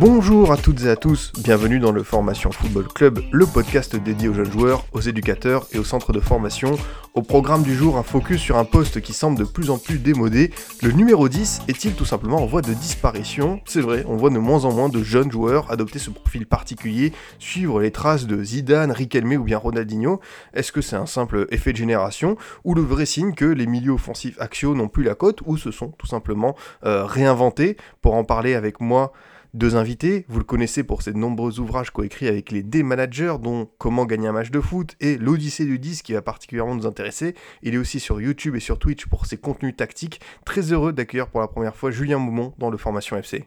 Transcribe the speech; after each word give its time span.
Bonjour 0.00 0.52
à 0.52 0.56
toutes 0.56 0.84
et 0.84 0.90
à 0.90 0.94
tous, 0.94 1.32
bienvenue 1.42 1.80
dans 1.80 1.90
le 1.90 2.04
Formation 2.04 2.52
Football 2.52 2.86
Club, 2.86 3.18
le 3.32 3.46
podcast 3.46 3.96
dédié 3.96 4.28
aux 4.28 4.32
jeunes 4.32 4.52
joueurs, 4.52 4.84
aux 4.92 5.00
éducateurs 5.00 5.66
et 5.72 5.78
aux 5.78 5.84
centres 5.84 6.12
de 6.12 6.20
formation. 6.20 6.76
Au 7.14 7.22
programme 7.22 7.64
du 7.64 7.74
jour, 7.74 7.96
un 7.96 8.04
focus 8.04 8.40
sur 8.40 8.58
un 8.58 8.64
poste 8.64 9.00
qui 9.00 9.12
semble 9.12 9.36
de 9.36 9.42
plus 9.42 9.70
en 9.70 9.78
plus 9.78 9.98
démodé. 9.98 10.52
Le 10.84 10.92
numéro 10.92 11.28
10 11.28 11.62
est-il 11.66 11.94
tout 11.94 12.04
simplement 12.04 12.40
en 12.40 12.46
voie 12.46 12.62
de 12.62 12.72
disparition? 12.74 13.60
C'est 13.64 13.80
vrai, 13.80 14.04
on 14.06 14.14
voit 14.14 14.30
de 14.30 14.38
moins 14.38 14.66
en 14.66 14.72
moins 14.72 14.88
de 14.88 15.02
jeunes 15.02 15.32
joueurs 15.32 15.68
adopter 15.68 15.98
ce 15.98 16.10
profil 16.10 16.46
particulier, 16.46 17.12
suivre 17.40 17.80
les 17.80 17.90
traces 17.90 18.28
de 18.28 18.40
Zidane, 18.44 18.92
Riquelme 18.92 19.32
ou 19.32 19.42
bien 19.42 19.58
Ronaldinho. 19.58 20.20
Est-ce 20.54 20.70
que 20.70 20.80
c'est 20.80 20.94
un 20.94 21.06
simple 21.06 21.48
effet 21.50 21.72
de 21.72 21.76
génération 21.76 22.36
ou 22.62 22.74
le 22.76 22.82
vrai 22.82 23.04
signe 23.04 23.34
que 23.34 23.46
les 23.46 23.66
milieux 23.66 23.94
offensifs 23.94 24.40
axiaux 24.40 24.76
n'ont 24.76 24.86
plus 24.86 25.02
la 25.02 25.16
cote 25.16 25.40
ou 25.44 25.56
se 25.56 25.72
sont 25.72 25.88
tout 25.98 26.06
simplement 26.06 26.54
euh, 26.84 27.04
réinventés? 27.04 27.76
Pour 28.00 28.14
en 28.14 28.22
parler 28.22 28.54
avec 28.54 28.80
moi, 28.80 29.12
deux 29.54 29.76
invités, 29.76 30.24
vous 30.28 30.38
le 30.38 30.44
connaissez 30.44 30.84
pour 30.84 31.02
ses 31.02 31.14
nombreux 31.14 31.60
ouvrages 31.60 31.90
coécrits 31.90 32.28
avec 32.28 32.50
les 32.50 32.62
D-Managers, 32.62 33.36
dont 33.40 33.68
Comment 33.78 34.06
gagner 34.06 34.28
un 34.28 34.32
match 34.32 34.50
de 34.50 34.60
foot 34.60 34.96
et 35.00 35.16
l'Odyssée 35.16 35.64
du 35.64 35.78
10 35.78 36.02
qui 36.02 36.12
va 36.12 36.22
particulièrement 36.22 36.74
nous 36.74 36.86
intéresser. 36.86 37.34
Il 37.62 37.74
est 37.74 37.78
aussi 37.78 38.00
sur 38.00 38.20
YouTube 38.20 38.56
et 38.56 38.60
sur 38.60 38.78
Twitch 38.78 39.06
pour 39.06 39.26
ses 39.26 39.38
contenus 39.38 39.76
tactiques. 39.76 40.20
Très 40.44 40.72
heureux 40.72 40.92
d'accueillir 40.92 41.28
pour 41.28 41.40
la 41.40 41.48
première 41.48 41.76
fois 41.76 41.90
Julien 41.90 42.18
Moumont 42.18 42.54
dans 42.58 42.70
le 42.70 42.76
Formation 42.76 43.16
FC. 43.16 43.46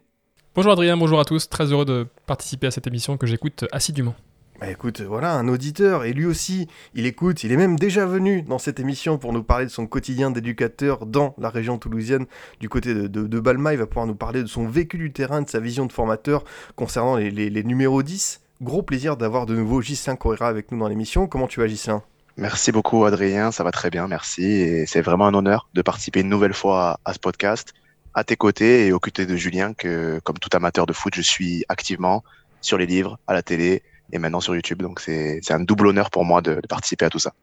Bonjour 0.56 0.72
Adrien, 0.72 0.98
bonjour 0.98 1.20
à 1.20 1.26
tous, 1.26 1.48
très 1.48 1.72
heureux 1.72 1.86
de 1.86 2.08
participer 2.26 2.68
à 2.68 2.72
cette 2.72 2.88
émission 2.88 3.16
que 3.18 3.26
j'écoute 3.26 3.66
assidûment. 3.72 4.16
Bah 4.62 4.70
écoute, 4.70 5.02
voilà, 5.02 5.34
un 5.34 5.48
auditeur, 5.48 6.06
et 6.06 6.14
lui 6.14 6.28
aussi, 6.28 6.68
il 6.94 7.08
écoute, 7.08 7.44
il 7.44 7.52
est 7.52 7.58
même 7.58 7.80
déjà 7.80 8.06
venu 8.06 8.44
dans 8.44 8.60
cette 8.60 8.80
émission 8.80 9.18
pour 9.18 9.34
nous 9.34 9.42
parler 9.42 9.66
de 9.66 9.72
son 9.72 9.88
quotidien 9.88 10.30
d'éducateur 10.30 11.08
dans 11.08 11.34
la 11.40 11.50
région 11.50 11.80
toulousienne, 11.80 12.28
du 12.60 12.70
côté 12.70 12.94
de, 12.94 13.08
de, 13.08 13.40
Balma, 13.40 13.74
il 13.74 13.80
va 13.80 13.88
pouvoir 13.88 14.06
nous 14.06 14.14
parler 14.14 14.44
de 14.44 14.48
son 14.48 14.68
vécu 14.68 15.00
du 15.00 15.12
terrain, 15.12 15.42
de 15.42 15.50
sa 15.50 15.60
vision 15.60 15.88
de 15.88 15.92
formateur 15.92 16.44
concernant 16.76 17.16
les 17.16 17.64
numéros 17.64 18.04
10. 18.04 18.42
Gros 18.62 18.84
plaisir 18.84 19.18
d'avoir 19.18 19.48
de 19.48 19.56
nouveau 19.56 19.82
Gislain 19.82 20.16
Correra 20.16 20.50
avec 20.50 20.72
nous 20.72 20.78
dans 20.78 20.88
l'émission. 20.88 21.26
Comment 21.26 21.48
tu 21.48 21.60
vas 21.60 21.66
Gislain 21.66 22.04
Merci 22.38 22.72
beaucoup 22.72 23.04
Adrien, 23.06 23.52
ça 23.52 23.64
va 23.64 23.72
très 23.72 23.90
bien, 23.90 24.08
merci. 24.08 24.44
Et 24.44 24.86
c'est 24.86 25.02
vraiment 25.02 25.26
un 25.26 25.34
honneur 25.34 25.70
de 25.74 25.82
participer 25.82 26.20
une 26.20 26.30
nouvelle 26.30 26.54
fois 26.54 26.92
à, 26.92 27.00
à 27.06 27.14
ce 27.14 27.20
podcast, 27.20 27.74
à 28.14 28.24
tes 28.24 28.36
côtés 28.36 28.86
et 28.86 28.94
aux 28.94 29.00
côtés 29.00 29.26
de 29.26 29.36
Julien, 29.36 29.74
que 29.74 30.20
comme 30.24 30.38
tout 30.38 30.56
amateur 30.56 30.86
de 30.86 30.94
foot, 30.94 31.16
je 31.16 31.22
suis 31.22 31.66
activement 31.68 32.24
sur 32.62 32.78
les 32.78 32.86
livres, 32.86 33.18
à 33.26 33.34
la 33.34 33.42
télé 33.42 33.82
et 34.12 34.20
maintenant 34.20 34.42
sur 34.42 34.56
YouTube. 34.56 34.82
Donc 34.82 35.00
c'est 35.00 35.52
un 35.52 35.60
double 35.60 35.88
honneur 35.88 36.10
pour 36.10 36.26
moi 36.26 36.42
de, 36.42 36.56
de, 36.56 36.68
participer 36.68 37.06
à 37.06 37.10
tout 37.10 37.20
ça. 37.20 37.34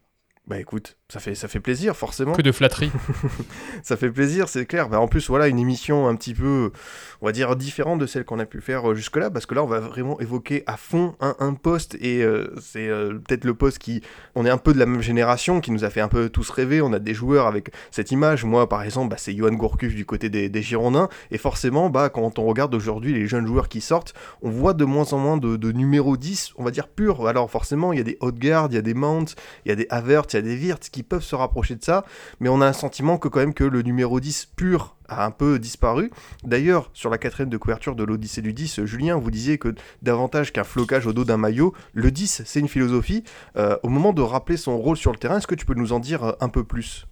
Bah 0.48 0.58
écoute, 0.58 0.96
ça 1.10 1.20
fait, 1.20 1.34
ça 1.34 1.46
fait 1.46 1.60
plaisir 1.60 1.94
forcément. 1.94 2.32
Que 2.32 2.40
de 2.40 2.52
flatterie. 2.52 2.90
ça 3.82 3.98
fait 3.98 4.10
plaisir, 4.10 4.48
c'est 4.48 4.64
clair. 4.64 4.88
Bah 4.88 4.98
en 4.98 5.06
plus, 5.06 5.28
voilà, 5.28 5.46
une 5.46 5.58
émission 5.58 6.08
un 6.08 6.16
petit 6.16 6.32
peu, 6.32 6.72
on 7.20 7.26
va 7.26 7.32
dire, 7.32 7.54
différente 7.54 7.98
de 7.98 8.06
celle 8.06 8.24
qu'on 8.24 8.38
a 8.38 8.46
pu 8.46 8.62
faire 8.62 8.94
jusque-là, 8.94 9.30
parce 9.30 9.44
que 9.44 9.54
là, 9.54 9.62
on 9.62 9.66
va 9.66 9.80
vraiment 9.80 10.18
évoquer 10.20 10.64
à 10.66 10.78
fond 10.78 11.16
un, 11.20 11.36
un 11.38 11.52
poste, 11.52 11.96
et 12.00 12.24
euh, 12.24 12.54
c'est 12.62 12.88
euh, 12.88 13.18
peut-être 13.18 13.44
le 13.44 13.52
poste 13.52 13.78
qui, 13.78 14.00
on 14.34 14.46
est 14.46 14.50
un 14.50 14.56
peu 14.56 14.72
de 14.72 14.78
la 14.78 14.86
même 14.86 15.02
génération, 15.02 15.60
qui 15.60 15.70
nous 15.70 15.84
a 15.84 15.90
fait 15.90 16.00
un 16.00 16.08
peu 16.08 16.30
tous 16.30 16.48
rêver. 16.48 16.80
On 16.80 16.94
a 16.94 16.98
des 16.98 17.12
joueurs 17.12 17.46
avec 17.46 17.70
cette 17.90 18.10
image. 18.10 18.46
Moi, 18.46 18.70
par 18.70 18.82
exemple, 18.82 19.10
bah, 19.10 19.16
c'est 19.18 19.36
Johan 19.36 19.52
Gourcuff 19.52 19.94
du 19.94 20.06
côté 20.06 20.30
des, 20.30 20.48
des, 20.48 20.62
Girondins, 20.62 21.10
et 21.30 21.36
forcément, 21.36 21.90
bah, 21.90 22.08
quand 22.08 22.38
on 22.38 22.46
regarde 22.46 22.74
aujourd'hui 22.74 23.12
les 23.12 23.26
jeunes 23.26 23.46
joueurs 23.46 23.68
qui 23.68 23.82
sortent, 23.82 24.14
on 24.40 24.48
voit 24.48 24.72
de 24.72 24.86
moins 24.86 25.12
en 25.12 25.18
moins 25.18 25.36
de, 25.36 25.56
de 25.56 25.72
numéro 25.72 26.16
10, 26.16 26.52
on 26.56 26.64
va 26.64 26.70
dire 26.70 26.88
pur. 26.88 27.28
Alors 27.28 27.50
forcément, 27.50 27.92
il 27.92 27.98
y 27.98 28.00
a 28.00 28.04
des 28.04 28.16
Haute-Garde, 28.20 28.72
il 28.72 28.76
y 28.76 28.78
a 28.78 28.82
des 28.82 28.94
Mount, 28.94 29.26
il 29.66 29.68
y 29.68 29.72
a 29.72 29.76
des 29.76 29.86
Havertz, 29.90 30.37
a 30.38 30.42
des 30.42 30.56
Wirtz 30.56 30.88
qui 30.88 31.02
peuvent 31.02 31.22
se 31.22 31.34
rapprocher 31.34 31.76
de 31.76 31.84
ça, 31.84 32.04
mais 32.40 32.48
on 32.48 32.60
a 32.60 32.66
un 32.66 32.72
sentiment 32.72 33.18
que 33.18 33.28
quand 33.28 33.40
même 33.40 33.54
que 33.54 33.64
le 33.64 33.82
numéro 33.82 34.20
10 34.20 34.48
pur 34.56 34.96
a 35.08 35.24
un 35.24 35.30
peu 35.30 35.58
disparu. 35.58 36.10
D'ailleurs, 36.44 36.90
sur 36.92 37.10
la 37.10 37.18
quatrième 37.18 37.50
de 37.50 37.56
couverture 37.56 37.94
de 37.94 38.04
l'Odyssée 38.04 38.42
du 38.42 38.52
10, 38.52 38.84
Julien, 38.84 39.16
vous 39.16 39.30
disiez 39.30 39.58
que 39.58 39.74
davantage 40.02 40.52
qu'un 40.52 40.64
flocage 40.64 41.06
au 41.06 41.12
dos 41.12 41.24
d'un 41.24 41.38
maillot, 41.38 41.74
le 41.94 42.10
10, 42.10 42.42
c'est 42.44 42.60
une 42.60 42.68
philosophie. 42.68 43.24
Euh, 43.56 43.76
au 43.82 43.88
moment 43.88 44.12
de 44.12 44.22
rappeler 44.22 44.56
son 44.56 44.78
rôle 44.78 44.96
sur 44.96 45.12
le 45.12 45.18
terrain, 45.18 45.38
est-ce 45.38 45.46
que 45.46 45.54
tu 45.54 45.66
peux 45.66 45.74
nous 45.74 45.92
en 45.92 46.00
dire 46.00 46.34
un 46.40 46.48
peu 46.48 46.64
plus? 46.64 47.06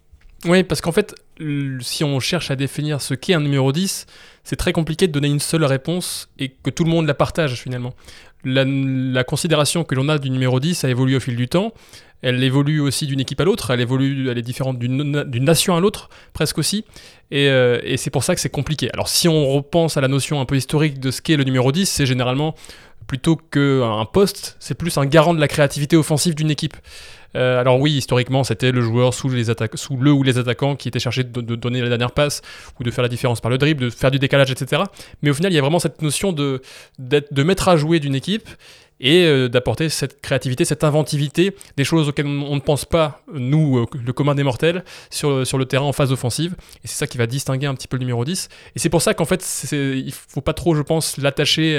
Oui, 0.45 0.63
parce 0.63 0.81
qu'en 0.81 0.91
fait, 0.91 1.15
si 1.79 2.03
on 2.03 2.19
cherche 2.19 2.51
à 2.51 2.55
définir 2.55 3.01
ce 3.01 3.13
qu'est 3.15 3.33
un 3.33 3.39
numéro 3.39 3.71
10, 3.71 4.05
c'est 4.43 4.55
très 4.55 4.71
compliqué 4.71 5.07
de 5.07 5.11
donner 5.11 5.27
une 5.29 5.39
seule 5.39 5.63
réponse 5.63 6.29
et 6.37 6.49
que 6.49 6.69
tout 6.69 6.83
le 6.83 6.91
monde 6.91 7.07
la 7.07 7.15
partage 7.15 7.61
finalement. 7.61 7.93
La, 8.43 8.63
la 8.65 9.23
considération 9.23 9.83
que 9.83 9.95
l'on 9.95 10.09
a 10.09 10.19
du 10.19 10.29
numéro 10.29 10.59
10 10.59 10.83
a 10.83 10.89
évolué 10.89 11.15
au 11.15 11.19
fil 11.19 11.35
du 11.35 11.47
temps. 11.47 11.73
Elle 12.21 12.43
évolue 12.43 12.79
aussi 12.79 13.05
d'une 13.05 13.19
équipe 13.19 13.39
à 13.39 13.45
l'autre, 13.45 13.71
elle 13.71 13.81
évolue, 13.81 14.29
elle 14.29 14.37
est 14.37 14.43
différente 14.43 14.79
d'une 14.79 15.43
nation 15.43 15.75
à 15.75 15.79
l'autre, 15.79 16.09
presque 16.33 16.57
aussi. 16.57 16.85
Et, 17.29 17.49
euh, 17.49 17.79
et 17.83 17.97
c'est 17.97 18.09
pour 18.09 18.23
ça 18.23 18.33
que 18.33 18.41
c'est 18.41 18.49
compliqué. 18.49 18.89
Alors 18.93 19.07
si 19.07 19.27
on 19.27 19.47
repense 19.47 19.97
à 19.97 20.01
la 20.01 20.07
notion 20.07 20.41
un 20.41 20.45
peu 20.45 20.55
historique 20.55 20.99
de 20.99 21.11
ce 21.11 21.21
qu'est 21.21 21.37
le 21.37 21.43
numéro 21.43 21.71
10, 21.71 21.85
c'est 21.85 22.05
généralement 22.05 22.55
plutôt 23.07 23.37
qu'un 23.37 24.05
poste, 24.05 24.57
c'est 24.59 24.75
plus 24.75 24.97
un 24.97 25.05
garant 25.05 25.33
de 25.33 25.39
la 25.39 25.47
créativité 25.47 25.95
offensive 25.95 26.35
d'une 26.35 26.51
équipe. 26.51 26.75
Euh, 27.35 27.59
alors 27.59 27.79
oui, 27.79 27.93
historiquement, 27.93 28.43
c'était 28.43 28.71
le 28.71 28.81
joueur 28.81 29.13
sous, 29.13 29.29
les 29.29 29.45
sous 29.75 29.97
le 29.97 30.11
ou 30.11 30.23
les 30.23 30.37
attaquants 30.37 30.75
qui 30.75 30.87
était 30.87 30.99
chargé 30.99 31.23
de, 31.23 31.41
de, 31.41 31.55
donner 31.55 31.81
la 31.81 31.89
dernière 31.89 32.11
passe 32.11 32.41
ou 32.79 32.83
de 32.83 32.91
faire 32.91 33.01
la 33.01 33.09
différence 33.09 33.41
par 33.41 33.49
le 33.51 33.57
dribble, 33.57 33.85
de 33.85 33.89
faire 33.89 34.11
du 34.11 34.19
décalage, 34.19 34.51
etc. 34.51 34.83
Mais 35.21 35.29
au 35.29 35.33
final, 35.33 35.51
il 35.51 35.55
y 35.55 35.59
a 35.59 35.61
vraiment 35.61 35.79
cette 35.79 36.01
notion 36.01 36.33
de, 36.33 36.61
de 36.99 37.43
mettre 37.43 37.69
à 37.69 37.77
jouer 37.77 37.99
d'une 37.99 38.15
équipe 38.15 38.47
et 38.99 39.25
euh, 39.25 39.47
d'apporter 39.47 39.89
cette 39.89 40.21
créativité, 40.21 40.65
cette 40.65 40.83
inventivité, 40.83 41.55
des 41.75 41.83
choses 41.83 42.09
auxquelles 42.09 42.27
on, 42.27 42.55
ne 42.55 42.59
pense 42.59 42.85
pas, 42.85 43.21
nous, 43.31 43.77
euh, 43.77 43.85
le 44.03 44.13
commun 44.13 44.35
des 44.35 44.43
mortels, 44.43 44.83
sur, 45.09 45.45
sur 45.45 45.57
le 45.57 45.65
terrain 45.65 45.85
en 45.85 45.93
phase 45.93 46.11
offensive. 46.11 46.55
Et 46.83 46.87
c'est 46.87 46.97
ça 46.97 47.07
qui 47.07 47.17
va 47.17 47.27
distinguer 47.27 47.67
un 47.67 47.75
petit 47.75 47.87
peu 47.87 47.97
le 47.97 48.01
numéro 48.01 48.25
10. 48.25 48.49
Et 48.75 48.79
c'est 48.79 48.89
pour 48.89 49.01
ça 49.01 49.13
qu'en 49.13 49.25
fait, 49.25 49.45
il 49.71 50.05
ne 50.05 50.11
faut 50.11 50.41
pas 50.41 50.53
trop, 50.53 50.75
je 50.75 50.81
pense, 50.81 51.17
l'attacher 51.17 51.77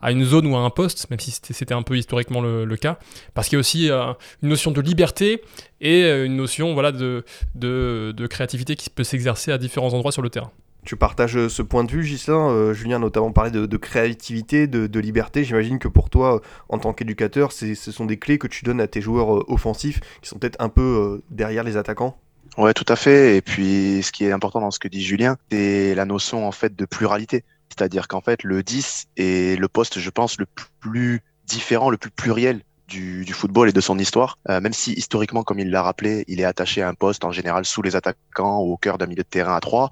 à, 0.00 0.12
une 0.12 0.24
zone 0.24 0.46
ou 0.46 0.56
à 0.56 0.60
un 0.60 0.70
poste, 0.70 1.08
même 1.10 1.20
si 1.20 1.30
c'était 1.30 1.74
un 1.74 1.82
peu 1.82 1.96
historiquement 1.96 2.40
le, 2.40 2.76
cas. 2.76 2.98
Parce 3.34 3.48
qu'il 3.48 3.56
y 3.56 3.58
a 3.58 3.60
aussi 3.60 3.90
euh, 3.90 4.12
une 4.42 4.48
notion 4.48 4.70
de 4.70 4.80
liberté 4.80 5.42
et 5.80 6.02
une 6.24 6.36
notion 6.36 6.74
voilà, 6.74 6.92
de, 6.92 7.24
de 7.54 8.26
créativité 8.26 8.76
qui 8.76 8.90
peut 8.90 9.04
s'exercer 9.04 9.52
à 9.52 9.58
différents 9.58 9.94
endroits 9.94 10.12
sur 10.12 10.22
le 10.22 10.30
terrain. 10.30 10.50
Tu 10.84 10.96
partages 10.96 11.46
ce 11.46 11.62
point 11.62 11.84
de 11.84 11.92
vue, 11.92 12.04
Gislain 12.04 12.50
euh, 12.50 12.74
Julien 12.74 12.96
a 12.96 12.98
notamment 12.98 13.30
parlé 13.30 13.52
de, 13.52 13.76
créativité, 13.76 14.66
de, 14.66 15.00
liberté. 15.00 15.44
J'imagine 15.44 15.78
que 15.78 15.86
pour 15.86 16.10
toi, 16.10 16.40
en 16.68 16.78
tant 16.78 16.92
qu'éducateur, 16.92 17.52
ce 17.52 17.74
sont 17.74 18.04
des 18.04 18.18
clés 18.18 18.38
que 18.38 18.48
tu 18.48 18.64
donnes 18.64 18.80
à 18.80 18.88
tes 18.88 19.00
joueurs 19.00 19.36
euh, 19.36 19.44
offensifs 19.46 20.00
qui 20.20 20.28
sont 20.28 20.38
peut-être 20.38 20.60
un 20.60 20.68
peu 20.68 20.82
euh, 20.82 21.22
derrière 21.30 21.62
les 21.62 21.76
attaquants 21.76 22.18
Ouais, 22.58 22.74
tout 22.74 22.84
à 22.88 22.96
fait. 22.96 23.36
Et 23.36 23.42
puis, 23.42 24.02
ce 24.02 24.10
qui 24.10 24.24
est 24.24 24.32
important 24.32 24.60
dans 24.60 24.72
ce 24.72 24.78
que 24.78 24.88
dit 24.88 25.02
Julien, 25.02 25.36
c'est 25.50 25.94
la 25.94 26.04
notion 26.04 26.46
en 26.46 26.52
fait 26.52 26.74
de 26.74 26.84
pluralité. 26.84 27.44
C'est-à-dire 27.70 28.08
qu'en 28.08 28.20
fait, 28.20 28.42
le 28.42 28.62
10 28.62 29.06
est 29.16 29.58
le 29.58 29.68
poste, 29.68 30.00
je 30.00 30.10
pense, 30.10 30.36
le 30.38 30.46
plus 30.80 31.22
différent, 31.46 31.90
le 31.90 31.96
plus 31.96 32.10
pluriel 32.10 32.60
du, 32.88 33.32
football 33.32 33.68
et 33.68 33.72
de 33.72 33.80
son 33.80 33.98
histoire, 33.98 34.38
euh, 34.48 34.60
même 34.60 34.72
si 34.72 34.92
historiquement, 34.92 35.42
comme 35.42 35.58
il 35.58 35.70
l'a 35.70 35.82
rappelé, 35.82 36.24
il 36.28 36.40
est 36.40 36.44
attaché 36.44 36.82
à 36.82 36.88
un 36.88 36.94
poste 36.94 37.24
en 37.24 37.32
général 37.32 37.64
sous 37.64 37.82
les 37.82 37.96
attaquants 37.96 38.60
ou 38.60 38.72
au 38.72 38.76
cœur 38.76 38.98
d'un 38.98 39.06
milieu 39.06 39.22
de 39.22 39.28
terrain 39.28 39.56
à 39.56 39.60
3, 39.60 39.90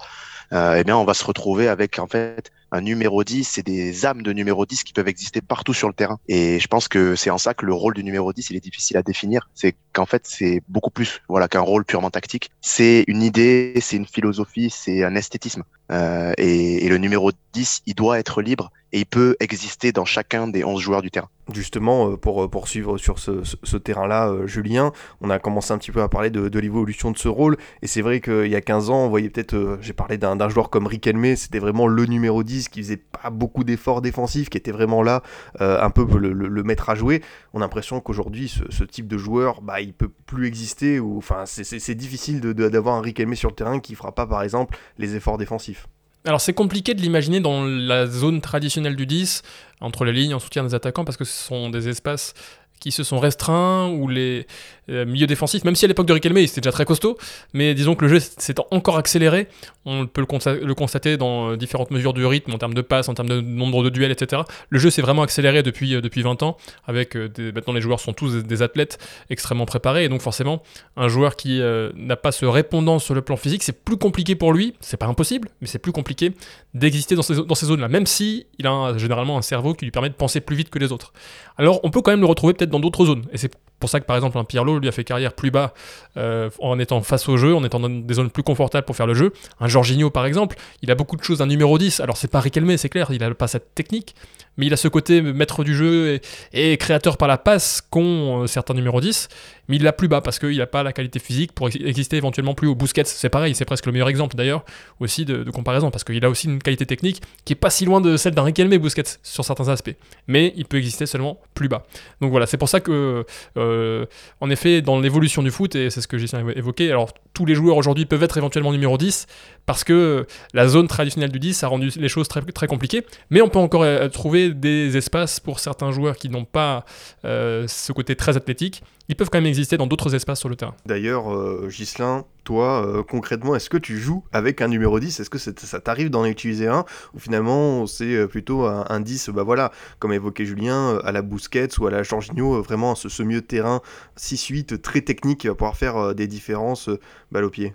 euh, 0.53 0.77
eh 0.79 0.85
bien, 0.85 0.97
on 0.97 1.05
va 1.05 1.15
se 1.15 1.25
retrouver 1.25 1.69
avec 1.69 1.99
en 1.99 2.07
fait 2.07 2.51
un 2.73 2.81
numéro 2.81 3.25
10 3.25 3.59
et 3.59 3.63
des 3.63 4.07
âmes 4.07 4.23
de 4.23 4.33
numéro 4.33 4.65
10 4.67 4.85
qui 4.85 4.93
peuvent 4.93 5.09
exister 5.09 5.41
partout 5.41 5.75
sur 5.75 5.89
le 5.89 5.95
terrain. 5.95 6.19
Et 6.29 6.61
je 6.61 6.67
pense 6.69 6.89
que 6.89 7.17
c'est 7.17 7.31
en 7.31 7.39
ça 7.39 7.55
que 7.55 7.67
le 7.67 7.75
rôle 7.75 7.95
du 7.95 8.05
numéro 8.05 8.33
10, 8.33 8.51
il 8.51 8.57
est 8.57 8.61
difficile 8.61 8.97
à 8.97 9.03
définir. 9.03 9.49
C'est 9.55 9.75
qu'en 9.93 10.07
fait, 10.07 10.23
c'est 10.27 10.63
beaucoup 10.69 10.91
plus 10.91 11.23
voilà 11.29 11.49
qu'un 11.49 11.61
rôle 11.61 11.85
purement 11.85 12.11
tactique. 12.11 12.51
C'est 12.61 13.05
une 13.07 13.23
idée, 13.23 13.75
c'est 13.81 13.97
une 13.97 14.07
philosophie, 14.07 14.71
c'est 14.71 15.05
un 15.05 15.15
esthétisme. 15.15 15.63
Euh, 15.93 16.33
et, 16.39 16.85
et 16.85 16.89
le 16.89 16.99
numéro 16.99 17.33
10, 17.53 17.83
il 17.87 17.95
doit 17.95 18.19
être 18.19 18.43
libre 18.43 18.71
et 18.93 19.01
il 19.01 19.07
peut 19.07 19.37
exister 19.41 19.93
dans 19.93 20.05
chacun 20.05 20.49
des 20.49 20.65
11 20.65 20.81
joueurs 20.81 21.03
du 21.03 21.11
terrain. 21.11 21.29
Justement, 21.53 22.17
pour 22.17 22.49
poursuivre 22.51 22.99
sur 22.99 23.19
ce, 23.19 23.77
terrain-là, 23.77 24.29
euh, 24.29 24.47
Julien, 24.47 24.93
on 25.21 25.31
a 25.31 25.39
commencé 25.39 25.73
un 25.73 25.79
petit 25.79 25.91
peu 25.91 26.03
à 26.03 26.09
parler 26.09 26.31
de, 26.31 26.59
l'évolution 26.59 27.11
de 27.11 27.19
ce 27.19 27.29
rôle, 27.29 27.57
et 27.83 27.87
c'est 27.87 28.03
vrai 28.03 28.21
qu'il 28.21 28.47
y 28.47 28.57
a 28.57 28.61
15 28.61 28.91
ans, 28.91 29.05
on 29.05 29.09
voyait 29.09 29.31
peut-être, 29.31 29.55
euh, 29.55 29.79
j'ai 29.81 29.93
parlé 29.93 30.19
d'un 30.19 30.49
joueur 30.49 30.71
comme 30.71 30.87
Riquelme, 30.87 31.37
c'était 31.37 31.59
vraiment 31.59 31.87
le 31.87 32.05
numéro 32.07 32.43
10 32.43 32.69
qui 32.69 32.83
faisait 32.83 32.97
pas 32.97 33.31
beaucoup 33.31 33.65
d'efforts 33.65 34.01
défensifs, 34.01 34.49
qui 34.49 34.59
était 34.59 34.73
vraiment 34.73 35.03
là, 35.03 35.23
euh, 35.61 35.81
un 35.81 35.91
peu 35.91 36.07
le, 36.19 36.33
le, 36.33 36.63
maître 36.63 36.91
à 36.91 36.95
jouer. 36.95 37.23
On 37.53 37.59
a 37.59 37.63
l'impression 37.63 38.01
qu'aujourd'hui, 38.01 38.49
ce, 38.49 38.85
type 38.85 39.09
de 39.09 39.19
joueur, 39.19 39.61
bah, 39.63 39.81
il 39.81 39.93
peut 39.93 40.11
plus 40.27 40.47
exister, 40.47 41.01
enfin, 41.01 41.45
c'est 41.47 41.95
difficile 41.95 42.41
d'avoir 42.41 42.97
un 42.97 43.35
sur 43.35 43.51
le 43.51 43.55
terrain 43.55 43.81
qui 43.81 43.95
fera 43.95 44.13
pas, 44.13 44.27
par 44.27 44.43
exemple, 44.43 44.77
les 44.99 45.17
efforts 45.17 45.39
défensifs. 45.39 45.87
Alors 46.25 46.41
c'est 46.41 46.53
compliqué 46.53 46.93
de 46.95 47.01
l'imaginer 47.01 47.41
dans 47.41 47.65
la 47.65 48.07
zone 48.07 48.41
traditionnelle 48.41 48.95
du 48.95 49.07
10, 49.07 49.43
entre 49.81 50.05
les 50.05 50.13
lignes, 50.13 50.35
en 50.35 50.39
soutien 50.39 50.63
des 50.65 50.75
attaquants, 50.75 51.05
parce 51.05 51.17
que 51.17 51.25
ce 51.25 51.47
sont 51.47 51.71
des 51.71 51.89
espaces 51.89 52.35
qui 52.79 52.93
se 52.93 53.05
sont 53.05 53.19
restreints 53.19 53.89
ou 53.91 54.09
les 54.09 54.47
euh, 54.91 55.05
milieux 55.05 55.27
défensifs, 55.27 55.65
même 55.65 55.77
si 55.77 55.85
à 55.85 55.89
l'époque 55.89 56.07
de 56.07 56.13
Riquelme, 56.13 56.39
il 56.39 56.45
était 56.45 56.61
déjà 56.61 56.73
très 56.73 56.85
costaud, 56.85 57.17
mais 57.53 57.75
disons 57.75 57.95
que 57.95 58.05
le 58.05 58.09
jeu 58.09 58.19
s'est 58.21 58.55
encore 58.71 58.97
accéléré. 58.97 59.49
On 59.85 60.07
peut 60.07 60.21
le, 60.21 60.75
constater 60.75 61.17
dans 61.17 61.51
euh, 61.51 61.57
différentes 61.57 61.91
mesures 61.91 62.13
du 62.13 62.25
rythme, 62.27 62.53
en 62.53 62.59
termes 62.59 62.75
de 62.75 62.83
passes, 62.83 63.09
en 63.09 63.15
termes 63.15 63.29
de 63.29 63.41
nombre 63.41 63.83
de 63.85 63.89
duels, 63.89 64.11
etc. 64.11 64.43
Le 64.69 64.79
jeu 64.79 64.91
s'est 64.91 65.03
vraiment 65.03 65.23
accéléré 65.23 65.63
depuis, 65.63 65.95
euh, 65.95 66.01
depuis 66.01 66.23
20 66.23 66.43
ans, 66.43 66.57
avec 66.87 67.15
maintenant 67.15 67.73
les 67.73 67.81
joueurs 67.81 68.01
sont 68.01 68.13
tous 68.13 68.43
des 68.43 68.63
athlètes 68.63 68.99
extrêmement 69.31 69.67
préparés, 69.67 70.05
et 70.05 70.09
donc 70.09 70.21
forcément, 70.21 70.63
un 70.97 71.09
joueur 71.09 71.37
qui 71.37 71.61
n'a 71.95 72.17
pas 72.17 72.33
ce 72.33 72.47
répondant 72.47 72.99
sur 72.99 73.15
le 73.15 73.23
plan 73.23 73.37
physique, 73.37 73.63
c'est 73.63 73.85
plus 73.85 73.97
compliqué 73.97 74.35
pour 74.35 74.53
lui, 74.53 74.75
c'est 74.81 74.97
pas 74.97 75.07
impossible, 75.07 75.49
mais 75.61 75.67
c'est 75.67 75.79
plus 75.79 75.93
compliqué 75.93 76.33
d'exister 76.75 77.15
dans 77.15 77.23
ces, 77.23 77.37
dans 77.37 77.55
ces 77.55 77.67
zones-là, 77.67 77.89
même 77.89 78.07
si 78.07 78.47
il 78.59 78.67
a 78.67 78.97
généralement 78.97 79.39
un 79.39 79.43
cerveau 79.43 79.75
qui 79.75 79.85
lui 79.85 79.93
permet 79.93 80.09
de 80.09 80.15
penser 80.15 80.41
plus 80.41 80.57
vite 80.57 80.71
que 80.71 80.79
les 80.79 80.93
autres. 80.93 81.13
Alors 81.57 81.81
on 81.85 81.91
peut 81.91 82.03
quand 82.03 82.11
même 82.11 82.21
le 82.21 82.27
retrouver 82.27 82.55
peut-être 82.55 82.71
dans 82.71 82.81
d'autres 82.81 83.05
zones, 83.05 83.25
et 83.33 83.39
c'est 83.39 83.53
pour 83.81 83.91
ça 83.91 83.99
que 83.99 84.05
par 84.05 84.17
exemple 84.17 84.39
un 84.39 84.45
Pirlo 84.45 84.79
lui 84.79 84.89
a 84.89 84.93
fait 84.93 85.05
carrière 85.05 85.33
plus 85.33 85.51
bas 85.51 85.75
euh, 86.17 86.51
en 86.61 86.79
étant 86.79 87.01
face 87.01 87.29
au 87.29 87.37
jeu, 87.37 87.55
en 87.55 87.65
étant 87.65 87.81
dans 87.81 87.89
des 87.89 88.15
zones 88.15 88.31
plus 88.31 88.43
confortables 88.43 88.85
pour 88.85 88.95
faire 88.95 89.07
le 89.07 89.15
jeu. 89.15 89.33
Un 89.59 89.67
Jorginho 89.67 90.11
par 90.11 90.27
exemple, 90.27 90.57
il 90.83 90.91
a 90.91 90.95
beaucoup 90.95 91.17
de 91.17 91.25
choses 91.25 91.39
d'un 91.39 91.47
numéro 91.47 91.79
10. 91.79 92.01
Alors 92.01 92.17
c'est 92.17 92.31
pas 92.31 92.41
Riquelme, 92.41 92.77
c'est 92.77 92.89
clair, 92.89 93.11
il 93.11 93.25
a 93.25 93.35
pas 93.35 93.49
cette 93.49 93.75
technique, 93.75 94.15
mais 94.57 94.67
il 94.67 94.73
a 94.73 94.77
ce 94.77 94.89
côté 94.89 95.23
maître 95.23 95.65
du 95.65 95.75
jeu 95.75 96.21
et, 96.53 96.77
créateur 96.77 97.17
par 97.17 97.29
la 97.29 97.39
passe 97.39 97.81
qu'ont 97.81 98.43
euh, 98.43 98.47
certains 98.47 98.75
numéros 98.75 99.01
10 99.01 99.29
mais 99.71 99.77
il 99.77 99.85
l'a 99.85 99.93
plus 99.93 100.09
bas 100.09 100.21
parce 100.21 100.41
qu'il 100.41 100.59
n'a 100.59 100.67
pas 100.67 100.83
la 100.83 100.93
qualité 100.93 101.21
physique 101.21 101.53
pour 101.53 101.69
exister 101.69 102.17
éventuellement 102.17 102.55
plus 102.55 102.67
haut. 102.67 102.75
Busquets, 102.75 103.05
c'est 103.05 103.29
pareil, 103.29 103.55
c'est 103.55 103.65
presque 103.65 103.87
le 103.87 103.93
meilleur 103.93 104.09
exemple 104.09 104.37
d'ailleurs 104.37 104.65
aussi 104.99 105.25
de, 105.25 105.49
comparaison 105.53 105.93
parce 105.93 106.03
qu'il 106.03 106.25
a 106.25 106.29
aussi 106.29 106.49
une 106.49 106.61
qualité 106.61 106.87
technique 106.87 107.23
qui 107.45 107.53
est 107.53 107.57
pas 107.57 107.71
si 107.71 107.85
loin 107.85 108.01
de 108.01 108.17
celle 108.17 108.35
d'un 108.35 108.43
Riquelme 108.43 108.77
Busquets 108.79 109.19
sur 109.23 109.45
certains 109.45 109.69
aspects, 109.69 109.95
mais 110.27 110.53
il 110.57 110.65
peut 110.65 110.77
exister 110.77 111.07
seulement 111.07 111.41
plus 111.55 111.69
bas. 111.69 111.85
Donc 112.21 112.33
voilà, 112.33 112.47
c'est 112.47 112.57
pour 112.57 112.69
ça 112.69 112.81
que, 112.81 113.25
euh, 113.57 114.07
en 114.41 114.51
effet, 114.51 114.83
dans 114.83 114.99
l'évolution 114.99 115.43
du 115.43 115.53
foot, 115.53 115.77
et 115.77 115.89
c'est 115.89 116.01
ce 116.01 116.09
que 116.09 116.19
j'ai 116.19 116.27
évoqué, 116.57 116.91
alors 116.91 117.13
tous 117.33 117.47
les 117.47 117.55
joueurs 117.55 117.77
aujourd'hui 117.77 118.07
peuvent 118.07 118.25
être 118.25 118.39
éventuellement 118.39 118.73
numéro 118.73 118.99
10 118.99 119.29
parce 119.67 119.85
que 119.85 120.27
la 120.53 120.67
zone 120.67 120.89
traditionnelle 120.89 121.31
du 121.31 121.39
10 121.39 121.63
a 121.63 121.69
rendu 121.69 121.91
les 121.97 122.09
choses 122.09 122.27
très, 122.27 122.43
très 122.43 122.67
compliquées, 122.67 123.05
mais 123.31 123.41
on 123.41 123.49
peut 123.49 123.61
encore 123.61 123.85
euh, 123.85 124.09
des 124.55 124.97
espaces 124.97 125.41
pour 125.41 125.61
certains 125.61 125.91
joueurs 125.91 126.17
qui 126.17 126.29
n'ont 126.29 126.45
pas 126.45 126.85
euh, 127.25 127.67
ce 127.69 127.93
côté 127.93 128.17
très 128.17 128.37
athlétique 128.37 128.83
ils 129.11 129.17
peuvent 129.17 129.29
quand 129.29 129.39
même 129.39 129.47
exister 129.47 129.77
dans 129.77 129.89
d'autres 129.89 130.15
espaces 130.15 130.39
sur 130.39 130.49
le 130.49 130.55
terrain. 130.55 130.73
D'ailleurs, 130.87 131.35
euh, 131.35 131.69
Gislin, 131.69 132.25
toi, 132.45 132.87
euh, 132.87 133.03
concrètement, 133.03 133.57
est-ce 133.57 133.69
que 133.69 133.77
tu 133.77 133.99
joues 133.99 134.23
avec 134.31 134.63
un 134.63 134.69
numéro 134.69 135.01
10 135.01 135.19
Est-ce 135.19 135.29
que 135.29 135.39
ça 135.39 135.81
t'arrive 135.81 136.11
d'en 136.11 136.25
utiliser 136.25 136.69
un? 136.69 136.85
Ou 137.13 137.19
finalement, 137.19 137.89
c'est 137.89 138.15
euh, 138.15 138.29
plutôt 138.29 138.67
un, 138.67 139.01
10, 139.01 139.31
bah 139.31 139.43
voilà, 139.43 139.73
comme 139.99 140.13
évoqué 140.13 140.47
Julien, 140.47 141.01
à 141.03 141.11
la 141.11 141.23
Busquets 141.23 141.81
ou 141.81 141.89
à 141.89 141.91
la 141.91 142.05
Jorginho, 142.05 142.63
vraiment 142.63 142.95
ce, 142.95 143.09
ce 143.09 143.41
terrain 143.41 143.81
6-8 144.17 144.81
très 144.81 145.01
technique 145.01 145.41
qui 145.41 145.49
va 145.49 145.57
pouvoir 145.57 145.77
faire 145.77 146.15
des 146.15 146.29
différences 146.29 146.89
balle 147.33 147.45
au 147.45 147.51
pied? 147.51 147.75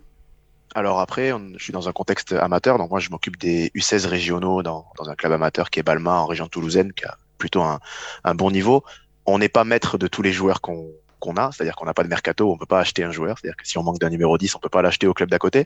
Alors 0.76 1.00
après, 1.00 1.32
je 1.58 1.64
suis 1.64 1.72
dans 1.72 1.88
un 1.88 1.94
contexte 1.94 2.34
amateur, 2.34 2.78
donc 2.78 2.90
moi 2.92 3.00
je 3.00 3.10
m'occupe 3.10 3.38
des 3.38 3.70
U16 3.70 4.08
régionaux 4.08 4.62
dans, 4.62 4.86
dans, 4.98 5.10
un 5.10 5.16
club 5.16 5.32
amateur 5.32 5.70
qui 5.70 5.80
est 5.80 5.84
Balma 5.84 6.16
en 6.16 6.26
région 6.26 6.48
toulousaine, 6.48 6.92
qui 6.92 7.06
a 7.06 7.18
plutôt 7.38 7.62
un, 7.62 7.80
un 8.26 8.36
bon 8.36 8.52
niveau. 8.52 8.84
On 9.26 9.40
n'est 9.40 9.50
pas 9.50 9.64
maître 9.64 9.98
de 9.98 10.08
tous 10.08 10.22
les 10.22 10.34
joueurs 10.34 10.60
qu'on 10.60 10.92
qu'on 11.20 11.38
a, 11.38 11.52
c'est-à-dire 11.52 11.76
qu'on 11.76 11.86
n'a 11.86 11.94
pas 11.94 12.04
de 12.04 12.10
mercato, 12.10 12.52
on 12.52 12.58
peut 12.58 12.66
pas 12.66 12.80
acheter 12.80 13.04
un 13.04 13.12
joueur, 13.12 13.38
c'est-à-dire 13.40 13.56
que 13.56 13.68
si 13.68 13.78
on 13.78 13.84
manque 13.84 14.00
d'un 14.00 14.10
numéro 14.10 14.38
10, 14.38 14.56
on 14.56 14.60
peut 14.60 14.70
pas 14.70 14.82
l'acheter 14.82 15.08
au 15.08 15.14
club 15.14 15.30
d'à 15.30 15.40
côté. 15.40 15.66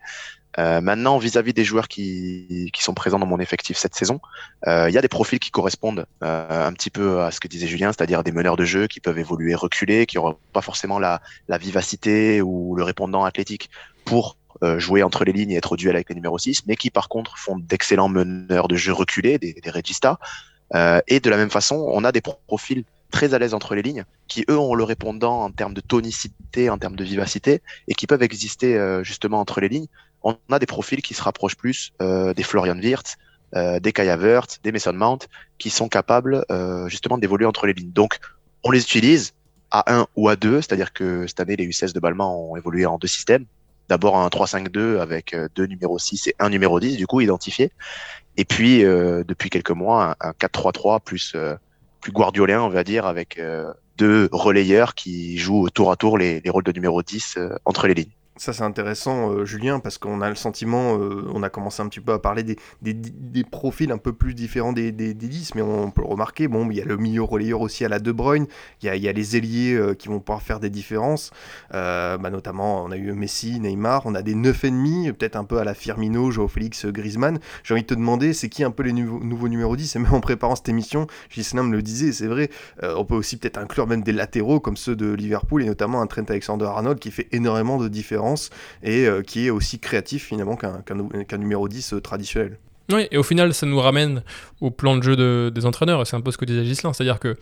Euh, 0.57 0.79
maintenant, 0.79 1.17
vis-à-vis 1.17 1.53
des 1.53 1.63
joueurs 1.63 1.88
qui, 1.88 2.69
qui 2.71 2.81
sont 2.81 2.94
présents 2.94 3.19
dans 3.19 3.25
mon 3.25 3.39
effectif 3.39 3.77
cette 3.77 3.95
saison, 3.95 4.19
euh, 4.67 4.89
il 4.89 4.94
y 4.94 4.97
a 4.97 5.01
des 5.01 5.07
profils 5.07 5.39
qui 5.39 5.51
correspondent 5.51 6.05
euh, 6.23 6.67
un 6.67 6.73
petit 6.73 6.89
peu 6.89 7.21
à 7.21 7.31
ce 7.31 7.39
que 7.39 7.47
disait 7.47 7.67
Julien, 7.67 7.91
c'est-à-dire 7.91 8.23
des 8.23 8.31
meneurs 8.31 8.57
de 8.57 8.65
jeu 8.65 8.88
qui 8.88 9.00
peuvent 9.00 9.19
évoluer 9.19 9.55
reculer, 9.55 10.05
qui 10.05 10.17
n'auront 10.17 10.38
pas 10.53 10.62
forcément 10.62 11.00
la, 11.00 11.21
la 11.47 11.57
vivacité 11.57 12.41
ou 12.41 12.75
le 12.75 12.83
répondant 12.83 13.25
athlétique 13.25 13.69
pour 14.05 14.38
jouer 14.77 15.03
entre 15.03 15.23
les 15.23 15.31
lignes 15.31 15.51
et 15.51 15.56
être 15.56 15.71
au 15.71 15.77
duel 15.77 15.95
avec 15.95 16.09
les 16.09 16.15
numéros 16.15 16.38
6, 16.38 16.65
mais 16.67 16.75
qui 16.75 16.89
par 16.89 17.07
contre 17.07 17.38
font 17.38 17.57
d'excellents 17.57 18.09
meneurs 18.09 18.67
de 18.67 18.75
jeu 18.75 18.91
reculés, 18.91 19.38
des, 19.38 19.53
des 19.53 19.69
registas. 19.69 20.17
et 20.73 21.19
de 21.19 21.29
la 21.29 21.38
même 21.38 21.50
façon, 21.50 21.75
on 21.75 22.03
a 22.03 22.11
des 22.11 22.21
profils 22.21 22.83
très 23.11 23.33
à 23.33 23.39
l'aise 23.39 23.53
entre 23.53 23.75
les 23.75 23.81
lignes, 23.81 24.06
qui 24.27 24.45
eux 24.50 24.57
ont 24.57 24.75
le 24.75 24.83
répondant 24.83 25.44
en 25.44 25.51
termes 25.51 25.73
de 25.73 25.81
tonicité, 25.81 26.69
en 26.69 26.77
termes 26.77 26.95
de 26.95 27.03
vivacité, 27.03 27.61
et 27.88 27.94
qui 27.94 28.07
peuvent 28.07 28.23
exister 28.23 28.77
euh, 28.77 29.03
justement 29.03 29.39
entre 29.39 29.61
les 29.61 29.69
lignes. 29.69 29.88
On 30.23 30.38
a 30.51 30.59
des 30.59 30.65
profils 30.65 31.01
qui 31.01 31.13
se 31.13 31.21
rapprochent 31.21 31.55
plus 31.55 31.91
euh, 32.01 32.33
des 32.33 32.44
Florian 32.44 32.77
Wirtz, 32.77 33.15
euh, 33.55 33.79
des 33.79 33.94
Kaya 33.94 34.17
Wirtz, 34.17 34.59
des 34.63 34.71
Mason 34.71 34.94
Mount, 34.94 35.19
qui 35.57 35.69
sont 35.69 35.89
capables 35.89 36.45
justement 36.88 37.17
d'évoluer 37.17 37.45
entre 37.45 37.65
les 37.65 37.73
lignes. 37.73 37.91
Donc 37.91 38.19
on 38.63 38.71
les 38.71 38.81
utilise 38.81 39.33
à 39.71 39.91
1 39.94 40.07
ou 40.15 40.29
à 40.29 40.35
2, 40.35 40.62
c'est-à-dire 40.62 40.94
que 40.94 41.27
cette 41.27 41.39
année 41.39 41.55
les 41.55 41.67
U16 41.67 41.94
de 41.94 42.00
Balmain 42.00 42.25
ont 42.25 42.55
évolué 42.55 42.85
en 42.85 42.97
deux 42.97 43.07
systèmes. 43.07 43.45
D'abord 43.89 44.18
un 44.18 44.27
3-5-2 44.27 45.00
avec 45.00 45.36
deux 45.56 45.65
numéros 45.65 46.00
6 46.00 46.27
et 46.27 46.36
un 46.39 46.50
numéro 46.50 46.80
10 46.80 46.95
du 46.95 47.07
coup 47.07 47.19
identifié. 47.19 47.71
Et 48.38 48.45
puis 48.45 48.83
depuis 48.83 49.50
quelques 49.50 49.71
mois 49.71 50.15
un, 50.21 50.30
un 50.30 50.31
4-3-3 50.31 51.01
plus 51.01 51.36
plus 52.00 52.12
guardiolien, 52.12 52.62
on 52.62 52.69
va 52.69 52.83
dire, 52.83 53.06
avec 53.06 53.38
euh, 53.38 53.71
deux 53.97 54.30
relayeurs 54.31 54.95
qui 54.95 55.38
jouent 55.38 55.69
tour 55.69 55.91
à 55.91 55.95
tour 55.95 56.18
les, 56.18 56.39
les 56.41 56.50
rôles 56.50 56.63
de 56.63 56.71
numéro 56.71 57.01
10 57.03 57.36
euh, 57.38 57.50
entre 57.65 57.88
les 57.88 57.94
lignes. 57.94 58.12
Ça 58.39 58.53
c'est 58.53 58.63
intéressant 58.63 59.33
euh, 59.33 59.44
Julien 59.44 59.81
parce 59.81 59.97
qu'on 59.97 60.21
a 60.21 60.30
le 60.30 60.36
sentiment, 60.36 60.97
euh, 60.97 61.30
on 61.33 61.44
a 61.44 61.50
commencé 61.50 61.81
un 61.81 61.89
petit 61.89 62.00
peu 62.00 62.13
à 62.13 62.19
parler 62.19 62.44
des, 62.44 62.56
des, 62.81 63.44
profils 63.44 63.91
un 63.91 63.97
peu 63.97 64.13
plus 64.13 64.33
différents 64.33 64.71
des, 64.71 64.94
des, 64.94 65.13
10, 65.13 65.56
mais 65.56 65.62
on 65.62 65.91
peut 65.91 66.01
le 66.01 66.07
remarquer, 66.07 66.47
bon 66.47 66.71
il 66.71 66.77
y 66.77 66.81
a 66.81 66.86
le 66.86 66.95
milieu 66.95 67.21
relayeur 67.21 67.59
aussi 67.59 67.83
à 67.83 67.89
la 67.89 68.00
De 68.00 68.13
Bruyne, 68.13 68.47
il 68.81 68.86
y 68.86 68.89
a, 68.89 68.95
il 68.95 69.03
y 69.03 69.09
a 69.09 69.12
les 69.12 69.36
ailiers 69.36 69.74
euh, 69.74 69.94
qui 69.94 70.07
vont 70.07 70.21
pouvoir 70.21 70.41
faire 70.41 70.62
des 70.62 70.69
différences, 70.69 71.31
bah, 71.69 72.18
notamment 72.31 72.86
on 72.86 72.91
a 72.91 72.95
eu 72.95 73.12
Messi, 73.12 73.59
Neymar, 73.59 74.03
on 74.06 74.15
a 74.15 74.21
des 74.21 74.36
9,5, 74.36 75.12
peut-être 75.12 75.36
un 75.36 75.44
peu 75.44 75.57
à 75.57 75.65
la 75.65 75.74
Firmino, 75.74 76.31
Joao 76.31 76.47
Félix, 76.47 76.86
Griezmann, 76.86 77.39
j'ai 77.63 77.74
envie 77.74 77.83
de 77.83 77.88
te 77.88 77.94
demander 77.94 78.31
c'est 78.31 78.47
qui 78.47 78.63
un 78.63 78.71
peu 78.71 78.83
les 78.83 78.94
nouveaux, 78.94 79.21
nouveaux 79.21 79.50
numéros 79.50 79.75
10, 79.75 79.97
et 79.97 80.00
même 80.00 80.13
en 80.13 80.21
préparant 80.21 80.56
cette 80.56 80.69
émission, 80.69 81.07
Gislain 81.30 81.63
me 81.63 81.75
le 81.75 81.81
disait, 81.81 82.13
c'est 82.13 82.27
vrai, 82.27 82.50
on 82.81 83.03
peut 83.03 83.15
aussi 83.15 83.36
peut-être 83.36 83.57
inclure 83.57 83.86
même 83.86 84.01
des 84.01 84.13
latéraux 84.13 84.62
comme 84.62 84.77
ceux 84.77 84.95
de 84.95 85.12
Liverpool 85.12 85.62
et 85.62 85.65
notamment 85.65 86.01
un 86.01 86.07
Trent 86.07 86.24
Alexander-Arnold 86.30 87.00
qui 87.00 87.12
fait 87.12 87.27
énormément 87.33 87.77
de 87.77 87.89
différences 87.89 88.28
et 88.83 89.05
euh, 89.05 89.21
qui 89.21 89.47
est 89.47 89.49
aussi 89.49 89.79
créatif 89.79 90.25
finalement 90.25 90.55
qu'un 90.55 91.37
numéro 91.37 91.67
10 91.67 91.93
euh, 91.93 92.01
traditionnel. 92.01 92.57
Oui, 92.91 93.07
et 93.11 93.17
au 93.17 93.23
final, 93.23 93.53
ça 93.53 93.65
nous 93.65 93.79
ramène 93.79 94.23
au 94.61 94.71
plan 94.71 94.97
de 94.97 95.03
jeu 95.03 95.51
des 95.51 95.65
entraîneurs, 95.65 96.07
c'est 96.07 96.15
un 96.15 96.21
peu 96.21 96.31
ce 96.31 96.37
que 96.37 96.45
disait 96.45 96.65
Gislain, 96.65 96.91
c'est-à-dire 96.91 97.19
que 97.19 97.37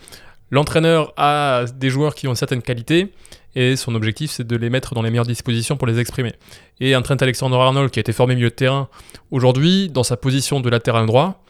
l'entraîneur 0.51 1.13
a 1.15 1.65
des 1.73 1.89
joueurs 1.89 2.15
qui 2.15 2.27
ont 2.27 2.31
une 2.31 2.35
certaine 2.35 2.61
qualité, 2.61 3.13
et 3.55 3.75
son 3.75 3.95
objectif, 3.95 4.29
c'est 4.29 4.45
de 4.45 4.55
les 4.55 4.69
mettre 4.69 4.93
dans 4.93 5.01
les 5.01 5.09
meilleures 5.09 5.25
dispositions 5.25 5.77
pour 5.77 5.87
les 5.87 5.99
exprimer. 5.99 6.33
Et 6.79 6.93
un 6.93 7.01
Trent 7.01 7.15
Alexander-Arnold 7.15 7.91
qui 7.91 7.99
a 7.99 8.01
été 8.01 8.11
formé 8.11 8.35
milieu 8.35 8.49
de 8.49 8.55
terrain, 8.55 8.89
aujourd'hui, 9.31 9.89
dans 9.89 10.03
sa 10.03 10.17
position 10.17 10.59
de 10.59 10.69
latéral 10.69 11.05
droit, 11.05 11.43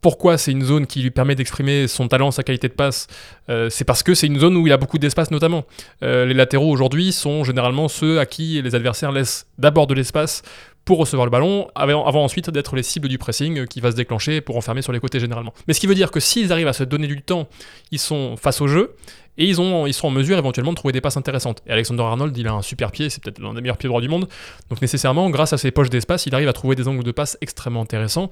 pourquoi 0.00 0.38
c'est 0.38 0.52
une 0.52 0.64
zone 0.64 0.86
qui 0.86 1.02
lui 1.02 1.10
permet 1.10 1.34
d'exprimer 1.34 1.88
son 1.88 2.08
talent, 2.08 2.30
sa 2.30 2.42
qualité 2.42 2.68
de 2.68 2.74
passe 2.74 3.08
euh, 3.48 3.68
C'est 3.70 3.84
parce 3.84 4.02
que 4.02 4.14
c'est 4.14 4.26
une 4.26 4.38
zone 4.38 4.56
où 4.56 4.66
il 4.66 4.72
a 4.72 4.76
beaucoup 4.76 4.98
d'espace 4.98 5.30
notamment. 5.30 5.64
Euh, 6.02 6.24
les 6.24 6.34
latéraux 6.34 6.70
aujourd'hui 6.70 7.12
sont 7.12 7.44
généralement 7.44 7.88
ceux 7.88 8.20
à 8.20 8.26
qui 8.26 8.60
les 8.62 8.74
adversaires 8.74 9.12
laissent 9.12 9.46
d'abord 9.58 9.86
de 9.86 9.94
l'espace 9.94 10.42
pour 10.84 10.98
recevoir 10.98 11.26
le 11.26 11.30
ballon, 11.30 11.68
avant, 11.74 12.24
ensuite 12.24 12.48
d'être 12.48 12.74
les 12.74 12.82
cibles 12.82 13.08
du 13.08 13.18
pressing 13.18 13.66
qui 13.66 13.80
va 13.80 13.90
se 13.90 13.96
déclencher 13.96 14.40
pour 14.40 14.56
enfermer 14.56 14.80
sur 14.80 14.90
les 14.90 15.00
côtés 15.00 15.20
généralement. 15.20 15.52
Mais 15.66 15.74
ce 15.74 15.80
qui 15.80 15.86
veut 15.86 15.94
dire 15.94 16.10
que 16.10 16.18
s'ils 16.18 16.50
arrivent 16.50 16.68
à 16.68 16.72
se 16.72 16.82
donner 16.82 17.06
du 17.06 17.20
temps, 17.20 17.46
ils 17.90 17.98
sont 17.98 18.38
face 18.38 18.62
au 18.62 18.68
jeu, 18.68 18.94
et 19.36 19.44
ils, 19.44 19.60
ont, 19.60 19.86
ils 19.86 19.92
seront 19.92 20.08
en 20.08 20.12
mesure 20.12 20.38
éventuellement 20.38 20.72
de 20.72 20.76
trouver 20.76 20.92
des 20.92 21.02
passes 21.02 21.18
intéressantes. 21.18 21.62
Et 21.66 21.72
Alexander 21.72 22.02
Arnold, 22.02 22.34
il 22.36 22.48
a 22.48 22.54
un 22.54 22.62
super 22.62 22.90
pied, 22.90 23.10
c'est 23.10 23.22
peut-être 23.22 23.38
l'un 23.38 23.52
des 23.52 23.60
meilleurs 23.60 23.76
pieds 23.76 23.88
droits 23.88 24.00
du 24.00 24.08
monde, 24.08 24.28
donc 24.70 24.80
nécessairement, 24.80 25.28
grâce 25.28 25.52
à 25.52 25.58
ses 25.58 25.70
poches 25.70 25.90
d'espace, 25.90 26.24
il 26.24 26.34
arrive 26.34 26.48
à 26.48 26.54
trouver 26.54 26.74
des 26.74 26.88
angles 26.88 27.04
de 27.04 27.12
passe 27.12 27.36
extrêmement 27.42 27.82
intéressants. 27.82 28.30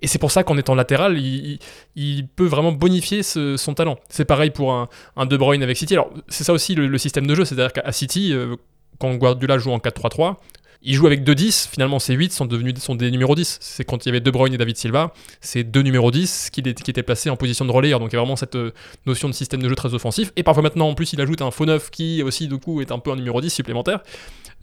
Et 0.00 0.06
c'est 0.06 0.18
pour 0.18 0.30
ça 0.30 0.44
qu'en 0.44 0.56
étant 0.56 0.74
latéral, 0.74 1.18
il, 1.18 2.28
peut 2.36 2.46
vraiment 2.46 2.72
bonifier 2.72 3.22
son 3.22 3.74
talent. 3.74 3.98
C'est 4.08 4.24
pareil 4.24 4.50
pour 4.50 4.72
un, 4.72 4.88
De 5.26 5.36
Bruyne 5.36 5.62
avec 5.62 5.76
City. 5.76 5.94
Alors, 5.94 6.10
c'est 6.28 6.44
ça 6.44 6.52
aussi 6.52 6.74
le, 6.74 6.98
système 6.98 7.26
de 7.26 7.34
jeu. 7.34 7.44
C'est-à-dire 7.44 7.72
qu'à 7.72 7.90
City, 7.92 8.32
euh, 8.32 8.56
quand 8.98 9.14
Guardiola 9.14 9.58
joue 9.58 9.72
en 9.72 9.78
4-3-3, 9.78 10.36
il 10.82 10.94
joue 10.94 11.06
avec 11.06 11.24
deux 11.24 11.34
10, 11.34 11.68
finalement 11.72 11.98
ces 11.98 12.14
8 12.14 12.32
sont 12.32 12.46
devenus 12.46 12.76
sont 12.78 12.94
des 12.94 13.10
numéros 13.10 13.34
10. 13.34 13.58
C'est 13.60 13.84
quand 13.84 14.06
il 14.06 14.08
y 14.08 14.10
avait 14.10 14.20
De 14.20 14.30
Bruyne 14.30 14.54
et 14.54 14.58
David 14.58 14.76
Silva, 14.76 15.12
c'est 15.40 15.64
deux 15.64 15.82
numéros 15.82 16.12
10 16.12 16.50
qui, 16.50 16.60
étaient 16.60 17.02
placés 17.02 17.30
en 17.30 17.36
position 17.36 17.64
de 17.64 17.72
relayeur. 17.72 17.98
Donc 17.98 18.12
il 18.12 18.14
y 18.14 18.16
a 18.16 18.20
vraiment 18.20 18.36
cette 18.36 18.54
euh, 18.54 18.70
notion 19.04 19.28
de 19.28 19.34
système 19.34 19.60
de 19.60 19.68
jeu 19.68 19.74
très 19.74 19.92
offensif. 19.94 20.32
Et 20.36 20.44
parfois 20.44 20.62
maintenant 20.62 20.88
en 20.88 20.94
plus 20.94 21.12
il 21.12 21.20
ajoute 21.20 21.42
un 21.42 21.50
faux 21.50 21.66
neuf 21.66 21.90
qui 21.90 22.22
aussi 22.22 22.46
du 22.46 22.58
coup 22.58 22.80
est 22.80 22.92
un 22.92 23.00
peu 23.00 23.10
un 23.10 23.16
numéro 23.16 23.40
10 23.40 23.50
supplémentaire. 23.50 24.00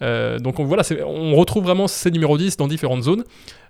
Euh, 0.02 0.40
donc 0.40 0.60
on, 0.60 0.64
voilà, 0.64 0.84
on 1.06 1.36
retrouve 1.36 1.64
vraiment 1.64 1.88
ces 1.88 2.12
numéros 2.12 2.38
10 2.38 2.56
dans 2.56 2.68
différentes 2.68 3.04
zones. 3.04 3.26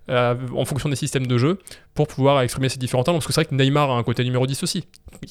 Euh, 0.07 0.35
en 0.55 0.65
fonction 0.65 0.87
des 0.87 0.95
systèmes 0.95 1.25
de 1.25 1.37
jeu 1.39 1.57
pour 1.95 2.07
pouvoir 2.07 2.41
exprimer 2.41 2.69
ces 2.69 2.77
différents 2.77 3.03
talents. 3.03 3.17
Parce 3.17 3.25
que 3.25 3.33
c'est 3.33 3.41
vrai 3.41 3.45
que 3.45 3.55
Neymar 3.55 3.89
a 3.89 3.97
un 3.97 4.03
côté 4.03 4.23
numéro 4.23 4.45
10 4.45 4.61
aussi. 4.61 4.87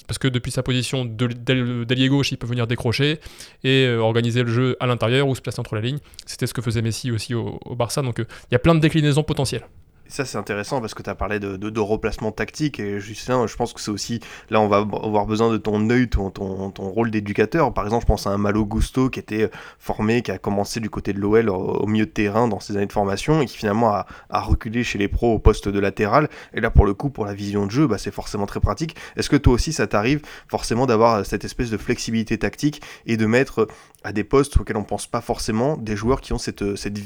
Parce 0.08 0.18
que 0.18 0.26
depuis 0.26 0.50
sa 0.50 0.64
position 0.64 1.04
d'allié 1.04 2.08
gauche, 2.08 2.32
il 2.32 2.38
peut 2.38 2.46
venir 2.46 2.66
décrocher 2.66 3.20
et 3.62 3.86
euh, 3.86 3.98
organiser 3.98 4.42
le 4.42 4.50
jeu 4.50 4.76
à 4.80 4.86
l'intérieur 4.86 5.28
ou 5.28 5.34
se 5.34 5.40
placer 5.40 5.60
entre 5.60 5.76
la 5.76 5.80
ligne. 5.80 5.98
C'était 6.26 6.48
ce 6.48 6.54
que 6.54 6.62
faisait 6.62 6.82
Messi 6.82 7.12
aussi 7.12 7.34
au, 7.34 7.60
Barça. 7.76 8.02
Donc 8.02 8.16
il 8.18 8.52
y 8.52 8.56
a 8.56 8.58
plein 8.58 8.74
de 8.74 8.80
déclinaisons 8.80 9.22
potentielles. 9.22 9.64
Ça, 10.08 10.24
c'est 10.24 10.38
intéressant 10.38 10.80
parce 10.80 10.94
que 10.94 11.02
tu 11.02 11.08
as 11.08 11.14
parlé 11.14 11.40
de, 11.40 11.56
de, 11.56 11.80
replacement 11.80 12.30
tactique. 12.30 12.78
Et 12.78 13.00
Justin, 13.00 13.46
je 13.46 13.56
pense 13.56 13.72
que 13.72 13.80
c'est 13.80 13.90
aussi. 13.90 14.20
Là, 14.50 14.60
on 14.60 14.68
va 14.68 14.78
avoir 14.78 15.26
besoin 15.26 15.50
de 15.50 15.56
ton 15.56 15.88
œil, 15.90 16.08
ton, 16.08 16.30
rôle 16.76 17.10
d'éducateur. 17.10 17.72
Par 17.72 17.84
exemple, 17.84 18.02
je 18.02 18.06
pense 18.06 18.26
à 18.26 18.30
un 18.30 18.38
Malo 18.38 18.66
Gusto 18.66 19.08
qui 19.08 19.18
était 19.18 19.50
formé, 19.78 20.22
qui 20.22 20.30
a 20.30 20.38
commencé 20.38 20.80
du 20.80 20.90
côté 20.90 21.12
de 21.12 21.20
l'OL 21.20 21.48
au, 21.48 21.86
milieu 21.86 22.06
de 22.06 22.10
terrain 22.10 22.48
dans 22.48 22.60
ses 22.60 22.76
années 22.76 22.86
de 22.86 22.92
formation 22.92 23.40
et 23.40 23.46
qui 23.46 23.56
finalement 23.56 23.92
a, 23.94 24.06
reculé 24.30 24.84
chez 24.84 24.98
les 24.98 25.08
pros 25.08 25.34
au 25.34 25.38
poste 25.38 25.68
de 25.68 25.78
latéral. 25.78 26.28
Et 26.52 26.60
là, 26.60 26.70
pour 26.70 26.84
le 26.84 26.94
coup, 26.94 27.08
pour 27.08 27.24
la 27.24 27.34
vision 27.34 27.66
de 27.66 27.70
jeu, 27.70 27.86
bah, 27.86 27.98
c'est 27.98 28.12
forcément 28.12 28.46
très 28.46 28.60
pratique. 28.60 28.96
Est-ce 29.16 29.30
que 29.30 29.36
toi 29.36 29.54
aussi, 29.54 29.72
ça 29.72 29.86
t'arrive 29.86 30.20
forcément 30.48 30.86
d'avoir 30.86 31.24
cette 31.24 31.44
espèce 31.44 31.70
de 31.70 31.78
flexibilité 31.78 32.38
tactique 32.38 32.82
et 33.06 33.16
de 33.16 33.26
mettre 33.26 33.68
à 34.04 34.12
des 34.12 34.24
postes 34.24 34.58
auxquels 34.58 34.76
on 34.76 34.84
pense 34.84 35.06
pas 35.06 35.22
forcément 35.22 35.76
des 35.76 35.96
joueurs 35.96 36.20
qui 36.20 36.32
ont 36.34 36.38
cette 36.38 36.64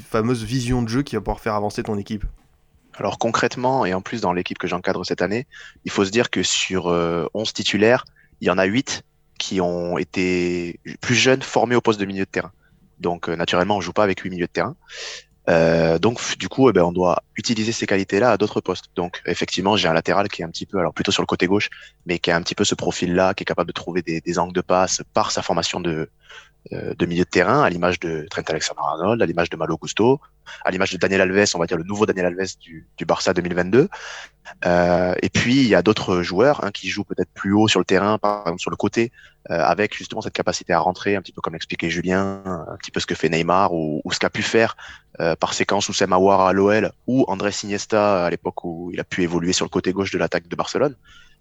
fameuse 0.09 0.43
vision 0.43 0.81
de 0.81 0.89
jeu 0.89 1.01
qui 1.01 1.15
va 1.15 1.21
pouvoir 1.21 1.39
faire 1.39 1.55
avancer 1.55 1.81
ton 1.83 1.97
équipe? 1.97 2.25
Alors 2.97 3.17
concrètement, 3.17 3.85
et 3.85 3.93
en 3.93 4.01
plus 4.01 4.21
dans 4.21 4.33
l'équipe 4.33 4.57
que 4.57 4.67
j'encadre 4.67 5.05
cette 5.05 5.21
année, 5.21 5.47
il 5.85 5.91
faut 5.91 6.05
se 6.05 6.11
dire 6.11 6.29
que 6.29 6.43
sur 6.43 6.87
11 6.87 6.89
euh, 6.89 7.51
titulaires, 7.53 8.05
il 8.41 8.47
y 8.47 8.51
en 8.51 8.57
a 8.57 8.65
8 8.65 9.03
qui 9.37 9.61
ont 9.61 9.97
été 9.97 10.79
plus 11.01 11.15
jeunes 11.15 11.41
formés 11.41 11.75
au 11.75 11.81
poste 11.81 11.99
de 11.99 12.05
milieu 12.05 12.25
de 12.25 12.29
terrain. 12.29 12.51
Donc 12.99 13.29
euh, 13.29 13.35
naturellement, 13.35 13.77
on 13.77 13.81
joue 13.81 13.93
pas 13.93 14.03
avec 14.03 14.19
8 14.19 14.29
milieux 14.29 14.47
de 14.47 14.51
terrain. 14.51 14.75
Euh, 15.49 15.97
donc 15.97 16.19
du 16.37 16.47
coup, 16.47 16.69
eh 16.69 16.73
ben, 16.73 16.83
on 16.83 16.91
doit 16.91 17.23
utiliser 17.35 17.71
ces 17.71 17.87
qualités-là 17.87 18.31
à 18.31 18.37
d'autres 18.37 18.61
postes. 18.61 18.85
Donc 18.95 19.21
effectivement, 19.25 19.77
j'ai 19.77 19.87
un 19.87 19.93
latéral 19.93 20.27
qui 20.27 20.41
est 20.41 20.45
un 20.45 20.49
petit 20.49 20.65
peu, 20.65 20.77
alors 20.77 20.93
plutôt 20.93 21.11
sur 21.11 21.23
le 21.23 21.27
côté 21.27 21.47
gauche, 21.47 21.69
mais 22.05 22.19
qui 22.19 22.29
a 22.29 22.35
un 22.35 22.41
petit 22.41 22.55
peu 22.55 22.63
ce 22.65 22.75
profil-là, 22.75 23.33
qui 23.33 23.43
est 23.43 23.45
capable 23.45 23.67
de 23.67 23.73
trouver 23.73 24.01
des, 24.01 24.39
angles 24.39 24.53
de 24.53 24.61
passe 24.61 25.01
par 25.13 25.31
sa 25.31 25.41
formation 25.41 25.79
de, 25.79 26.09
de 26.71 27.05
milieu 27.05 27.23
de 27.23 27.29
terrain, 27.29 27.63
à 27.63 27.69
l'image 27.69 27.99
de 27.99 28.27
Trent 28.29 28.43
Alexander-Arnold, 28.47 29.21
à 29.21 29.25
l'image 29.25 29.49
de 29.49 29.57
Malo 29.57 29.77
Gusto, 29.77 30.19
à 30.65 30.71
l'image 30.71 30.91
de 30.91 30.97
Daniel 30.97 31.21
Alves, 31.21 31.51
on 31.55 31.59
va 31.59 31.65
dire 31.65 31.77
le 31.77 31.83
nouveau 31.83 32.05
Daniel 32.05 32.27
Alves 32.27 32.57
du, 32.59 33.05
Barça 33.05 33.33
2022. 33.33 33.89
Euh, 34.65 35.13
et 35.21 35.29
puis 35.29 35.57
il 35.57 35.67
y 35.67 35.75
a 35.75 35.81
d'autres 35.81 36.21
joueurs 36.21 36.63
hein, 36.63 36.71
qui 36.71 36.89
jouent 36.89 37.03
peut-être 37.03 37.29
plus 37.33 37.53
haut 37.53 37.67
sur 37.67 37.79
le 37.79 37.85
terrain, 37.85 38.17
par 38.17 38.41
exemple 38.41 38.61
sur 38.61 38.71
le 38.71 38.75
côté, 38.75 39.11
euh, 39.51 39.59
avec 39.59 39.95
justement 39.95 40.21
cette 40.21 40.33
capacité 40.33 40.73
à 40.73 40.79
rentrer, 40.79 41.15
un 41.15 41.21
petit 41.21 41.31
peu 41.31 41.41
comme 41.41 41.53
l'expliquait 41.53 41.89
Julien, 41.89 42.41
un 42.45 42.75
petit 42.77 42.91
peu 42.91 42.99
ce 42.99 43.05
que 43.05 43.15
fait 43.15 43.29
Neymar 43.29 43.73
ou, 43.73 44.01
ce 44.11 44.19
qu'a 44.19 44.29
pu 44.29 44.41
faire 44.41 44.75
euh, 45.19 45.35
par 45.35 45.53
séquence 45.53 45.89
ou 45.89 45.93
Awar 46.11 46.41
à 46.41 46.53
l'OL 46.53 46.91
ou 47.07 47.25
André 47.27 47.51
Iniesta 47.63 48.25
à 48.25 48.29
l'époque 48.29 48.63
où 48.63 48.89
il 48.91 48.99
a 48.99 49.03
pu 49.03 49.23
évoluer 49.23 49.53
sur 49.53 49.65
le 49.65 49.69
côté 49.69 49.91
gauche 49.91 50.11
de 50.11 50.17
l'attaque 50.17 50.47
de 50.47 50.55
Barcelone. 50.55 50.95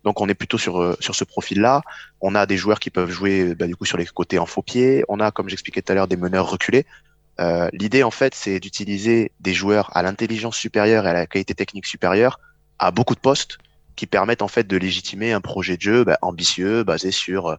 Donc 0.05 0.21
on 0.21 0.29
est 0.29 0.35
plutôt 0.35 0.59
sur 0.59 0.81
euh, 0.81 0.97
sur 1.01 1.15
ce 1.15 1.25
profil-là. 1.25 1.83
On 2.21 2.35
a 2.35 2.47
des 2.47 2.57
joueurs 2.57 2.81
qui 2.81 2.91
peuvent 2.91 3.11
jouer 3.11 3.55
bah, 3.55 3.67
du 3.67 3.77
coup 3.77 3.85
sur 3.85 3.99
les 3.99 4.07
côtés 4.07 4.39
en 4.39 4.47
faux 4.47 4.63
pied. 4.63 5.05
On 5.09 5.21
a, 5.21 5.31
comme 5.31 5.49
j'expliquais 5.49 5.83
tout 5.83 5.93
à 5.93 5.95
l'heure, 5.95 6.09
des 6.09 6.17
meneurs 6.17 6.51
reculés. 6.51 6.87
Euh, 7.41 7.69
L'idée 7.73 8.03
en 8.03 8.11
fait, 8.11 8.35
c'est 8.35 8.61
d'utiliser 8.61 9.33
des 9.41 9.55
joueurs 9.55 9.97
à 9.97 10.03
l'intelligence 10.03 10.57
supérieure 10.57 11.07
et 11.07 11.11
à 11.11 11.13
la 11.13 11.27
qualité 11.27 11.55
technique 11.55 11.87
supérieure 11.87 12.41
à 12.79 12.91
beaucoup 12.91 13.15
de 13.15 13.21
postes 13.21 13.59
qui 13.99 14.07
permettent 14.07 14.43
en 14.43 14.49
fait 14.49 14.65
de 14.65 14.77
légitimer 14.77 15.33
un 15.33 15.41
projet 15.41 15.77
de 15.77 15.83
jeu 15.83 16.05
bah, 16.05 16.19
ambitieux 16.23 16.85
basé 16.85 17.11
sur 17.11 17.49
euh, 17.49 17.57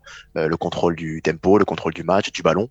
le 0.47 0.55
contrôle 0.55 0.95
du 0.95 1.21
tempo, 1.21 1.57
le 1.57 1.65
contrôle 1.65 1.93
du 1.93 2.03
match, 2.03 2.31
du 2.31 2.41
ballon 2.41 2.69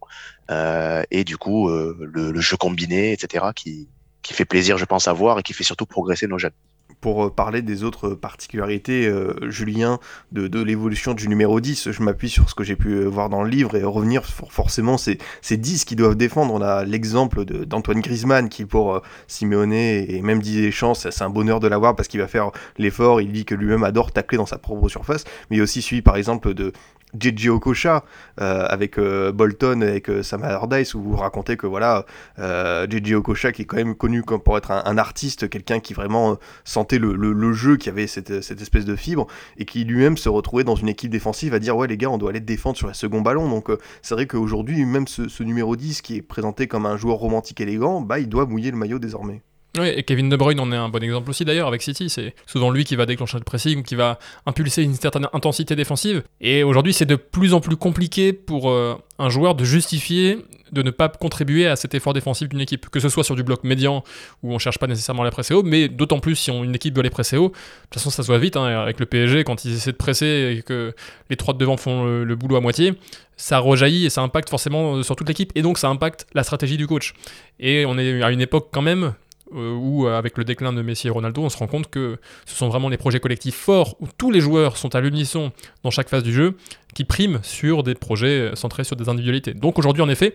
euh, 0.50 1.02
et 1.10 1.22
du 1.22 1.36
coup 1.36 1.68
euh, 1.68 1.94
le, 2.00 2.32
le, 2.32 2.40
jeu 2.40 2.56
combiné, 2.56 3.12
etc. 3.12 3.48
qui 3.54 3.86
qui 4.22 4.32
fait 4.32 4.46
plaisir, 4.46 4.78
je 4.78 4.84
pense, 4.86 5.06
à 5.06 5.12
voir 5.12 5.38
et 5.38 5.42
qui 5.42 5.52
fait 5.52 5.64
surtout 5.64 5.86
progresser 5.86 6.26
nos 6.26 6.38
jeunes 6.38 6.52
pour 7.00 7.26
euh, 7.26 7.30
parler 7.30 7.62
des 7.62 7.84
autres 7.84 8.10
particularités, 8.10 9.06
euh, 9.06 9.50
Julien, 9.50 9.98
de, 10.32 10.62
l'évolution 10.62 11.14
du 11.14 11.28
numéro 11.28 11.60
10, 11.60 11.90
je 11.90 12.02
m'appuie 12.02 12.28
sur 12.28 12.50
ce 12.50 12.54
que 12.54 12.64
j'ai 12.64 12.76
pu 12.76 12.90
euh, 12.90 13.04
voir 13.04 13.28
dans 13.28 13.42
le 13.42 13.48
livre 13.48 13.76
et 13.76 13.84
revenir 13.84 14.24
forcément 14.24 14.98
ces, 14.98 15.18
ces 15.40 15.56
10 15.56 15.84
qui 15.84 15.96
doivent 15.96 16.16
défendre. 16.16 16.52
On 16.52 16.62
a 16.62 16.84
l'exemple 16.84 17.44
d'Antoine 17.44 18.00
Griezmann 18.00 18.48
qui, 18.48 18.64
pour 18.64 19.00
Simeone 19.26 19.72
et 19.72 20.20
même 20.22 20.40
Didier 20.40 20.62
Deschamps, 20.62 20.94
c'est 20.94 21.22
un 21.22 21.30
bonheur 21.30 21.60
de 21.60 21.68
l'avoir 21.68 21.94
parce 21.94 22.08
qu'il 22.08 22.20
va 22.20 22.28
faire 22.28 22.50
l'effort. 22.76 23.20
Il 23.20 23.32
dit 23.32 23.44
que 23.44 23.54
lui-même 23.54 23.84
adore 23.84 24.12
tacler 24.12 24.38
dans 24.38 24.46
sa 24.46 24.58
propre 24.58 24.88
surface, 24.88 25.24
mais 25.50 25.56
il 25.56 25.62
aussi 25.62 25.82
suivi 25.82 26.02
par 26.02 26.16
exemple 26.16 26.54
de 26.54 26.72
JJ 27.18 27.48
Okocha 27.48 28.04
euh, 28.40 28.66
avec 28.68 28.98
euh, 28.98 29.32
Bolton 29.32 29.80
avec 29.82 30.10
euh, 30.10 30.22
Sam 30.22 30.42
Allardyce 30.42 30.94
où 30.94 31.02
vous 31.02 31.16
racontez 31.16 31.56
que 31.56 31.66
voilà 31.66 32.04
euh, 32.38 32.86
JJ 32.88 33.14
Okocha 33.14 33.52
qui 33.52 33.62
est 33.62 33.64
quand 33.64 33.76
même 33.76 33.94
connu 33.94 34.22
comme 34.22 34.40
pour 34.40 34.58
être 34.58 34.70
un, 34.70 34.98
artiste 34.98 35.48
quelqu'un 35.48 35.80
qui 35.80 35.94
vraiment 35.94 36.38
sentait 36.64 36.98
le, 36.98 37.14
le, 37.14 37.52
jeu 37.52 37.76
qui 37.76 37.88
avait 37.88 38.06
cette, 38.06 38.42
cette, 38.42 38.60
espèce 38.60 38.84
de 38.84 38.96
fibre 38.96 39.26
et 39.56 39.64
qui 39.64 39.84
lui-même 39.84 40.16
se 40.16 40.28
retrouvait 40.28 40.64
dans 40.64 40.74
une 40.74 40.88
équipe 40.88 41.10
défensive 41.10 41.54
à 41.54 41.58
dire 41.58 41.76
ouais 41.76 41.86
les 41.86 41.96
gars 41.96 42.10
on 42.10 42.18
doit 42.18 42.30
aller 42.30 42.40
défendre 42.40 42.76
sur 42.76 42.88
le 42.88 42.94
second 42.94 43.20
ballon. 43.20 43.48
Donc 43.48 43.70
c'est 44.02 44.14
vrai 44.14 44.26
qu'aujourd'hui 44.26 44.84
même 44.84 45.06
ce, 45.06 45.28
ce, 45.28 45.42
numéro 45.42 45.76
10 45.76 46.02
qui 46.02 46.16
est 46.16 46.22
présenté 46.22 46.66
comme 46.66 46.84
un 46.84 46.96
joueur 46.96 47.18
romantique 47.18 47.60
élégant 47.60 48.00
bah 48.00 48.18
il 48.18 48.28
doit 48.28 48.46
mouiller 48.46 48.70
le 48.70 48.76
maillot 48.76 48.98
désormais 48.98 49.42
oui, 49.76 49.88
et 49.88 50.02
Kevin 50.02 50.28
De 50.28 50.36
Bruyne 50.36 50.60
en 50.60 50.72
est 50.72 50.76
un 50.76 50.88
bon 50.88 51.02
exemple 51.02 51.28
aussi 51.30 51.44
d'ailleurs 51.44 51.68
avec 51.68 51.82
City. 51.82 52.08
C'est 52.08 52.34
souvent 52.46 52.70
lui 52.70 52.84
qui 52.84 52.96
va 52.96 53.06
déclencher 53.06 53.38
le 53.38 53.44
pressing 53.44 53.82
qui 53.82 53.94
va 53.94 54.18
impulser 54.46 54.82
une 54.82 54.94
certaine 54.94 55.28
intensité 55.32 55.76
défensive. 55.76 56.22
Et 56.40 56.62
aujourd'hui, 56.62 56.94
c'est 56.94 57.06
de 57.06 57.16
plus 57.16 57.52
en 57.52 57.60
plus 57.60 57.76
compliqué 57.76 58.32
pour 58.32 58.70
euh, 58.70 58.96
un 59.18 59.28
joueur 59.28 59.54
de 59.54 59.64
justifier 59.64 60.38
de 60.72 60.82
ne 60.82 60.90
pas 60.90 61.08
contribuer 61.08 61.66
à 61.66 61.76
cet 61.76 61.94
effort 61.94 62.12
défensif 62.12 62.48
d'une 62.48 62.60
équipe, 62.60 62.90
que 62.90 63.00
ce 63.00 63.08
soit 63.08 63.24
sur 63.24 63.34
du 63.34 63.42
bloc 63.42 63.64
médian 63.64 64.04
où 64.42 64.52
on 64.52 64.58
cherche 64.58 64.78
pas 64.78 64.86
nécessairement 64.86 65.22
à 65.22 65.24
les 65.24 65.30
presser 65.30 65.54
haut, 65.54 65.62
mais 65.62 65.88
d'autant 65.88 66.18
plus 66.18 66.36
si 66.36 66.50
on, 66.50 66.62
une 66.62 66.74
équipe 66.74 66.92
doit 66.92 67.02
les 67.02 67.10
presser 67.10 67.36
haut. 67.36 67.48
De 67.48 67.54
toute 67.84 67.94
façon, 67.94 68.10
ça 68.10 68.22
se 68.22 68.28
voit 68.28 68.38
vite 68.38 68.56
hein, 68.56 68.64
avec 68.64 69.00
le 69.00 69.06
PSG 69.06 69.44
quand 69.44 69.64
ils 69.64 69.74
essaient 69.74 69.92
de 69.92 69.96
presser 69.96 70.56
et 70.58 70.62
que 70.62 70.94
les 71.30 71.36
trois 71.36 71.54
de 71.54 71.58
devant 71.58 71.76
font 71.76 72.04
le, 72.04 72.36
boulot 72.36 72.56
à 72.56 72.60
moitié 72.60 72.94
ça 73.36 73.60
rejaillit 73.60 74.04
et 74.04 74.10
ça 74.10 74.20
impacte 74.20 74.50
forcément 74.50 75.00
sur 75.04 75.14
toute 75.14 75.28
l'équipe 75.28 75.52
et 75.54 75.62
donc 75.62 75.78
ça 75.78 75.88
impacte 75.88 76.26
la 76.34 76.42
stratégie 76.42 76.76
du 76.76 76.88
coach. 76.88 77.14
Et 77.60 77.86
on 77.86 77.96
est 77.96 78.20
à 78.20 78.30
une 78.30 78.40
époque 78.40 78.68
quand 78.72 78.82
même 78.82 79.04
euh, 79.04 79.10
où, 79.54 80.06
euh, 80.06 80.16
avec 80.16 80.38
le 80.38 80.44
déclin 80.44 80.72
de 80.72 80.82
Messi 80.82 81.06
et 81.06 81.10
Ronaldo, 81.10 81.42
on 81.42 81.48
se 81.48 81.56
rend 81.56 81.66
compte 81.66 81.88
que 81.88 82.18
ce 82.46 82.54
sont 82.54 82.68
vraiment 82.68 82.88
les 82.88 82.96
projets 82.96 83.20
collectifs 83.20 83.56
forts 83.56 83.96
où 84.00 84.06
tous 84.16 84.30
les 84.30 84.40
joueurs 84.40 84.76
sont 84.76 84.94
à 84.94 85.00
l'unisson 85.00 85.52
dans 85.82 85.90
chaque 85.90 86.08
phase 86.08 86.22
du 86.22 86.32
jeu 86.32 86.56
qui 86.94 87.04
priment 87.04 87.40
sur 87.42 87.82
des 87.82 87.94
projets 87.94 88.52
centrés 88.54 88.84
sur 88.84 88.96
des 88.96 89.08
individualités. 89.08 89.54
Donc 89.54 89.78
aujourd'hui, 89.78 90.02
en 90.02 90.08
effet, 90.08 90.34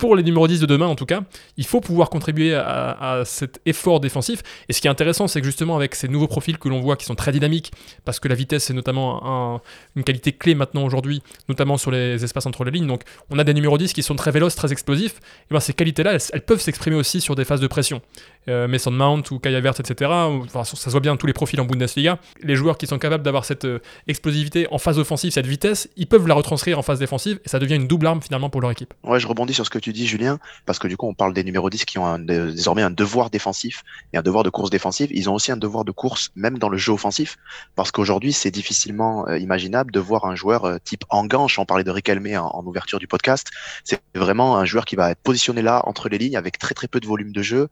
pour 0.00 0.16
les 0.16 0.22
numéros 0.22 0.48
10 0.48 0.60
de 0.60 0.66
demain 0.66 0.86
en 0.86 0.94
tout 0.94 1.04
cas, 1.04 1.20
il 1.58 1.66
faut 1.66 1.80
pouvoir 1.80 2.08
contribuer 2.08 2.54
à, 2.54 3.22
cet 3.26 3.60
effort 3.66 4.00
défensif. 4.00 4.42
Et 4.68 4.72
ce 4.72 4.80
qui 4.80 4.86
est 4.86 4.90
intéressant, 4.90 5.28
c'est 5.28 5.40
que 5.40 5.46
justement 5.46 5.76
avec 5.76 5.94
ces 5.94 6.08
nouveaux 6.08 6.26
profils 6.26 6.56
que 6.58 6.70
l'on 6.70 6.80
voit 6.80 6.96
qui 6.96 7.04
sont 7.04 7.14
très 7.14 7.32
dynamiques, 7.32 7.70
parce 8.06 8.18
que 8.18 8.26
la 8.26 8.34
vitesse 8.34 8.70
est 8.70 8.72
notamment 8.72 9.60
une 9.94 10.02
qualité 10.02 10.32
clé 10.32 10.54
maintenant 10.54 10.84
aujourd'hui, 10.84 11.22
notamment 11.50 11.76
sur 11.76 11.90
les 11.90 12.24
espaces 12.24 12.46
entre 12.46 12.64
les 12.64 12.70
lignes. 12.70 12.86
Donc 12.86 13.02
on 13.28 13.38
a 13.38 13.44
des 13.44 13.52
numéros 13.52 13.76
10 13.76 13.92
qui 13.92 14.02
sont 14.02 14.16
très 14.16 14.30
véloces, 14.30 14.54
très 14.54 14.72
explosifs. 14.72 15.20
Et 15.50 15.52
bien 15.52 15.60
ces 15.60 15.74
qualités-là, 15.74 16.16
elles, 16.32 16.40
peuvent 16.40 16.60
s'exprimer 16.60 16.96
aussi 16.96 17.20
sur 17.20 17.34
des 17.34 17.44
phases 17.44 17.60
de 17.60 17.66
pression. 17.66 18.00
Euh, 18.48 18.66
Mason 18.68 18.90
Mount 18.90 19.22
ou 19.30 19.38
Kaya 19.38 19.60
Vert, 19.60 19.78
etc. 19.78 20.10
Enfin, 20.10 20.64
ça 20.64 20.76
se 20.76 20.90
voit 20.90 21.00
bien 21.00 21.16
tous 21.16 21.26
les 21.26 21.34
profils 21.34 21.60
en 21.60 21.66
Bundesliga. 21.66 22.18
Les 22.42 22.56
joueurs 22.56 22.78
qui 22.78 22.86
sont 22.86 22.98
capables 22.98 23.22
d'avoir 23.22 23.44
cette 23.44 23.66
euh, 23.66 23.80
explosivité 24.08 24.66
en 24.70 24.78
phase 24.78 24.98
offensive, 24.98 25.30
cette 25.30 25.46
vitesse, 25.46 25.90
ils 25.98 26.06
peuvent 26.06 26.26
la 26.26 26.34
retranscrire 26.34 26.78
en 26.78 26.82
phase 26.82 26.98
défensive 26.98 27.38
et 27.44 27.48
ça 27.50 27.58
devient 27.58 27.76
une 27.76 27.86
double 27.86 28.06
arme 28.06 28.22
finalement 28.22 28.48
pour 28.48 28.62
leur 28.62 28.70
équipe. 28.70 28.94
Ouais, 29.04 29.20
je 29.20 29.26
rebondis 29.26 29.52
sur 29.52 29.66
ce 29.66 29.70
que 29.70 29.78
tu 29.78 29.89
dis, 29.92 30.06
Julien, 30.06 30.38
parce 30.66 30.78
que 30.78 30.88
du 30.88 30.96
coup, 30.96 31.06
on 31.06 31.14
parle 31.14 31.32
des 31.32 31.44
numéros 31.44 31.70
10 31.70 31.84
qui 31.84 31.98
ont 31.98 32.18
désormais 32.18 32.82
un 32.82 32.90
devoir 32.90 33.30
défensif 33.30 33.82
et 34.12 34.18
un 34.18 34.22
devoir 34.22 34.44
de 34.44 34.50
course 34.50 34.70
défensive. 34.70 35.10
Ils 35.12 35.28
ont 35.28 35.34
aussi 35.34 35.52
un 35.52 35.56
devoir 35.56 35.84
de 35.84 35.92
course, 35.92 36.30
même 36.34 36.58
dans 36.58 36.68
le 36.68 36.78
jeu 36.78 36.92
offensif, 36.92 37.36
parce 37.76 37.90
qu'aujourd'hui, 37.90 38.32
c'est 38.32 38.50
difficilement 38.50 39.26
euh, 39.28 39.38
imaginable 39.38 39.92
de 39.92 40.00
voir 40.00 40.24
un 40.24 40.34
joueur 40.34 40.64
euh, 40.64 40.78
type 40.82 41.04
Enganche, 41.10 41.58
on 41.58 41.64
parlait 41.64 41.84
de 41.84 41.90
Riquelme 41.90 42.36
en, 42.36 42.56
en 42.56 42.64
ouverture 42.66 42.98
du 42.98 43.06
podcast, 43.06 43.48
c'est 43.84 44.00
vraiment 44.14 44.56
un 44.56 44.64
joueur 44.64 44.84
qui 44.84 44.96
va 44.96 45.10
être 45.10 45.20
positionné 45.22 45.62
là, 45.62 45.82
entre 45.84 46.08
les 46.08 46.18
lignes, 46.18 46.36
avec 46.36 46.58
très 46.58 46.74
très 46.74 46.88
peu 46.88 47.00
de 47.00 47.06
volume 47.06 47.32
de 47.32 47.42
jeu, 47.42 47.68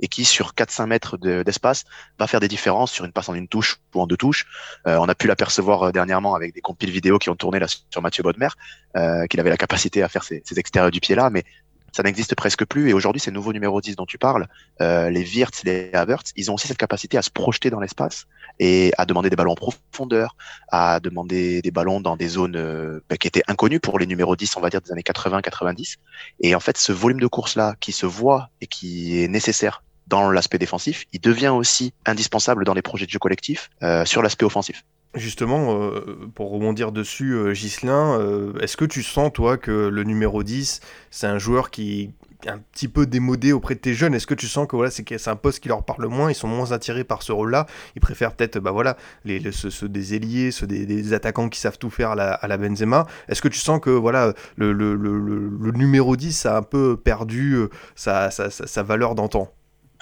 et 0.00 0.08
qui 0.08 0.24
sur 0.24 0.52
4-5 0.52 0.86
mètres 0.86 1.16
d'espace 1.16 1.84
va 2.18 2.26
faire 2.26 2.40
des 2.40 2.48
différences 2.48 2.92
sur 2.92 3.04
une 3.04 3.12
passe 3.12 3.28
en 3.28 3.34
une 3.34 3.48
touche 3.48 3.78
ou 3.94 4.00
en 4.00 4.06
deux 4.06 4.16
touches. 4.16 4.46
Euh, 4.86 4.96
on 4.98 5.08
a 5.08 5.14
pu 5.14 5.26
l'apercevoir 5.26 5.92
dernièrement 5.92 6.34
avec 6.34 6.54
des 6.54 6.60
compiles 6.60 6.90
vidéo 6.90 7.18
qui 7.18 7.30
ont 7.30 7.36
tourné 7.36 7.58
là 7.58 7.66
sur 7.68 8.02
Mathieu 8.02 8.22
Bodmer, 8.22 8.48
euh, 8.96 9.26
qu'il 9.26 9.40
avait 9.40 9.50
la 9.50 9.56
capacité 9.56 10.02
à 10.02 10.08
faire 10.08 10.24
ces, 10.24 10.42
ces 10.44 10.58
extérieurs 10.58 10.90
du 10.90 11.00
pied 11.00 11.14
là, 11.14 11.30
mais 11.30 11.44
ça 11.92 12.02
n'existe 12.02 12.34
presque 12.34 12.64
plus. 12.64 12.90
Et 12.90 12.92
aujourd'hui, 12.92 13.20
ces 13.20 13.30
nouveaux 13.30 13.52
numéros 13.52 13.80
10 13.80 13.96
dont 13.96 14.06
tu 14.06 14.18
parles, 14.18 14.46
euh, 14.80 15.10
les 15.10 15.24
Wirtz, 15.24 15.64
les 15.64 15.90
Havertz, 15.92 16.32
ils 16.36 16.50
ont 16.50 16.54
aussi 16.54 16.68
cette 16.68 16.78
capacité 16.78 17.16
à 17.18 17.22
se 17.22 17.30
projeter 17.30 17.70
dans 17.70 17.80
l'espace 17.80 18.26
et 18.58 18.92
à 18.98 19.06
demander 19.06 19.30
des 19.30 19.36
ballons 19.36 19.52
en 19.52 19.56
profondeur, 19.56 20.36
à 20.70 21.00
demander 21.00 21.62
des 21.62 21.70
ballons 21.70 22.00
dans 22.00 22.16
des 22.16 22.28
zones 22.28 22.56
euh, 22.56 23.00
bah, 23.08 23.16
qui 23.16 23.26
étaient 23.26 23.42
inconnues 23.48 23.80
pour 23.80 23.98
les 23.98 24.06
numéros 24.06 24.36
10, 24.36 24.56
on 24.56 24.60
va 24.60 24.70
dire, 24.70 24.80
des 24.80 24.92
années 24.92 25.02
80-90. 25.02 25.96
Et 26.40 26.54
en 26.54 26.60
fait, 26.60 26.76
ce 26.76 26.92
volume 26.92 27.20
de 27.20 27.26
course-là 27.26 27.74
qui 27.80 27.92
se 27.92 28.06
voit 28.06 28.50
et 28.60 28.66
qui 28.66 29.22
est 29.22 29.28
nécessaire 29.28 29.82
dans 30.08 30.30
l'aspect 30.30 30.58
défensif, 30.58 31.04
il 31.12 31.20
devient 31.20 31.48
aussi 31.48 31.92
indispensable 32.06 32.64
dans 32.64 32.74
les 32.74 32.82
projets 32.82 33.06
de 33.06 33.10
jeu 33.10 33.18
collectif 33.18 33.70
euh, 33.82 34.04
sur 34.04 34.22
l'aspect 34.22 34.44
offensif. 34.44 34.84
Justement, 35.14 35.74
euh, 35.80 36.28
pour 36.34 36.50
rebondir 36.50 36.92
dessus, 36.92 37.32
euh, 37.32 37.52
Ghislain, 37.54 38.18
euh, 38.20 38.52
est-ce 38.60 38.76
que 38.76 38.84
tu 38.84 39.02
sens, 39.02 39.32
toi, 39.32 39.56
que 39.56 39.88
le 39.88 40.04
numéro 40.04 40.42
10, 40.42 40.80
c'est 41.10 41.26
un 41.26 41.38
joueur 41.38 41.70
qui 41.70 42.14
est 42.44 42.48
un 42.48 42.58
petit 42.58 42.88
peu 42.88 43.06
démodé 43.06 43.52
auprès 43.52 43.74
de 43.74 43.80
tes 43.80 43.94
jeunes? 43.94 44.14
Est-ce 44.14 44.26
que 44.26 44.34
tu 44.34 44.46
sens 44.46 44.68
que 44.68 44.76
voilà, 44.76 44.90
c'est 44.90 45.28
un 45.28 45.36
poste 45.36 45.60
qui 45.60 45.68
leur 45.68 45.82
parle 45.82 46.06
moins 46.08 46.30
Ils 46.30 46.34
sont 46.34 46.46
moins 46.46 46.72
attirés 46.72 47.04
par 47.04 47.22
ce 47.22 47.32
rôle-là? 47.32 47.66
Ils 47.96 48.02
préfèrent 48.02 48.34
peut-être 48.34 48.58
bah, 48.58 48.70
voilà, 48.70 48.98
les, 49.24 49.40
ceux, 49.50 49.88
des 49.88 50.14
ailiers, 50.14 50.50
ceux 50.50 50.66
des, 50.66 51.12
attaquants 51.14 51.48
qui 51.48 51.58
savent 51.58 51.78
tout 51.78 51.90
faire 51.90 52.10
à 52.10 52.46
la, 52.46 52.56
Benzema. 52.58 53.06
Est-ce 53.28 53.40
que 53.40 53.48
tu 53.48 53.58
sens 53.58 53.80
que 53.80 53.90
voilà, 53.90 54.34
le, 54.56 55.72
numéro 55.72 56.16
10 56.16 56.44
a 56.44 56.58
un 56.58 56.62
peu 56.62 56.98
perdu 56.98 57.56
sa 57.96 58.28
valeur 58.84 59.14
d'antan? 59.14 59.50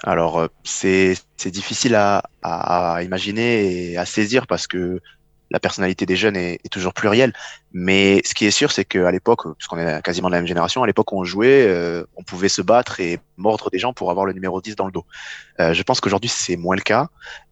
Alors, 0.03 0.39
euh, 0.39 0.47
c'est 0.63 1.15
difficile 1.45 1.95
à, 1.95 2.23
à, 2.41 3.01
imaginer 3.03 3.91
et 3.91 3.97
à 3.97 4.05
saisir 4.05 4.47
parce 4.47 4.67
que 4.67 5.01
la 5.49 5.59
personnalité 5.59 6.05
des 6.05 6.15
jeunes 6.15 6.35
est, 6.35 6.59
est 6.63 6.69
toujours 6.69 6.93
plurielle. 6.93 7.33
Mais 7.71 8.21
ce 8.25 8.33
qui 8.33 8.45
est 8.45 8.51
sûr, 8.51 8.71
c'est 8.71 8.85
qu'à 8.85 9.11
l'époque, 9.11 9.53
puisqu'on 9.57 9.77
est 9.77 10.01
quasiment 10.01 10.27
de 10.27 10.33
la 10.33 10.39
même 10.39 10.47
génération, 10.47 10.83
à 10.83 10.87
l'époque 10.87 11.11
où 11.11 11.19
on 11.19 11.23
jouait, 11.23 11.65
euh, 11.67 12.03
on 12.15 12.23
pouvait 12.23 12.49
se 12.49 12.61
battre 12.61 12.99
et 12.99 13.19
mordre 13.37 13.69
des 13.69 13.79
gens 13.79 13.93
pour 13.93 14.11
avoir 14.11 14.25
le 14.25 14.33
numéro 14.33 14.61
10 14.61 14.75
dans 14.75 14.85
le 14.85 14.91
dos. 14.91 15.05
Euh, 15.59 15.73
je 15.73 15.83
pense 15.83 16.01
qu'aujourd'hui, 16.01 16.29
c'est 16.29 16.57
moins 16.57 16.75
le 16.75 16.81
cas 16.81 17.07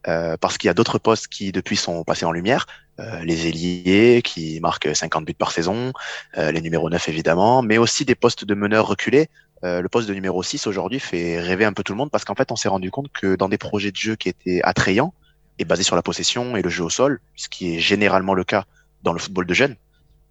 euh, 0.07 0.35
parce 0.37 0.57
qu'il 0.57 0.67
y 0.67 0.71
a 0.71 0.73
d'autres 0.73 0.99
postes 0.99 1.27
qui, 1.27 1.51
depuis, 1.51 1.77
sont 1.77 2.03
passés 2.03 2.25
en 2.25 2.31
lumière. 2.31 2.67
Euh, 2.99 3.19
les 3.25 3.47
ailiers 3.47 4.21
qui 4.23 4.59
marquent 4.61 4.95
50 4.95 5.25
buts 5.25 5.33
par 5.33 5.51
saison, 5.51 5.91
euh, 6.37 6.51
les 6.51 6.61
numéros 6.61 6.89
9 6.89 7.09
évidemment, 7.09 7.61
mais 7.61 7.77
aussi 7.77 8.05
des 8.05 8.15
postes 8.15 8.45
de 8.45 8.55
meneurs 8.55 8.87
reculés. 8.87 9.29
Euh, 9.65 9.81
le 9.81 9.89
poste 9.89 10.07
de 10.07 10.13
numéro 10.13 10.43
6 10.43 10.67
aujourd'hui 10.67 10.99
fait 10.99 11.39
rêver 11.39 11.65
un 11.65 11.73
peu 11.73 11.83
tout 11.83 11.93
le 11.93 11.97
monde 11.97 12.11
parce 12.11 12.23
qu'en 12.23 12.35
fait, 12.35 12.51
on 12.51 12.55
s'est 12.55 12.69
rendu 12.69 12.91
compte 12.91 13.11
que 13.11 13.35
dans 13.35 13.49
des 13.49 13.57
projets 13.57 13.91
de 13.91 13.95
jeu 13.95 14.15
qui 14.15 14.29
étaient 14.29 14.61
attrayants, 14.63 15.13
est 15.57 15.65
basé 15.65 15.83
sur 15.83 15.95
la 15.95 16.01
possession 16.01 16.57
et 16.57 16.61
le 16.61 16.69
jeu 16.69 16.83
au 16.83 16.89
sol, 16.89 17.19
ce 17.35 17.47
qui 17.47 17.75
est 17.75 17.79
généralement 17.79 18.33
le 18.33 18.43
cas 18.43 18.65
dans 19.03 19.13
le 19.13 19.19
football 19.19 19.45
de 19.45 19.53
jeunes, 19.53 19.75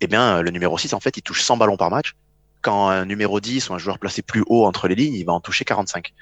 eh 0.01 0.07
bien, 0.07 0.43
le 0.43 0.51
numéro 0.51 0.77
6, 0.77 0.93
en 0.93 1.01
fait, 1.01 1.17
il 1.17 1.23
touche 1.23 1.43
100 1.43 1.57
ballons 1.57 1.77
par 1.77 1.91
match. 1.91 2.15
Quand 2.61 2.89
un 2.89 3.07
numéro 3.07 3.41
10 3.41 3.71
ou 3.71 3.75
un 3.75 3.79
joueur 3.79 3.99
placé 3.99 4.23
plus 4.23 4.45
haut 4.47 4.67
entre 4.67 4.87
les 4.87 4.95
lignes, 4.95 5.15
il 5.15 5.25
va 5.25 5.33
en 5.33 5.41
toucher 5.41 5.65
45. 5.65 6.13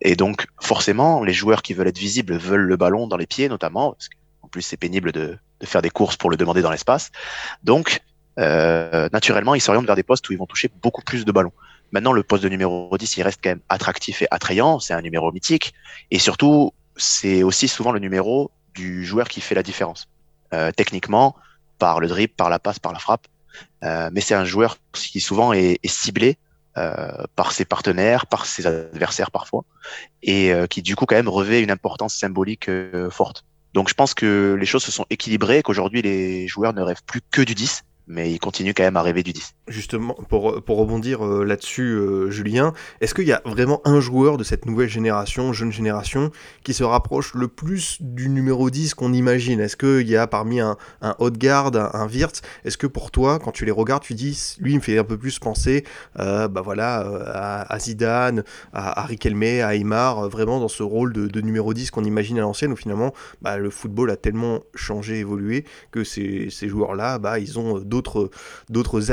Et 0.00 0.16
donc, 0.16 0.46
forcément, 0.60 1.24
les 1.24 1.32
joueurs 1.32 1.62
qui 1.62 1.74
veulent 1.74 1.88
être 1.88 1.98
visibles 1.98 2.36
veulent 2.36 2.66
le 2.66 2.76
ballon 2.76 3.06
dans 3.06 3.16
les 3.16 3.26
pieds, 3.26 3.48
notamment, 3.48 3.92
parce 3.92 4.08
qu'en 4.08 4.48
plus, 4.48 4.62
c'est 4.62 4.76
pénible 4.76 5.12
de, 5.12 5.38
de, 5.60 5.66
faire 5.66 5.82
des 5.82 5.90
courses 5.90 6.16
pour 6.16 6.30
le 6.30 6.36
demander 6.36 6.62
dans 6.62 6.70
l'espace. 6.70 7.10
Donc, 7.64 8.00
euh, 8.38 9.08
naturellement, 9.12 9.54
ils 9.54 9.60
s'orientent 9.60 9.86
vers 9.86 9.96
des 9.96 10.02
postes 10.02 10.28
où 10.28 10.32
ils 10.32 10.38
vont 10.38 10.46
toucher 10.46 10.70
beaucoup 10.82 11.02
plus 11.02 11.24
de 11.24 11.32
ballons. 11.32 11.52
Maintenant, 11.92 12.12
le 12.12 12.22
poste 12.22 12.42
de 12.42 12.48
numéro 12.48 12.96
10, 12.96 13.16
il 13.16 13.22
reste 13.22 13.40
quand 13.42 13.50
même 13.50 13.60
attractif 13.68 14.22
et 14.22 14.26
attrayant. 14.30 14.80
C'est 14.80 14.94
un 14.94 15.02
numéro 15.02 15.30
mythique. 15.30 15.74
Et 16.10 16.18
surtout, 16.18 16.72
c'est 16.96 17.42
aussi 17.42 17.68
souvent 17.68 17.92
le 17.92 18.00
numéro 18.00 18.50
du 18.74 19.04
joueur 19.04 19.28
qui 19.28 19.40
fait 19.40 19.54
la 19.54 19.62
différence. 19.62 20.08
Euh, 20.54 20.70
techniquement, 20.74 21.36
par 21.78 22.00
le 22.00 22.08
dribble, 22.08 22.34
par 22.34 22.48
la 22.48 22.58
passe, 22.58 22.78
par 22.78 22.92
la 22.92 22.98
frappe. 22.98 23.26
Euh, 23.84 24.10
mais 24.12 24.20
c'est 24.20 24.34
un 24.34 24.44
joueur 24.44 24.78
qui 24.92 25.20
souvent 25.20 25.52
est, 25.52 25.78
ciblé 25.84 26.38
euh, 26.78 27.24
par 27.36 27.52
ses 27.52 27.64
partenaires, 27.64 28.26
par 28.26 28.46
ses 28.46 28.66
adversaires 28.66 29.30
parfois, 29.30 29.64
et 30.22 30.52
euh, 30.52 30.66
qui 30.66 30.82
du 30.82 30.96
coup 30.96 31.06
quand 31.06 31.16
même 31.16 31.28
revêt 31.28 31.62
une 31.62 31.70
importance 31.70 32.14
symbolique 32.14 32.70
forte. 33.10 33.44
Donc 33.74 33.88
je 33.88 33.94
pense 33.94 34.14
que 34.14 34.56
les 34.58 34.66
choses 34.66 34.84
se 34.84 34.92
sont 34.92 35.06
équilibrées, 35.10 35.62
qu'aujourd'hui 35.62 36.02
les 36.02 36.46
joueurs 36.46 36.72
ne 36.72 36.82
rêvent 36.82 37.02
plus 37.04 37.20
que 37.30 37.42
du 37.42 37.54
10, 37.54 37.82
mais 38.06 38.30
il 38.30 38.38
continue 38.38 38.74
quand 38.74 38.84
même 38.84 38.96
à 38.96 39.02
rêver 39.02 39.22
du 39.22 39.32
10. 39.32 39.54
Justement, 39.68 40.14
pour, 40.28 40.60
pour 40.64 40.78
rebondir 40.78 41.24
euh, 41.24 41.44
là-dessus, 41.44 41.92
euh, 41.92 42.32
Julien, 42.32 42.72
est-ce 43.00 43.14
qu'il 43.14 43.28
y 43.28 43.32
a 43.32 43.40
vraiment 43.44 43.80
un 43.84 44.00
joueur 44.00 44.36
de 44.36 44.42
cette 44.42 44.66
nouvelle 44.66 44.88
génération, 44.88 45.52
jeune 45.52 45.70
génération, 45.70 46.32
qui 46.64 46.74
se 46.74 46.82
rapproche 46.82 47.32
le 47.34 47.46
plus 47.46 47.98
du 48.00 48.28
numéro 48.28 48.70
10 48.70 48.94
qu'on 48.94 49.12
imagine? 49.12 49.60
Est-ce 49.60 49.76
qu'il 49.76 50.08
y 50.08 50.16
a 50.16 50.26
parmi 50.26 50.58
un, 50.58 50.76
un 51.00 51.14
Haute-Garde, 51.20 51.76
un, 51.76 51.90
un 51.92 52.08
Wirtz, 52.08 52.42
est-ce 52.64 52.76
que 52.76 52.88
pour 52.88 53.12
toi, 53.12 53.38
quand 53.38 53.52
tu 53.52 53.64
les 53.64 53.70
regardes, 53.70 54.02
tu 54.02 54.14
dis, 54.14 54.56
lui, 54.58 54.72
il 54.72 54.78
me 54.78 54.82
fait 54.82 54.98
un 54.98 55.04
peu 55.04 55.16
plus 55.16 55.38
penser 55.38 55.84
euh, 56.18 56.48
bah 56.48 56.60
voilà, 56.60 56.98
à, 57.68 57.78
Zidane, 57.78 58.42
à, 58.72 59.00
à 59.00 59.04
Riquelme, 59.04 59.62
à 59.62 59.76
Aymar, 59.76 60.28
vraiment 60.28 60.58
dans 60.58 60.66
ce 60.66 60.82
rôle 60.82 61.12
de, 61.12 61.40
numéro 61.40 61.72
10 61.72 61.92
qu'on 61.92 62.02
imagine 62.02 62.36
à 62.38 62.40
l'ancienne, 62.40 62.72
où 62.72 62.76
finalement, 62.76 63.14
bah, 63.42 63.58
le 63.58 63.70
football 63.70 64.10
a 64.10 64.16
tellement 64.16 64.62
changé, 64.74 65.20
évolué, 65.20 65.64
que 65.92 66.02
ces, 66.02 66.48
ces 66.50 66.68
joueurs-là, 66.68 67.20
bah, 67.20 67.38
ils 67.38 67.60
ont 67.60 67.78
d'autres 67.78 68.30
d'autres 68.68 69.12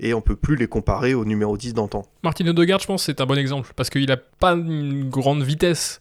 et 0.00 0.14
on 0.14 0.20
peut 0.20 0.36
plus 0.36 0.56
les 0.56 0.66
comparer 0.66 1.14
au 1.14 1.24
numéro 1.24 1.56
10 1.56 1.74
d'antan. 1.74 2.04
Martin 2.22 2.46
Odegaard, 2.46 2.80
je 2.80 2.86
pense, 2.86 3.04
c'est 3.04 3.20
un 3.20 3.26
bon 3.26 3.38
exemple 3.38 3.72
parce 3.76 3.90
qu'il 3.90 4.10
a 4.10 4.16
pas 4.16 4.52
une 4.52 5.08
grande 5.08 5.42
vitesse. 5.42 6.00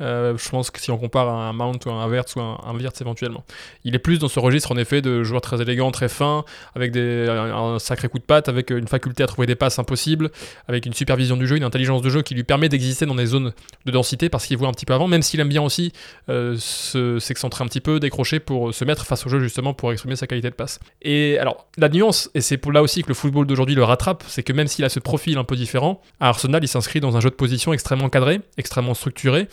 Euh, 0.00 0.36
je 0.36 0.48
pense 0.48 0.70
que 0.70 0.80
si 0.80 0.90
on 0.90 0.98
compare 0.98 1.28
à 1.28 1.48
un 1.48 1.52
Mount 1.52 1.78
ou 1.86 1.90
un 1.90 2.06
Verts 2.08 2.24
ou 2.36 2.40
un, 2.40 2.58
un 2.64 2.78
éventuellement. 3.00 3.44
Il 3.84 3.94
est 3.94 3.98
plus 3.98 4.18
dans 4.18 4.28
ce 4.28 4.38
registre 4.38 4.72
en 4.72 4.76
effet 4.76 5.02
de 5.02 5.22
joueur 5.22 5.40
très 5.40 5.60
élégant, 5.60 5.90
très 5.90 6.08
fin, 6.08 6.44
avec 6.74 6.96
un, 6.96 7.78
sacré 7.78 8.08
coup 8.08 8.18
de 8.18 8.24
patte, 8.24 8.48
avec 8.48 8.70
une 8.70 8.86
faculté 8.86 9.22
à 9.22 9.26
trouver 9.26 9.46
des 9.46 9.54
passes 9.54 9.78
impossibles, 9.78 10.30
avec 10.68 10.86
une 10.86 10.94
supervision 10.94 11.36
du 11.36 11.46
jeu, 11.46 11.56
une 11.56 11.64
intelligence 11.64 12.02
de 12.02 12.10
jeu 12.10 12.22
qui 12.22 12.34
lui 12.34 12.44
permet 12.44 12.68
d'exister 12.68 13.06
dans 13.06 13.14
des 13.14 13.26
zones 13.26 13.52
de 13.84 13.90
densité 13.90 14.28
parce 14.28 14.46
qu'il 14.46 14.56
voit 14.56 14.68
un 14.68 14.72
petit 14.72 14.86
peu 14.86 14.94
avant, 14.94 15.08
même 15.08 15.22
s'il 15.22 15.40
aime 15.40 15.48
bien 15.48 15.62
aussi 15.62 15.92
euh, 16.28 16.56
s'excentrer 16.56 17.64
un 17.64 17.66
petit 17.66 17.80
peu, 17.80 18.00
décrocher 18.00 18.40
pour 18.40 18.74
se 18.74 18.84
mettre 18.84 19.06
face 19.06 19.26
au 19.26 19.30
jeu 19.30 19.40
justement 19.40 19.74
pour 19.74 19.92
exprimer 19.92 20.16
sa 20.16 20.26
qualité 20.26 20.50
de 20.50 20.54
passe. 20.54 20.80
Et 21.02 21.38
alors, 21.38 21.66
la 21.76 21.88
nuance, 21.88 22.30
et 22.34 22.40
c'est 22.40 22.60
là 22.70 22.82
aussi 22.82 23.02
que 23.02 23.08
le 23.08 23.14
football 23.14 23.46
d'aujourd'hui 23.46 23.74
le 23.74 23.84
rattrape, 23.84 24.24
c'est 24.26 24.42
que 24.42 24.52
même 24.52 24.66
s'il 24.66 24.84
a 24.84 24.88
ce 24.88 25.00
profil 25.00 25.38
un 25.38 25.44
peu 25.44 25.56
différent, 25.56 26.00
à 26.20 26.28
Arsenal 26.28 26.62
il 26.62 26.68
s'inscrit 26.68 27.00
dans 27.00 27.16
un 27.16 27.20
jeu 27.20 27.30
de 27.30 27.34
position 27.34 27.72
extrêmement 27.72 28.08
cadré, 28.08 28.40
extrêmement 28.58 28.94
structuré, 28.94 29.48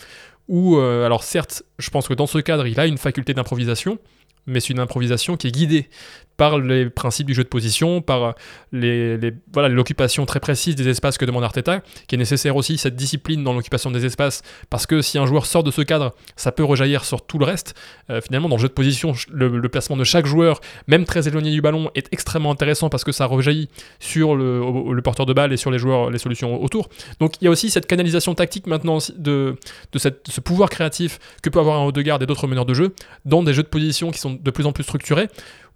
où, 0.48 0.76
euh, 0.76 1.06
alors 1.06 1.22
certes, 1.24 1.62
je 1.78 1.90
pense 1.90 2.08
que 2.08 2.14
dans 2.14 2.26
ce 2.26 2.38
cadre, 2.38 2.66
il 2.66 2.78
a 2.78 2.86
une 2.86 2.98
faculté 2.98 3.34
d'improvisation, 3.34 3.98
mais 4.46 4.60
c'est 4.60 4.70
une 4.72 4.80
improvisation 4.80 5.36
qui 5.36 5.48
est 5.48 5.52
guidée 5.52 5.88
par 6.36 6.58
les 6.58 6.90
principes 6.90 7.26
du 7.26 7.34
jeu 7.34 7.44
de 7.44 7.48
position, 7.48 8.00
par 8.02 8.34
les, 8.72 9.16
les 9.16 9.32
voilà 9.52 9.68
l'occupation 9.68 10.26
très 10.26 10.40
précise 10.40 10.74
des 10.74 10.88
espaces 10.88 11.16
que 11.16 11.24
demande 11.24 11.44
Arteta, 11.44 11.80
qui 12.08 12.16
est 12.16 12.18
nécessaire 12.18 12.56
aussi 12.56 12.76
cette 12.76 12.96
discipline 12.96 13.44
dans 13.44 13.52
l'occupation 13.52 13.90
des 13.90 14.04
espaces, 14.04 14.42
parce 14.70 14.86
que 14.86 15.00
si 15.00 15.18
un 15.18 15.26
joueur 15.26 15.46
sort 15.46 15.62
de 15.62 15.70
ce 15.70 15.82
cadre, 15.82 16.14
ça 16.36 16.52
peut 16.52 16.64
rejaillir 16.64 17.04
sur 17.04 17.24
tout 17.24 17.38
le 17.38 17.44
reste. 17.44 17.74
Euh, 18.10 18.20
finalement, 18.20 18.48
dans 18.48 18.56
le 18.56 18.62
jeu 18.62 18.68
de 18.68 18.72
position, 18.72 19.12
le, 19.30 19.48
le, 19.48 19.68
placement 19.68 19.96
de 19.96 20.04
chaque 20.04 20.26
joueur, 20.26 20.60
même 20.86 21.04
très 21.04 21.28
éloigné 21.28 21.50
du 21.50 21.60
ballon, 21.60 21.90
est 21.94 22.08
extrêmement 22.12 22.50
intéressant 22.50 22.88
parce 22.88 23.04
que 23.04 23.12
ça 23.12 23.26
rejaillit 23.26 23.68
sur 24.00 24.34
le, 24.34 24.60
le 24.92 25.02
porteur 25.02 25.26
de 25.26 25.32
balle 25.32 25.52
et 25.52 25.56
sur 25.56 25.70
les 25.70 25.78
joueurs, 25.78 26.10
les 26.10 26.18
solutions 26.18 26.62
autour. 26.62 26.88
Donc 27.20 27.34
il 27.40 27.44
y 27.44 27.48
a 27.48 27.50
aussi 27.50 27.70
cette 27.70 27.86
canalisation 27.86 28.34
tactique 28.34 28.66
maintenant 28.66 28.98
de, 29.16 29.56
de 29.92 29.98
cette, 29.98 30.26
ce 30.28 30.40
pouvoir 30.40 30.68
créatif 30.68 31.18
que 31.42 31.50
peut 31.50 31.60
avoir 31.60 31.80
un 31.80 31.84
haut 31.84 31.92
de 31.92 32.02
garde 32.02 32.22
et 32.22 32.26
d'autres 32.26 32.46
meneurs 32.46 32.66
de 32.66 32.74
jeu 32.74 32.94
dans 33.24 33.42
des 33.42 33.54
jeux 33.54 33.62
de 33.62 33.68
position 33.68 34.10
qui 34.10 34.18
sont 34.18 34.33
de 34.34 34.50
plus 34.50 34.66
en 34.66 34.72
plus 34.72 34.84
structurés 34.84 35.28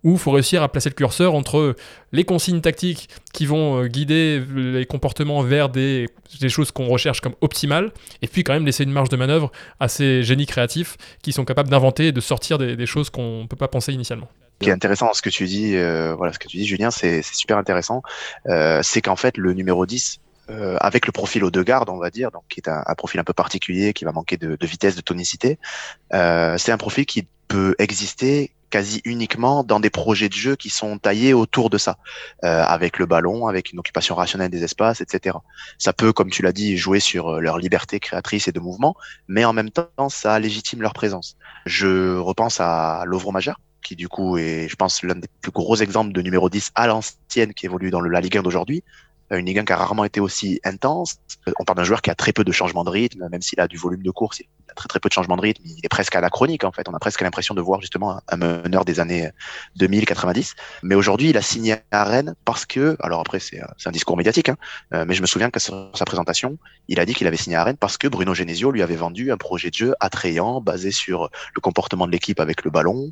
où 0.05 0.13
il 0.13 0.19
faut 0.19 0.31
réussir 0.31 0.63
à 0.63 0.71
placer 0.71 0.89
le 0.89 0.95
curseur 0.95 1.35
entre 1.35 1.75
les 2.13 2.25
consignes 2.25 2.61
tactiques 2.61 3.09
qui 3.33 3.47
vont 3.47 3.85
guider 3.87 4.43
les 4.55 4.87
comportements 4.87 5.43
vers 5.43 5.69
des, 5.69 6.07
choses 6.49 6.71
qu'on 6.71 6.87
recherche 6.87 7.21
comme 7.21 7.35
optimales, 7.41 7.93
et 8.23 8.29
puis 8.29 8.45
quand 8.45 8.53
même 8.53 8.67
laisser 8.67 8.85
une 8.85 8.93
marge 8.93 9.09
de 9.09 9.17
manœuvre 9.17 9.51
à 9.81 9.89
ces 9.89 10.23
génies 10.23 10.47
créatifs 10.47 10.97
qui 11.23 11.33
sont 11.33 11.45
capables 11.45 11.69
d'inventer 11.69 12.09
et 12.09 12.13
de 12.13 12.21
sortir 12.21 12.59
des, 12.59 12.87
choses 12.87 13.11
qu'on 13.11 13.43
ne 13.43 13.47
peut 13.47 13.57
pas 13.57 13.69
penser 13.69 13.93
initialement. 13.93 14.29
Ce 14.61 14.65
qui 14.65 14.71
est 14.71 14.73
intéressant 14.73 15.13
ce 15.13 15.23
que 15.23 15.31
tu 15.31 15.47
dis, 15.47 15.77
euh, 15.77 16.15
voilà, 16.17 16.33
ce 16.33 16.39
que 16.39 16.49
tu 16.49 16.57
dis, 16.57 16.67
Julien, 16.67 16.91
c'est 16.91 17.23
super 17.23 17.59
intéressant. 17.59 18.03
Euh, 18.47 18.81
c'est 18.83 19.01
qu'en 19.01 19.15
fait, 19.15 19.37
le 19.37 19.53
numéro 19.53 19.87
10, 19.87 20.21
euh, 20.51 20.77
avec 20.81 21.07
le 21.07 21.13
profil 21.13 21.45
aux 21.45 21.51
deux 21.51 21.63
gardes, 21.63 21.91
on 21.91 21.99
va 21.99 22.11
dire, 22.11 22.31
donc 22.31 22.43
qui 22.49 22.61
est 22.61 22.69
un, 22.69 22.83
profil 22.97 23.21
un 23.21 23.25
peu 23.25 23.33
particulier, 23.33 23.93
qui 23.93 24.05
va 24.05 24.13
manquer 24.13 24.37
de, 24.37 24.57
de 24.57 24.67
vitesse, 24.67 24.97
de 24.97 25.01
tonicité, 25.01 25.59
euh, 26.15 26.57
c'est 26.59 26.73
un 26.73 26.79
profil 26.79 27.07
qui 27.07 27.27
peut 27.49 27.75
exister 27.79 28.53
quasi 28.71 29.01
uniquement 29.05 29.65
dans 29.65 29.81
des 29.81 29.91
projets 29.91 30.29
de 30.29 30.35
jeu 30.35 30.57
qui 30.57 30.71
sont 30.71 30.99
taillés 30.99 31.33
autour 31.33 31.71
de 31.71 31.79
ça, 31.79 31.99
euh, 32.45 32.63
avec 32.65 32.99
le 32.99 33.07
ballon, 33.07 33.47
avec 33.47 33.73
une 33.73 33.79
occupation 33.79 34.15
rationnelle 34.15 34.51
des 34.51 34.65
espaces, 34.65 35.01
etc. 35.01 35.37
Ça 35.79 35.93
peut, 35.93 36.13
comme 36.13 36.31
tu 36.31 36.43
l'as 36.43 36.53
dit, 36.53 36.77
jouer 36.77 37.01
sur 37.01 37.41
leur 37.41 37.59
liberté 37.59 38.01
créatrice 38.01 38.49
et 38.49 38.53
de 38.53 38.61
mouvement, 38.61 38.95
mais 39.27 39.45
en 39.45 39.53
même 39.53 39.71
temps, 39.71 40.09
ça 40.09 40.39
légitime 40.39 40.83
leur 40.83 40.93
présence. 40.93 41.37
Je 41.67 42.17
repense 42.17 42.61
à 42.61 43.05
Lovro 43.07 43.33
Majeur, 43.33 43.59
qui 43.83 43.97
du 43.97 44.09
coup 44.09 44.37
est, 44.37 44.69
je 44.69 44.77
pense, 44.77 45.03
l'un 45.03 45.15
des 45.15 45.29
plus 45.41 45.53
gros 45.53 45.77
exemples 45.77 46.13
de 46.13 46.21
numéro 46.21 46.51
10 46.51 46.73
à 46.75 46.87
l'ancienne 46.87 47.55
qui 47.55 47.67
évolue 47.67 47.91
dans 47.91 48.01
La 48.01 48.21
Ligue 48.21 48.37
1 48.37 48.43
d'aujourd'hui. 48.43 48.83
Une 49.31 49.45
Ligue 49.47 49.59
1 49.59 49.65
qui 49.65 49.73
a 49.73 49.77
rarement 49.77 50.05
été 50.05 50.21
aussi 50.21 50.61
intense. 50.65 51.17
On 51.59 51.65
parle 51.65 51.77
d'un 51.77 51.85
joueur 51.85 52.03
qui 52.03 52.11
a 52.11 52.15
très 52.15 52.33
peu 52.33 52.45
de 52.45 52.53
changement 52.53 52.85
de 52.85 52.91
rythme, 52.91 53.29
même 53.31 53.43
s'il 53.43 53.61
a 53.61 53.69
du 53.69 53.77
volume 53.77 54.03
de 54.03 54.11
course, 54.11 54.41
il 54.41 54.47
a 54.71 54.75
très 54.75 54.89
très 54.89 55.01
peu 55.01 55.09
de 55.09 55.15
changement 55.15 55.37
de 55.37 55.43
rythme. 55.43 55.63
Il 55.65 55.85
est 55.85 55.89
presque 55.89 56.15
anachronique 56.17 56.65
en 56.65 56.73
fait. 56.73 56.89
On 56.89 56.95
a 56.95 56.99
presque 56.99 57.21
l'impression 57.21 57.55
de 57.55 57.61
voir 57.61 57.81
justement 57.81 58.21
un 58.29 58.37
meneur 58.37 58.85
des 58.85 59.01
années 59.01 59.31
2000-90. 59.79 60.55
Mais 60.83 60.95
aujourd'hui, 60.95 61.31
il 61.31 61.37
a 61.37 61.43
signé 61.43 61.77
à 61.91 62.05
Rennes 62.05 62.35
parce 62.45 62.65
que, 62.65 62.97
alors 63.01 63.21
après 63.21 63.39
c'est 63.41 63.61
un 63.85 63.91
discours 63.91 64.17
médiatique, 64.17 64.49
hein, 64.49 64.57
mais 65.07 65.15
je 65.15 65.21
me 65.21 65.27
souviens 65.27 65.51
que 65.51 65.61
sur 65.61 65.91
sa 65.95 66.05
présentation, 66.05 66.59
il 66.89 67.01
a 67.01 67.05
dit 67.05 67.15
qu'il 67.15 67.27
avait 67.27 67.37
signé 67.37 67.57
à 67.57 67.65
Rennes 67.65 67.77
parce 67.79 67.99
que 67.99 68.09
Bruno 68.09 68.35
Genesio 68.35 68.71
lui 68.71 68.83
avait 68.83 68.97
vendu 68.97 69.31
un 69.31 69.37
projet 69.37 69.69
de 69.69 69.75
jeu 69.75 69.95
attrayant, 70.01 70.61
basé 70.61 70.91
sur 70.91 71.29
le 71.55 71.61
comportement 71.61 72.07
de 72.07 72.13
l'équipe 72.13 72.41
avec 72.41 72.65
le 72.65 72.71
ballon, 72.71 73.11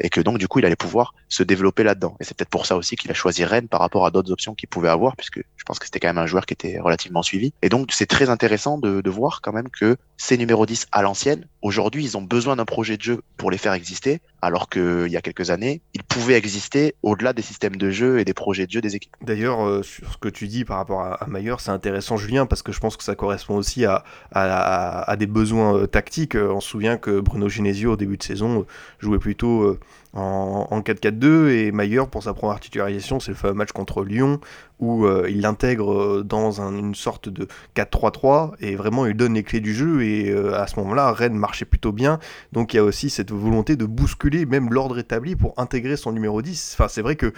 et 0.00 0.10
que 0.10 0.20
donc 0.20 0.38
du 0.38 0.46
coup 0.48 0.60
il 0.60 0.66
allait 0.66 0.76
pouvoir 0.76 1.14
se 1.28 1.42
développer 1.42 1.82
là-dedans. 1.82 2.16
Et 2.20 2.24
c'est 2.24 2.36
peut-être 2.36 2.50
pour 2.50 2.66
ça 2.66 2.76
aussi 2.76 2.96
qu'il 2.96 3.10
a 3.10 3.14
choisi 3.14 3.44
Rennes 3.44 3.68
par 3.68 3.80
rapport 3.80 4.06
à 4.06 4.10
d'autres 4.10 4.30
options 4.30 4.54
qu'il 4.54 4.68
pouvait 4.68 4.88
avoir, 4.88 5.16
puisque 5.16 5.40
pense 5.66 5.78
que 5.78 5.84
c'était 5.84 6.00
quand 6.00 6.08
même 6.08 6.18
un 6.18 6.26
joueur 6.26 6.46
qui 6.46 6.54
était 6.54 6.78
relativement 6.78 7.22
suivi. 7.22 7.52
Et 7.60 7.68
donc, 7.68 7.90
c'est 7.92 8.06
très 8.06 8.30
intéressant 8.30 8.78
de, 8.78 9.10
voir 9.10 9.40
quand 9.40 9.52
même 9.52 9.68
que 9.68 9.96
ces 10.16 10.36
numéros 10.36 10.66
10 10.66 10.86
à 10.92 11.00
l'ancienne, 11.02 11.46
aujourd'hui, 11.62 12.04
ils 12.04 12.16
ont 12.16 12.22
besoin 12.22 12.56
d'un 12.56 12.64
projet 12.64 12.96
de 12.96 13.02
jeu 13.02 13.22
pour 13.36 13.50
les 13.50 13.58
faire 13.58 13.72
exister, 13.72 14.20
alors 14.42 14.68
qu'il 14.68 15.08
y 15.08 15.16
a 15.16 15.22
quelques 15.22 15.50
années, 15.50 15.80
ils 15.94 16.02
pouvaient 16.02 16.34
exister 16.34 16.94
au-delà 17.02 17.32
des 17.32 17.42
systèmes 17.42 17.76
de 17.76 17.90
jeu 17.90 18.18
et 18.18 18.24
des 18.24 18.34
projets 18.34 18.66
de 18.66 18.72
jeu 18.72 18.80
des 18.80 18.94
équipes. 18.96 19.14
D'ailleurs, 19.22 19.66
euh, 19.66 19.82
sur 19.82 20.12
ce 20.12 20.18
que 20.18 20.28
tu 20.28 20.48
dis 20.48 20.64
par 20.64 20.78
rapport 20.78 21.00
à, 21.00 21.14
à 21.22 21.26
c'est 21.58 21.70
intéressant, 21.70 22.16
Julien, 22.16 22.46
parce 22.46 22.62
que 22.62 22.72
je 22.72 22.80
pense 22.80 22.96
que 22.96 23.04
ça 23.04 23.14
correspond 23.14 23.56
aussi 23.56 23.84
à, 23.84 25.16
des 25.18 25.26
besoins 25.26 25.76
euh, 25.76 25.86
tactiques. 25.86 26.34
On 26.34 26.60
se 26.60 26.68
souvient 26.68 26.96
que 26.96 27.20
Bruno 27.20 27.48
Genesio, 27.48 27.92
au 27.92 27.96
début 27.96 28.16
de 28.16 28.22
saison, 28.22 28.60
euh, 28.60 28.66
jouait 28.98 29.18
plutôt 29.18 29.78
en, 30.12 30.66
en 30.70 30.80
4-4-2 30.80 31.48
et 31.48 31.72
Mayer 31.72 32.02
pour 32.10 32.22
sa 32.22 32.34
première 32.34 32.58
titularisation 32.60 33.20
c'est 33.20 33.32
le 33.32 33.36
fameux 33.36 33.54
match 33.54 33.72
contre 33.72 34.02
Lyon 34.02 34.40
où 34.78 35.06
euh, 35.06 35.26
il 35.28 35.40
l'intègre 35.40 35.92
euh, 35.92 36.22
dans 36.22 36.60
une 36.60 36.94
sorte 36.94 37.28
de 37.28 37.48
4-3-3 37.74 38.52
et 38.60 38.76
vraiment 38.76 39.06
il 39.06 39.14
donne 39.14 39.34
les 39.34 39.42
clés 39.42 39.60
du 39.60 39.74
jeu 39.74 40.02
et 40.02 40.32
à 40.54 40.66
ce 40.66 40.78
moment-là 40.80 41.12
Rennes 41.12 41.34
marchait 41.34 41.64
plutôt 41.64 41.92
bien. 41.92 42.18
Donc 42.52 42.74
il 42.74 42.76
y 42.76 42.80
a 42.80 42.84
aussi 42.84 43.10
cette 43.10 43.30
volonté 43.30 43.76
de 43.76 43.84
bousculer 43.84 44.46
même 44.46 44.70
l'ordre 44.70 44.98
établi 44.98 45.36
pour 45.36 45.54
intégrer 45.56 45.96
son 45.96 46.12
numéro 46.12 46.42
10 46.42 46.76
enfin 46.76 46.88
c'est 46.88 47.02
vrai 47.02 47.16
que 47.16 47.32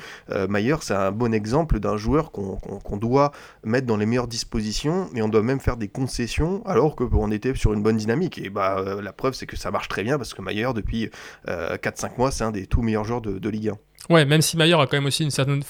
Mayer 0.49 0.77
c'est 0.81 0.95
un 0.95 1.13
bon 1.13 1.33
exemple 1.33 1.81
d'un 1.81 1.97
joueur 1.97 2.33
qu'on 2.33 2.97
doit 2.97 3.33
mettre 3.65 3.87
dans 3.87 3.97
les 3.97 4.07
meilleures 4.07 4.29
dispositions 4.29 5.09
et 5.15 5.23
on 5.23 5.29
doit 5.29 5.43
même 5.43 5.61
faire 5.61 5.77
des 5.77 5.89
concessions 5.89 6.63
alors 6.67 6.97
qu'on 6.97 7.31
était 7.31 7.55
sur 7.55 7.73
une 7.73 7.83
bonne 7.83 7.97
dynamique. 7.97 8.39
Et 8.39 8.51
bah 8.51 8.85
la 9.03 9.13
preuve 9.13 9.35
c'est 9.35 9.47
que 9.47 9.57
ça 9.57 9.71
marche 9.71 9.89
très 9.89 10.03
bien 10.03 10.19
parce 10.19 10.35
que 10.35 10.43
Mayer 10.43 10.69
depuis 10.75 11.11
4-5 11.47 12.19
mois 12.19 12.31
c'est 12.31 12.45
un 12.45 12.51
des 12.51 12.67
tout 12.67 12.83
meilleurs 12.83 13.05
joueurs 13.05 13.21
de, 13.21 13.39
de 13.39 13.49
Ligue 13.49 13.71
1 13.71 13.79
Ouais, 14.11 14.25
même 14.25 14.43
si 14.43 14.57
Maillard 14.57 14.81
a 14.81 14.87
quand 14.87 14.97
même 14.97 15.07
aussi 15.07 15.23
une 15.23 15.31
certaine 15.31 15.63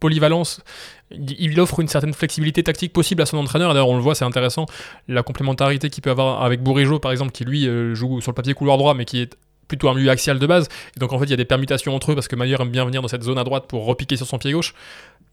polyvalence, 0.00 0.62
il 1.10 1.58
offre 1.60 1.80
une 1.80 1.88
certaine 1.88 2.14
flexibilité 2.14 2.62
tactique 2.62 2.92
possible 2.92 3.22
à 3.22 3.26
son 3.26 3.36
entraîneur. 3.36 3.72
D'ailleurs, 3.72 3.88
on 3.88 3.96
le 3.96 4.02
voit, 4.02 4.14
c'est 4.14 4.24
intéressant, 4.24 4.66
la 5.08 5.22
complémentarité 5.22 5.90
qu'il 5.90 6.02
peut 6.02 6.10
avoir 6.10 6.42
avec 6.42 6.62
Bourigeau, 6.62 6.98
par 6.98 7.12
exemple, 7.12 7.32
qui 7.32 7.44
lui 7.44 7.68
euh, 7.68 7.94
joue 7.94 8.20
sur 8.20 8.32
le 8.32 8.34
papier 8.34 8.54
couloir 8.54 8.78
droit, 8.78 8.94
mais 8.94 9.04
qui 9.04 9.20
est 9.20 9.36
plutôt 9.68 9.88
un 9.88 9.94
milieu 9.94 10.10
axial 10.10 10.38
de 10.38 10.46
base. 10.46 10.68
Et 10.96 11.00
donc 11.00 11.12
en 11.12 11.18
fait, 11.18 11.26
il 11.26 11.30
y 11.30 11.34
a 11.34 11.36
des 11.36 11.44
permutations 11.44 11.94
entre 11.94 12.12
eux 12.12 12.14
parce 12.14 12.28
que 12.28 12.36
Maillard 12.36 12.60
aime 12.60 12.70
bien 12.70 12.84
venir 12.84 13.02
dans 13.02 13.08
cette 13.08 13.22
zone 13.22 13.38
à 13.38 13.44
droite 13.44 13.66
pour 13.68 13.86
repiquer 13.86 14.16
sur 14.16 14.26
son 14.26 14.38
pied 14.38 14.52
gauche. 14.52 14.74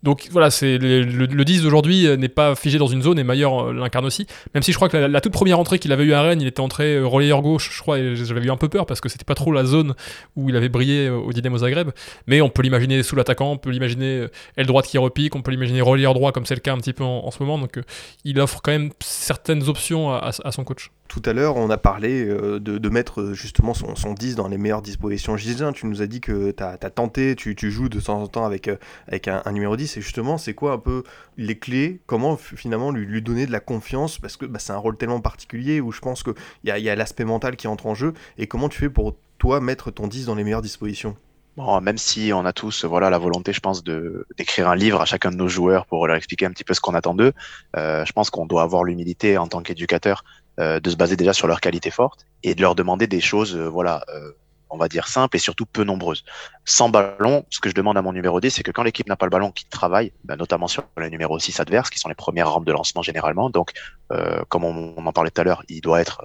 Donc 0.03 0.27
voilà, 0.31 0.51
c'est 0.51 0.77
le, 0.77 1.43
10 1.43 1.63
d'aujourd'hui 1.63 2.07
euh, 2.07 2.17
n'est 2.17 2.29
pas 2.29 2.55
figé 2.55 2.77
dans 2.77 2.87
une 2.87 3.01
zone 3.01 3.17
et 3.17 3.23
Maillard 3.23 3.69
euh, 3.69 3.73
l'incarne 3.73 4.05
aussi. 4.05 4.27
Même 4.53 4.61
si 4.61 4.71
je 4.71 4.77
crois 4.77 4.89
que 4.89 4.97
la, 4.97 5.21
toute 5.21 5.33
première 5.33 5.59
entrée 5.59 5.79
qu'il 5.79 5.91
avait 5.91 6.03
eu 6.03 6.13
à 6.13 6.21
Rennes, 6.21 6.41
il 6.41 6.47
était 6.47 6.59
entré 6.59 6.95
euh, 6.95 7.07
relayeur 7.07 7.41
gauche, 7.41 7.71
je 7.73 7.81
crois, 7.81 7.97
et 7.97 8.15
j'avais 8.15 8.41
eu 8.41 8.51
un 8.51 8.57
peu 8.57 8.69
peur 8.69 8.85
parce 8.85 9.01
que 9.01 9.09
c'était 9.09 9.25
pas 9.25 9.35
trop 9.35 9.51
la 9.51 9.65
zone 9.65 9.95
où 10.35 10.49
il 10.49 10.55
avait 10.55 10.69
brillé 10.69 11.09
au 11.09 11.33
Dynamo 11.33 11.57
Zagreb. 11.57 11.89
Mais 12.27 12.41
on 12.41 12.49
peut 12.49 12.61
l'imaginer 12.61 13.01
sous 13.01 13.15
l'attaquant, 13.15 13.51
on 13.51 13.57
peut 13.57 13.71
l'imaginer 13.71 14.27
aile 14.55 14.67
droite 14.67 14.85
qui 14.85 14.97
repique, 14.97 15.35
on 15.35 15.41
peut 15.41 15.51
l'imaginer 15.51 15.81
relayeur 15.81 16.13
droit 16.13 16.31
comme 16.31 16.45
c'est 16.45 16.55
le 16.55 16.61
cas 16.61 16.73
un 16.73 16.77
petit 16.77 16.93
peu 16.93 17.03
en, 17.03 17.31
ce 17.31 17.41
moment. 17.41 17.57
Donc 17.57 17.79
il 18.23 18.39
offre 18.39 18.61
quand 18.63 18.71
même 18.71 18.91
certaines 18.99 19.67
options 19.67 20.13
à 20.13 20.51
son 20.51 20.63
coach. 20.63 20.91
Tout 21.07 21.21
à 21.25 21.33
l'heure, 21.33 21.55
on 21.55 21.69
a 21.69 21.77
parlé 21.77 22.25
euh, 22.25 22.59
de, 22.59 22.89
mettre 22.89 23.21
euh, 23.21 23.33
justement 23.33 23.73
son, 23.73 23.95
son, 23.95 24.13
10 24.13 24.35
dans 24.35 24.47
les 24.47 24.57
meilleures 24.57 24.81
dispositions. 24.81 25.37
Gislain, 25.37 25.71
tu 25.71 25.85
nous 25.85 26.01
as 26.01 26.07
dit 26.07 26.19
que 26.19 26.51
tu 26.51 26.63
as, 26.63 26.77
tenté, 26.89 27.35
tu, 27.35 27.55
joues 27.71 27.87
de 27.87 27.99
temps 27.99 28.21
en 28.21 28.27
temps 28.27 28.45
avec, 28.45 28.67
euh, 28.67 28.75
avec 29.07 29.27
un, 29.27 29.41
numéro 29.51 29.77
10. 29.77 29.86
Et 29.95 30.01
justement, 30.01 30.37
c'est 30.37 30.53
quoi 30.53 30.73
un 30.73 30.77
peu 30.77 31.03
les 31.37 31.57
clés? 31.57 32.01
Comment 32.07 32.35
finalement 32.35 32.91
lui, 32.91 33.21
donner 33.21 33.45
de 33.45 33.51
la 33.51 33.59
confiance? 33.59 34.17
Parce 34.17 34.35
que 34.35 34.45
bah, 34.45 34.59
c'est 34.59 34.73
un 34.73 34.77
rôle 34.77 34.97
tellement 34.97 35.21
particulier 35.21 35.79
où 35.79 35.91
je 35.91 36.01
pense 36.01 36.23
qu'il 36.23 36.33
y 36.65 36.89
a, 36.89 36.95
l'aspect 36.95 37.23
mental 37.23 37.55
qui 37.55 37.67
entre 37.67 37.85
en 37.85 37.95
jeu. 37.95 38.13
Et 38.37 38.47
comment 38.47 38.67
tu 38.67 38.79
fais 38.79 38.89
pour 38.89 39.15
toi 39.37 39.61
mettre 39.61 39.91
ton 39.91 40.07
10 40.07 40.25
dans 40.25 40.35
les 40.35 40.43
meilleures 40.43 40.61
dispositions? 40.61 41.15
Bon, 41.55 41.79
même 41.81 41.97
si 41.97 42.31
on 42.33 42.45
a 42.45 42.53
tous 42.53 42.85
voilà 42.85 43.09
la 43.09 43.17
volonté, 43.17 43.53
je 43.53 43.61
pense, 43.61 43.83
d'écrire 43.83 44.69
un 44.69 44.75
livre 44.75 45.01
à 45.01 45.05
chacun 45.05 45.31
de 45.31 45.37
nos 45.37 45.47
joueurs 45.47 45.85
pour 45.85 46.05
leur 46.05 46.15
expliquer 46.15 46.45
un 46.45 46.51
petit 46.51 46.63
peu 46.63 46.73
ce 46.73 46.81
qu'on 46.81 46.93
attend 46.93 47.15
d'eux, 47.15 47.33
je 47.75 48.11
pense 48.11 48.29
qu'on 48.29 48.45
doit 48.45 48.61
avoir 48.61 48.83
l'humilité 48.83 49.39
en 49.39 49.47
tant 49.47 49.63
qu'éducateur 49.63 50.23
euh, 50.59 50.79
de 50.79 50.89
se 50.89 50.95
baser 50.95 51.15
déjà 51.15 51.33
sur 51.33 51.45
leurs 51.45 51.61
qualités 51.61 51.91
fortes 51.91 52.25
et 52.41 52.55
de 52.55 52.61
leur 52.61 52.73
demander 52.73 53.05
des 53.05 53.21
choses, 53.21 53.55
euh, 53.55 53.69
voilà, 53.69 54.03
euh, 54.09 54.31
on 54.69 54.77
va 54.77 54.87
dire 54.87 55.07
simples 55.07 55.37
et 55.37 55.39
surtout 55.39 55.65
peu 55.65 55.83
nombreuses. 55.83 56.23
Sans 56.65 56.89
ballon, 56.89 57.45
ce 57.49 57.59
que 57.59 57.69
je 57.69 57.75
demande 57.75 57.97
à 57.97 58.01
mon 58.01 58.13
numéro 58.13 58.39
10, 58.39 58.51
c'est 58.51 58.63
que 58.63 58.71
quand 58.71 58.83
l'équipe 58.83 59.07
n'a 59.07 59.15
pas 59.15 59.25
le 59.25 59.31
ballon, 59.31 59.51
qu'il 59.51 59.67
travaille, 59.69 60.11
ben, 60.23 60.35
notamment 60.35 60.67
sur 60.67 60.83
les 60.97 61.09
numéros 61.09 61.39
6 61.39 61.59
adverses, 61.59 61.89
qui 61.89 61.99
sont 61.99 62.09
les 62.09 62.15
premières 62.15 62.51
rampes 62.51 62.65
de 62.65 62.71
lancement 62.71 63.01
généralement. 63.01 63.49
Donc, 63.49 63.71
euh, 64.11 64.43
comme 64.49 64.63
on, 64.63 64.95
en 64.97 65.11
parlait 65.13 65.31
tout 65.31 65.41
à 65.41 65.43
l'heure, 65.43 65.63
il 65.69 65.81
doit 65.81 66.01
être 66.01 66.21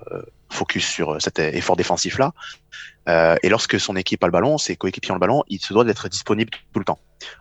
focus 0.53 0.87
sur 0.87 1.21
cet 1.21 1.39
effort 1.39 1.77
défensif-là. 1.77 2.33
Euh, 3.09 3.37
et 3.43 3.49
lorsque 3.49 3.81
son 3.81 3.97
équipe 3.97 4.23
a 4.23 4.27
le 4.27 4.33
ballon, 4.33 4.59
ses 4.59 4.77
coéquipiers 4.77 5.11
ont 5.11 5.15
le 5.15 5.21
ballon, 5.21 5.43
il 5.49 5.61
se 5.61 5.73
doit 5.73 5.85
d'être 5.85 6.09
disponible 6.09 6.51
tout 6.73 6.79
le 6.79 6.85
temps. 6.85 6.99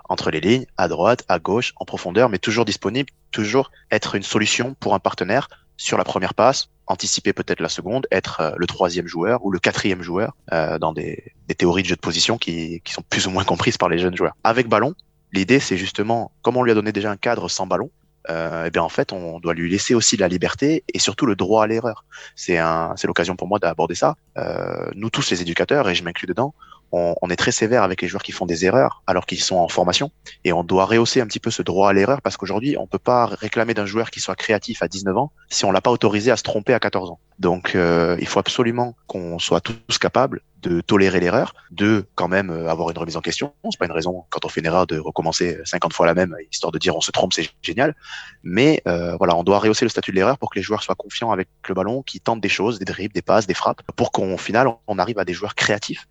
Entre 0.09 0.31
les 0.31 0.39
lignes, 0.39 0.65
à 0.77 0.87
droite, 0.87 1.23
à 1.27 1.39
gauche, 1.39 1.73
en 1.75 1.85
profondeur, 1.85 2.29
mais 2.29 2.39
toujours 2.39 2.65
disponible, 2.65 3.09
toujours 3.31 3.71
être 3.91 4.15
une 4.15 4.23
solution 4.23 4.75
pour 4.79 4.93
un 4.93 4.99
partenaire 4.99 5.47
sur 5.81 5.97
la 5.97 6.03
première 6.03 6.35
passe, 6.35 6.69
anticiper 6.85 7.33
peut-être 7.33 7.59
la 7.59 7.69
seconde, 7.69 8.05
être 8.11 8.39
euh, 8.39 8.51
le 8.55 8.67
troisième 8.67 9.07
joueur 9.07 9.43
ou 9.43 9.51
le 9.51 9.57
quatrième 9.57 10.03
joueur 10.03 10.35
euh, 10.53 10.77
dans 10.77 10.93
des, 10.93 11.33
théories 11.57 11.81
de 11.81 11.87
jeu 11.87 11.95
de 11.95 12.01
position 12.01 12.37
qui, 12.37 12.81
qui 12.83 12.93
sont 12.93 13.01
plus 13.09 13.25
ou 13.25 13.31
moins 13.31 13.43
comprises 13.43 13.77
par 13.77 13.89
les 13.89 13.97
jeunes 13.97 14.15
joueurs. 14.15 14.35
Avec 14.43 14.67
ballon, 14.67 14.93
l'idée 15.33 15.59
c'est 15.59 15.77
justement, 15.77 16.31
comme 16.43 16.55
on 16.55 16.63
lui 16.63 16.71
a 16.71 16.75
donné 16.75 16.91
déjà 16.91 17.09
un 17.09 17.17
cadre 17.17 17.49
sans 17.49 17.65
ballon, 17.65 17.89
euh, 18.29 18.65
eh 18.67 18.69
bien 18.69 18.83
en 18.83 18.89
fait 18.89 19.11
on 19.11 19.39
doit 19.39 19.55
lui 19.55 19.69
laisser 19.69 19.95
aussi 19.95 20.15
la 20.15 20.27
liberté 20.27 20.83
et 20.93 20.99
surtout 20.99 21.25
le 21.25 21.35
droit 21.35 21.63
à 21.63 21.67
l'erreur. 21.67 22.05
C'est 22.35 22.59
l'occasion 23.03 23.35
pour 23.35 23.47
moi 23.47 23.57
d'aborder 23.57 23.95
ça. 23.95 24.15
Euh, 24.37 24.91
nous 24.93 25.09
tous 25.09 25.31
les 25.31 25.41
éducateurs 25.41 25.89
et 25.89 25.95
je 25.95 26.03
m'inclus 26.03 26.27
dedans, 26.27 26.53
on, 26.91 27.29
est 27.29 27.35
très 27.35 27.51
sévère 27.51 27.83
avec 27.83 28.01
les 28.01 28.07
joueurs 28.07 28.23
qui 28.23 28.31
font 28.31 28.45
des 28.45 28.65
erreurs 28.65 29.03
alors 29.07 29.25
qu'ils 29.25 29.41
sont 29.41 29.55
en 29.55 29.67
formation 29.67 30.11
et 30.43 30.53
on 30.53 30.63
doit 30.63 30.85
rehausser 30.85 31.21
un 31.21 31.27
petit 31.27 31.39
peu 31.39 31.51
ce 31.51 31.61
droit 31.61 31.89
à 31.89 31.93
l'erreur 31.93 32.21
parce 32.21 32.37
qu'aujourd'hui 32.37 32.75
on 32.77 32.87
peut 32.87 32.99
pas 32.99 33.25
réclamer 33.25 33.73
d'un 33.73 33.85
joueur 33.85 34.11
qui 34.11 34.19
soit 34.19 34.35
créatif 34.35 34.83
à 34.83 34.87
19 34.87 35.17
ans 35.17 35.31
si 35.49 35.65
on 35.65 35.71
l'a 35.71 35.81
pas 35.81 35.91
autorisé 35.91 36.31
à 36.31 36.37
se 36.37 36.43
tromper 36.43 36.73
à 36.73 36.79
14 36.79 37.09
ans. 37.11 37.19
Donc 37.39 37.75
euh, 37.75 38.17
il 38.19 38.27
faut 38.27 38.39
absolument 38.39 38.95
qu'on 39.07 39.39
soit 39.39 39.61
tous 39.61 39.97
capables 39.97 40.41
de 40.61 40.79
tolérer 40.79 41.19
l'erreur, 41.19 41.55
de 41.71 42.05
quand 42.13 42.27
même 42.27 42.51
euh, 42.51 42.69
avoir 42.69 42.91
une 42.91 42.97
remise 42.97 43.17
en 43.17 43.21
question. 43.21 43.53
C'est 43.63 43.79
pas 43.79 43.87
une 43.87 43.91
raison 43.91 44.25
quand 44.29 44.45
on 44.45 44.49
fait 44.49 44.59
une 44.59 44.67
erreur 44.67 44.85
de 44.85 44.99
recommencer 44.99 45.57
50 45.65 45.91
fois 45.91 46.05
la 46.05 46.13
même 46.13 46.35
histoire 46.51 46.71
de 46.71 46.77
dire 46.77 46.95
on 46.95 47.01
se 47.01 47.11
trompe 47.11 47.33
c'est 47.33 47.49
génial. 47.63 47.95
Mais 48.43 48.81
euh, 48.87 49.15
voilà 49.17 49.35
on 49.35 49.43
doit 49.43 49.59
rehausser 49.59 49.85
le 49.85 49.89
statut 49.89 50.11
de 50.11 50.17
l'erreur 50.17 50.37
pour 50.37 50.51
que 50.51 50.59
les 50.59 50.63
joueurs 50.63 50.83
soient 50.83 50.95
confiants 50.95 51.31
avec 51.31 51.47
le 51.67 51.73
ballon, 51.73 52.03
qui 52.03 52.19
tentent 52.19 52.41
des 52.41 52.49
choses, 52.49 52.77
des 52.77 52.85
dribbles, 52.85 53.13
des 53.13 53.21
passes, 53.21 53.47
des 53.47 53.53
frappes, 53.53 53.81
pour 53.95 54.11
qu'au 54.11 54.37
final 54.37 54.67
on 54.87 54.99
arrive 54.99 55.17
à 55.17 55.25
des 55.25 55.33
joueurs 55.33 55.55
créatifs 55.55 56.07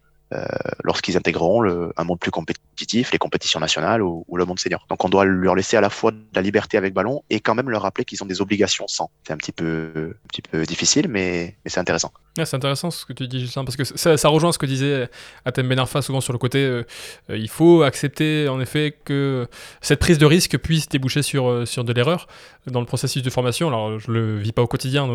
lorsqu'ils 0.84 1.16
intégreront 1.16 1.60
le, 1.60 1.92
un 1.96 2.04
monde 2.04 2.18
plus 2.18 2.30
compétitif, 2.30 3.12
les 3.12 3.18
compétitions 3.18 3.60
nationales 3.60 4.02
ou, 4.02 4.24
le 4.34 4.44
monde 4.44 4.58
senior. 4.58 4.86
Donc 4.88 5.04
on 5.04 5.08
doit 5.08 5.24
leur 5.24 5.54
laisser 5.54 5.76
à 5.76 5.80
la 5.80 5.90
fois 5.90 6.12
de 6.12 6.18
la 6.34 6.40
liberté 6.40 6.78
avec 6.78 6.94
ballon 6.94 7.22
et 7.28 7.40
quand 7.40 7.54
même 7.54 7.68
leur 7.68 7.82
rappeler 7.82 8.04
qu'ils 8.04 8.22
ont 8.22 8.26
des 8.26 8.40
obligations 8.40 8.86
sans. 8.88 9.10
C'est 9.26 9.32
un 9.32 9.36
petit 9.36 9.52
peu, 9.52 10.14
un 10.24 10.28
petit 10.28 10.42
peu 10.42 10.64
difficile, 10.64 11.08
mais, 11.08 11.56
mais 11.64 11.70
c'est 11.70 11.80
intéressant. 11.80 12.12
c'est 12.36 12.54
intéressant 12.54 12.90
ce 12.90 13.04
que 13.04 13.12
tu 13.12 13.28
dis, 13.28 13.40
Justin, 13.40 13.64
parce 13.64 13.76
que 13.76 13.84
ça, 13.84 14.16
ça 14.16 14.28
rejoint 14.28 14.52
ce 14.52 14.58
que 14.58 14.66
disait 14.66 15.08
Atem 15.44 15.68
Benarfa 15.68 16.00
souvent 16.00 16.20
sur 16.20 16.32
le 16.32 16.38
côté 16.38 16.58
euh, 16.58 16.84
euh, 17.28 17.36
il 17.36 17.48
faut 17.48 17.82
accepter 17.82 18.48
en 18.48 18.60
effet 18.60 18.96
que 19.04 19.46
cette 19.80 20.00
prise 20.00 20.18
de 20.18 20.26
risque 20.26 20.56
puisse 20.58 20.88
déboucher 20.88 21.22
sur, 21.22 21.66
sur 21.66 21.84
de 21.84 21.92
l'erreur 21.92 22.26
dans 22.66 22.80
le 22.80 22.86
processus 22.86 23.22
de 23.22 23.30
formation. 23.30 23.68
Alors 23.68 23.98
je 23.98 24.10
le 24.10 24.38
vis 24.38 24.52
pas 24.52 24.62
au 24.62 24.66
quotidien, 24.66 25.08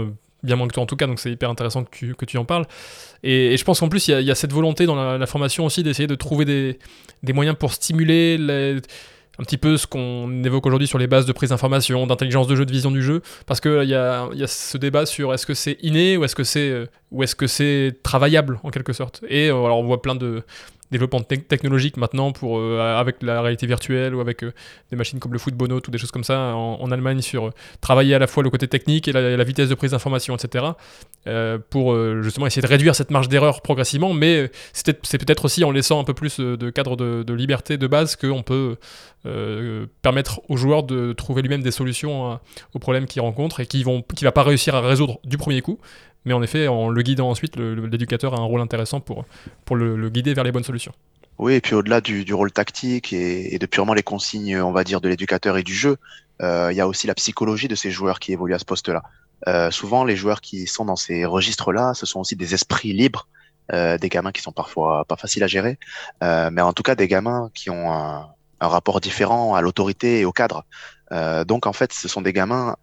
bien 0.45 0.55
moins 0.55 0.67
que 0.67 0.73
toi 0.73 0.83
en 0.83 0.85
tout 0.85 0.95
cas, 0.95 1.07
donc 1.07 1.19
c'est 1.19 1.31
hyper 1.31 1.49
intéressant 1.49 1.83
que 1.83 1.89
tu, 1.91 2.15
que 2.15 2.25
tu 2.25 2.37
en 2.37 2.45
parles. 2.45 2.65
Et, 3.23 3.57
je 3.57 3.63
pense 3.63 3.79
qu'en 3.79 3.89
plus, 3.89 4.07
il 4.07 4.21
y, 4.21 4.31
a 4.31 4.35
cette 4.35 4.53
volonté 4.53 4.85
dans 4.85 5.17
la, 5.17 5.25
formation 5.25 5.65
aussi 5.65 5.83
d'essayer 5.83 6.07
de 6.07 6.15
trouver 6.15 6.45
des, 6.45 6.79
des, 7.23 7.33
moyens 7.33 7.57
pour 7.57 7.73
stimuler 7.73 8.37
un 9.37 9.43
petit 9.43 9.57
peu 9.57 9.77
ce 9.77 9.87
qu'on 9.87 10.43
évoque 10.43 10.65
aujourd'hui 10.65 10.87
sur 10.87 10.97
les 10.97 11.07
bases 11.07 11.25
de 11.25 11.33
prise 11.33 11.49
d'information, 11.49 12.07
d'intelligence 12.07 12.47
de 12.47 12.55
jeu, 12.55 12.65
de 12.65 12.71
vision 12.71 12.91
du 12.91 13.01
jeu, 13.01 13.21
parce 13.45 13.59
qu'il 13.59 13.83
y 13.83 13.95
a, 13.95 14.29
y 14.33 14.43
a 14.43 14.47
ce 14.47 14.77
débat 14.77 15.05
sur 15.05 15.33
est-ce 15.33 15.45
que 15.45 15.53
c'est 15.53 15.77
inné 15.81 16.17
ou 16.17 16.23
est-ce 16.23 16.35
que 16.35 16.43
c'est 16.43 16.87
ou 17.11 17.23
est-ce 17.23 17.35
que 17.35 17.47
c'est 17.47 17.95
travaillable 18.03 18.59
en 18.63 18.69
quelque 18.69 18.93
sorte. 18.93 19.23
Et 19.27 19.49
euh, 19.49 19.65
alors 19.65 19.79
on 19.79 19.83
voit 19.83 20.01
plein 20.01 20.15
de, 20.15 20.43
développement 20.95 21.21
technologique 21.21 21.97
maintenant 21.97 22.31
pour, 22.31 22.57
euh, 22.57 22.97
avec 22.97 23.21
la 23.21 23.41
réalité 23.41 23.67
virtuelle 23.67 24.15
ou 24.15 24.21
avec 24.21 24.43
euh, 24.43 24.53
des 24.89 24.95
machines 24.95 25.19
comme 25.19 25.33
le 25.33 25.39
Footbono, 25.39 25.81
ou 25.85 25.91
des 25.91 25.97
choses 25.97 26.11
comme 26.11 26.23
ça 26.23 26.55
en, 26.55 26.91
Allemagne 26.91 27.21
sur 27.21 27.47
euh, 27.47 27.51
travailler 27.81 28.15
à 28.15 28.19
la 28.19 28.27
fois 28.27 28.43
le 28.43 28.49
côté 28.49 28.67
technique 28.67 29.07
et 29.07 29.11
la, 29.11 29.43
vitesse 29.43 29.69
de 29.69 29.75
prise 29.75 29.91
d'information, 29.91 30.35
etc. 30.35 30.65
pour 31.69 31.95
justement 32.23 32.47
essayer 32.47 32.61
de 32.61 32.67
réduire 32.67 32.95
cette 32.95 33.11
marge 33.11 33.27
d'erreur 33.27 33.61
progressivement, 33.61 34.13
mais 34.13 34.49
c'est 34.73 35.17
peut-être 35.17 35.45
aussi 35.45 35.63
en 35.63 35.71
laissant 35.71 35.99
un 35.99 36.03
peu 36.03 36.13
plus 36.13 36.39
de 36.39 36.69
cadre 36.69 36.95
de, 36.95 37.33
liberté 37.33 37.77
de 37.77 37.87
base 37.87 38.15
qu'on 38.15 38.43
peut 38.43 38.77
permettre 40.01 40.41
aux 40.49 40.57
joueurs 40.57 40.83
de 40.83 41.13
trouver 41.13 41.41
lui-même 41.41 41.61
des 41.61 41.71
solutions 41.71 42.39
aux 42.73 42.79
problèmes 42.79 43.05
qu'ils 43.05 43.21
rencontrent 43.21 43.59
et 43.59 43.65
qui 43.65 43.83
vont 43.83 44.03
qui 44.15 44.23
va 44.23 44.31
pas 44.31 44.43
réussir 44.43 44.73
à 44.73 44.81
résoudre 44.81 45.19
du 45.23 45.37
premier 45.37 45.61
coup, 45.61 45.79
mais 46.25 46.33
en 46.33 46.41
effet, 46.41 46.67
en 46.67 46.89
le 46.89 47.01
guidant 47.03 47.29
ensuite, 47.29 47.55
l'éducateur 47.55 48.33
a 48.33 48.41
un 48.41 48.45
rôle 48.45 48.61
intéressant 48.61 48.99
pour, 48.99 49.25
pour 49.63 49.75
le, 49.75 50.09
guider 50.09 50.33
vers 50.33 50.43
les 50.43 50.51
bonnes 50.51 50.63
solutions. 50.63 50.93
Oui, 51.37 51.53
et 51.53 51.61
puis 51.61 51.75
au-delà 51.75 52.01
du, 52.01 52.33
rôle 52.33 52.51
tactique 52.51 53.13
et, 53.13 53.57
de 53.59 53.65
purement 53.65 53.93
les 53.93 54.03
consignes, 54.03 54.59
on 54.61 54.71
va 54.71 54.83
dire, 54.83 55.01
de 55.01 55.09
l'éducateur 55.09 55.57
et 55.57 55.63
du 55.63 55.73
jeu, 55.73 55.97
euh, 56.41 56.69
il 56.71 56.75
y 56.75 56.81
a 56.81 56.87
aussi 56.87 57.07
la 57.07 57.13
psychologie 57.13 57.67
de 57.67 57.75
ces 57.75 57.91
joueurs 57.91 58.19
qui 58.19 58.33
évoluent 58.33 58.55
à 58.55 58.59
ce 58.59 58.65
poste-là. 58.65 59.03
Euh, 59.47 59.69
souvent, 59.69 60.03
les 60.03 60.15
joueurs 60.15 60.41
qui 60.41 60.65
sont 60.65 60.85
dans 60.85 60.95
ces 60.95 61.25
registres-là, 61.25 61.93
ce 61.93 62.05
sont 62.05 62.21
aussi 62.21 62.35
des 62.35 62.53
esprits 62.53 62.93
libres, 62.93 63.27
euh, 63.71 63.97
des 63.97 64.09
gamins 64.09 64.31
qui 64.31 64.41
sont 64.41 64.51
parfois 64.51 65.05
pas 65.05 65.17
faciles 65.17 65.43
à 65.43 65.47
gérer, 65.47 65.77
mais 66.21 66.61
en 66.61 66.73
tout 66.73 66.83
cas 66.83 66.95
des 66.95 67.07
gamins 67.07 67.49
qui 67.53 67.69
ont 67.69 67.91
un 67.91 68.67
rapport 68.67 68.99
différent 68.99 69.53
à 69.53 69.61
l'autorité 69.61 70.21
et 70.21 70.25
au 70.25 70.31
cadre. 70.31 70.65
donc 71.45 71.67
en 71.67 71.73
fait, 71.73 71.93
ce 71.93 72.07
sont 72.07 72.21
des 72.21 72.33
gamins, 72.33 72.75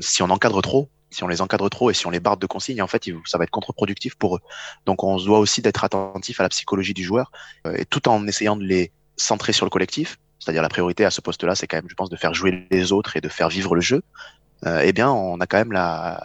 si 0.00 0.22
on 0.22 0.30
encadre 0.30 0.62
trop, 0.62 0.88
si 1.10 1.24
on 1.24 1.28
les 1.28 1.42
encadre 1.42 1.68
trop 1.68 1.90
et 1.90 1.94
si 1.94 2.06
on 2.06 2.10
les 2.10 2.20
barre 2.20 2.36
de 2.36 2.46
consignes, 2.46 2.82
en 2.82 2.86
fait, 2.86 3.04
ça 3.26 3.38
va 3.38 3.44
être 3.44 3.50
contre-productif 3.50 4.14
pour 4.14 4.36
eux. 4.36 4.40
Donc, 4.86 5.02
on 5.02 5.18
se 5.18 5.26
doit 5.26 5.38
aussi 5.38 5.60
d'être 5.60 5.84
attentif 5.84 6.40
à 6.40 6.44
la 6.44 6.48
psychologie 6.48 6.94
du 6.94 7.02
joueur, 7.02 7.30
euh, 7.66 7.74
et 7.76 7.84
tout 7.84 8.08
en 8.08 8.26
essayant 8.26 8.56
de 8.56 8.64
les 8.64 8.92
centrer 9.16 9.52
sur 9.52 9.66
le 9.66 9.70
collectif. 9.70 10.18
C'est-à-dire 10.38 10.62
la 10.62 10.68
priorité 10.68 11.04
à 11.04 11.10
ce 11.10 11.20
poste-là, 11.20 11.54
c'est 11.54 11.66
quand 11.66 11.76
même, 11.76 11.88
je 11.88 11.94
pense, 11.94 12.08
de 12.08 12.16
faire 12.16 12.32
jouer 12.32 12.66
les 12.70 12.92
autres 12.92 13.16
et 13.16 13.20
de 13.20 13.28
faire 13.28 13.48
vivre 13.48 13.74
le 13.74 13.80
jeu. 13.80 14.02
Euh, 14.66 14.82
eh 14.84 14.92
bien, 14.92 15.10
on 15.10 15.38
a 15.40 15.46
quand 15.46 15.58
même 15.58 15.72
la, 15.72 16.22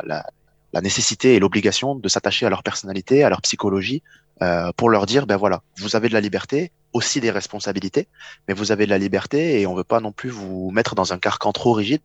nécessité 0.82 1.36
et 1.36 1.40
l'obligation 1.40 1.96
de 1.96 2.08
s'attacher 2.10 2.46
à 2.46 2.50
leur 2.50 2.62
personnalité, 2.62 3.24
à 3.24 3.30
leur 3.30 3.42
psychologie, 3.42 4.04
euh, 4.42 4.72
pour 4.76 4.90
leur 4.90 5.06
dire, 5.06 5.26
ben 5.26 5.38
voilà, 5.38 5.62
vous 5.78 5.96
avez 5.96 6.10
de 6.10 6.14
la 6.14 6.20
liberté, 6.20 6.72
aussi 6.96 7.20
des 7.20 7.30
responsabilités, 7.30 8.08
mais 8.48 8.54
vous 8.54 8.72
avez 8.72 8.86
de 8.86 8.90
la 8.90 8.98
liberté 8.98 9.60
et 9.60 9.68
on 9.68 9.76
veut 9.76 9.84
pas 9.84 10.00
non 10.00 10.14
plus 10.14 10.30
vous 10.30 10.72
mettre 10.72 10.96
dans 10.96 11.12
un 11.12 11.20
carcan 11.20 11.52
trop 11.52 11.74
rigide 11.74 12.00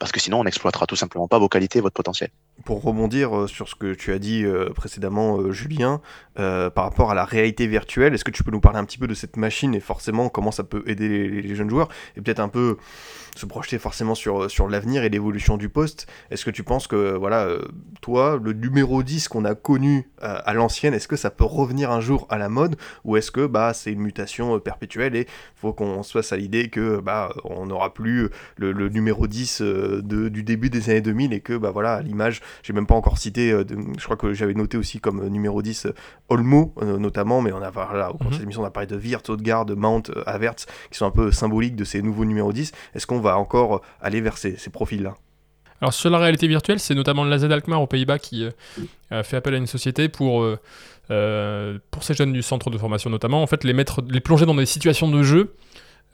parce 0.00 0.10
que 0.10 0.18
sinon 0.18 0.40
on 0.40 0.44
n'exploitera 0.44 0.86
tout 0.86 0.96
simplement 0.96 1.28
pas 1.28 1.38
vos 1.38 1.48
qualités 1.48 1.80
votre 1.80 1.94
potentiel. 1.94 2.30
Pour 2.64 2.82
rebondir 2.82 3.36
euh, 3.36 3.46
sur 3.46 3.68
ce 3.68 3.76
que 3.76 3.94
tu 3.94 4.12
as 4.12 4.18
dit 4.18 4.44
euh, 4.44 4.70
précédemment, 4.70 5.38
euh, 5.38 5.52
Julien, 5.52 6.00
par 6.34 6.84
rapport 6.84 7.12
à 7.12 7.14
la 7.14 7.24
réalité 7.24 7.68
virtuelle, 7.68 8.12
est-ce 8.12 8.24
que 8.24 8.32
tu 8.32 8.42
peux 8.42 8.50
nous 8.50 8.60
parler 8.60 8.78
un 8.78 8.84
petit 8.84 8.98
peu 8.98 9.06
de 9.06 9.14
cette 9.14 9.36
machine 9.36 9.72
et 9.72 9.80
forcément 9.80 10.28
comment 10.28 10.50
ça 10.50 10.64
peut 10.64 10.82
aider 10.86 11.08
les, 11.08 11.54
jeunes 11.54 11.70
joueurs 11.70 11.88
et 12.16 12.20
peut-être 12.20 12.40
un 12.40 12.48
peu 12.48 12.76
se 13.36 13.46
projeter 13.46 13.78
forcément 13.78 14.16
sur, 14.16 14.50
sur 14.50 14.68
l'avenir 14.68 15.04
et 15.04 15.08
l'évolution 15.10 15.56
du 15.56 15.68
poste? 15.68 16.08
Est-ce 16.32 16.44
que 16.44 16.50
tu 16.50 16.64
penses 16.64 16.88
que, 16.88 17.14
voilà, 17.16 17.46
toi, 18.00 18.40
le 18.42 18.52
numéro 18.52 19.04
10 19.04 19.28
qu'on 19.28 19.44
a 19.44 19.54
connu 19.54 20.10
à 20.20 20.54
l'ancienne, 20.54 20.92
est-ce 20.92 21.06
que 21.06 21.16
ça 21.16 21.30
peut 21.30 21.44
revenir 21.44 21.92
un 21.92 22.00
jour 22.00 22.26
à 22.30 22.38
la 22.38 22.48
mode 22.48 22.76
ou 23.04 23.16
est-ce 23.16 23.30
que 23.30 23.46
bah, 23.46 23.72
c'est 23.74 23.92
une 23.92 24.00
mutation 24.00 24.23
perpétuelle 24.62 25.16
et 25.16 25.20
il 25.20 25.26
faut 25.56 25.72
qu'on 25.72 26.02
se 26.02 26.12
fasse 26.12 26.32
à 26.32 26.36
l'idée 26.36 26.68
que 26.68 27.00
bah, 27.00 27.34
on 27.44 27.66
n'aura 27.66 27.92
plus 27.92 28.28
le, 28.56 28.72
le, 28.72 28.88
numéro 28.88 29.26
10 29.26 29.62
de, 29.62 30.28
du 30.28 30.42
début 30.42 30.70
des 30.70 30.90
années 30.90 31.00
2000 31.00 31.32
et 31.32 31.40
que, 31.40 31.56
bah, 31.56 31.70
voilà, 31.70 32.02
l'image 32.02 32.40
j'ai 32.62 32.72
même 32.72 32.86
pas 32.86 32.94
encore 32.94 33.18
cité, 33.18 33.52
euh, 33.52 33.64
je 33.98 34.04
crois 34.04 34.16
que 34.16 34.32
j'avais 34.32 34.54
noté 34.54 34.76
aussi 34.76 35.00
comme 35.00 35.20
euh, 35.20 35.28
numéro 35.28 35.62
10 35.62 35.86
euh, 35.86 35.94
Olmo 36.28 36.74
notamment, 36.82 37.40
mais 37.40 37.52
on 37.52 37.62
a 37.62 37.70
là, 37.94 38.10
au 38.10 38.16
cours 38.16 38.26
de 38.26 38.32
cette 38.32 38.40
mhm. 38.40 38.44
émission 38.44 38.62
on 38.62 38.66
a 38.66 38.70
parlé 38.70 38.86
de 38.86 38.96
Wirtz, 38.96 39.28
Odegaard, 39.28 39.66
Mount, 39.76 40.02
Havertz, 40.26 40.66
qui 40.90 40.98
sont 40.98 41.06
un 41.06 41.10
peu 41.10 41.32
symboliques 41.32 41.76
de 41.76 41.84
ces 41.84 42.02
nouveaux 42.02 42.24
numéros 42.24 42.52
10. 42.52 42.72
Est-ce 42.94 43.06
qu'on 43.06 43.20
va 43.20 43.36
encore 43.38 43.82
aller 44.00 44.20
vers 44.20 44.38
ces, 44.38 44.56
profils-là? 44.72 45.14
Alors 45.80 45.92
sur 45.92 46.08
la 46.10 46.18
réalité 46.18 46.46
virtuelle, 46.46 46.80
c'est 46.80 46.94
notamment 46.94 47.24
l'AZ 47.24 47.44
Alkmaar 47.44 47.82
aux 47.82 47.86
Pays-Bas 47.86 48.18
qui 48.18 48.48
a 49.10 49.22
fait 49.22 49.36
appel 49.36 49.54
à 49.54 49.56
une 49.58 49.66
société 49.66 50.08
pour, 50.08 50.46
pour 51.08 52.02
ces 52.02 52.14
jeunes 52.14 52.32
du 52.32 52.42
centre 52.42 52.70
de 52.70 52.78
formation 52.78 53.10
notamment, 53.10 53.42
en 53.42 53.46
fait 53.46 53.64
les 53.64 54.20
plonger 54.20 54.46
dans 54.46 54.54
des 54.54 54.66
situations 54.66 55.08
de 55.08 55.22
jeu 55.22 55.54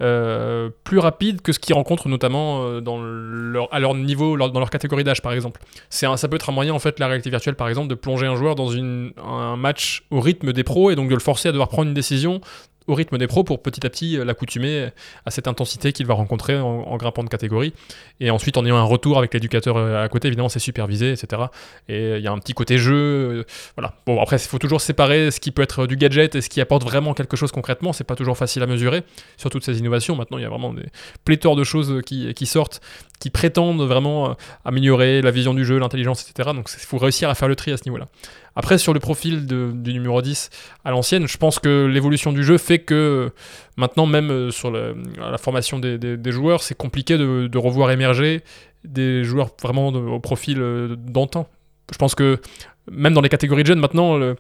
euh, 0.03 0.71
plus 0.83 0.99
rapide 0.99 1.43
que 1.43 1.53
ce 1.53 1.59
qu'ils 1.59 1.75
rencontrent 1.75 2.09
notamment 2.09 2.63
euh, 2.65 2.81
à 3.71 3.79
leur 3.79 3.95
niveau, 3.95 4.39
dans 4.39 4.59
leur 4.59 4.71
catégorie 4.71 5.05
d'âge 5.05 5.21
par 5.21 5.35
exemple. 5.35 5.61
C'est 5.91 6.07
ça 6.17 6.27
peut 6.27 6.37
être 6.37 6.49
un 6.49 6.55
moyen 6.55 6.73
en 6.73 6.79
fait, 6.79 6.99
la 6.99 7.07
réalité 7.07 7.29
virtuelle 7.29 7.55
par 7.55 7.69
exemple, 7.69 7.89
de 7.89 7.95
plonger 7.95 8.27
un 8.27 8.35
joueur 8.35 8.55
dans 8.55 8.71
un 8.73 9.57
match 9.57 10.07
au 10.11 10.21
rythme 10.21 10.55
des 10.55 10.65
pros 10.65 10.91
et 10.91 10.95
donc 10.95 11.11
de 11.11 11.15
le 11.15 11.21
forcer 11.21 11.51
à 11.51 11.53
devoir 11.53 11.69
prendre 11.69 11.89
une 11.89 11.95
décision 11.95 12.41
au 12.91 12.95
rythme 12.95 13.19
des 13.19 13.27
pros 13.27 13.45
pour 13.45 13.63
petit 13.63 13.87
à 13.87 13.91
petit 13.91 14.19
euh, 14.19 14.25
l'accoutumer 14.25 14.89
à 15.25 15.31
cette 15.31 15.49
intensité 15.49 15.93
qu'il 15.93 16.07
va 16.07 16.15
rencontrer 16.15 16.59
en, 16.59 16.97
grimpant 16.97 17.23
de 17.23 17.29
catégorie. 17.29 17.73
Et 18.19 18.31
ensuite, 18.31 18.57
en 18.57 18.67
ayant 18.67 18.77
un 18.77 18.85
retour 18.85 19.19
avec 19.19 19.33
l'éducateur 19.33 19.77
euh, 19.77 20.05
à 20.05 20.09
côté, 20.09 20.29
évidemment, 20.29 20.49
c'est 20.49 20.59
supervisé, 20.59 21.13
etc. 21.13 21.43
Et 21.89 21.95
euh, 21.95 22.19
il 22.19 22.25
y 22.25 22.27
a 22.27 22.33
un 22.33 22.39
petit 22.39 22.53
côté 22.53 22.79
jeu. 22.79 23.45
voilà. 23.77 23.95
Bon, 24.07 24.21
après, 24.21 24.37
il 24.37 24.49
faut 24.49 24.59
toujours 24.59 24.81
séparer 24.81 25.31
ce 25.31 25.41
qui 25.41 25.53
peut 25.53 25.63
être 25.63 25.87
du 25.87 25.97
gadget 25.97 26.35
et 26.35 26.41
ce 26.41 26.49
qui 26.49 26.61
apporte 26.61 26.83
vraiment 26.83 27.15
quelque 27.15 27.37
chose 27.37 27.53
concrètement. 27.53 27.93
C'est 27.93 28.05
pas 28.05 28.17
toujours 28.17 28.37
facile 28.37 28.63
à 28.63 28.67
mesurer 28.67 29.05
sur 29.37 29.51
toutes 29.51 29.65
ces 29.65 29.79
innovations. 29.79 30.17
Maintenant, 30.17 30.39
il 30.39 30.43
y 30.43 30.47
a 30.47 30.51
vraiment 30.51 30.75
des 30.75 30.87
pléthores 31.25 31.57
de 31.57 31.65
choses 31.65 32.03
qui, 32.05 32.35
qui 32.35 32.47
sortent 32.47 32.81
qui 33.21 33.29
prétendent 33.29 33.83
vraiment 33.83 34.35
améliorer 34.65 35.21
la 35.21 35.31
vision 35.31 35.53
du 35.53 35.63
jeu, 35.67 35.79
l'intelligence, 35.79 36.27
etc. 36.27 36.53
Donc 36.55 36.71
il 36.73 36.87
faut 36.87 36.97
réussir 36.97 37.29
à 37.29 37.35
faire 37.35 37.49
le 37.49 37.55
tri 37.55 37.71
à 37.71 37.77
ce 37.77 37.85
niveau-là. 37.85 38.09
Après, 38.61 38.77
sur 38.77 38.93
le 38.93 39.01
profil 39.01 39.47
du 39.47 39.95
numéro 39.95 40.21
10 40.21 40.51
à 40.85 40.91
l'ancienne, 40.91 41.27
je 41.27 41.39
pense 41.39 41.59
que 41.59 41.87
l'évolution 41.87 42.31
du 42.31 42.45
jeu 42.45 42.59
fait 42.59 42.79
que 42.79 43.31
maintenant, 43.79 44.05
même 44.05 44.31
euh, 44.31 44.51
sur 44.51 44.71
la, 44.71 45.39
formation 45.39 45.79
des, 45.79 46.31
joueurs, 46.31 46.63
c'est 46.63 46.75
compliqué 46.77 47.17
de, 47.17 47.57
revoir 47.59 47.91
émerger 47.91 48.43
des 48.85 49.25
joueurs 49.25 49.49
vraiment 49.63 49.89
au 49.89 50.21
profil 50.21 50.61
euh, 50.61 50.95
d'antan. 50.95 51.49
Je 51.91 51.97
pense 51.97 52.15
que 52.15 52.39
même 52.91 53.15
dans 53.15 53.21
les 53.21 53.29
catégories 53.29 53.63
de 53.63 53.69
jeunes, 53.69 53.79
maintenant, 53.79 54.19
euh, 54.19 54.35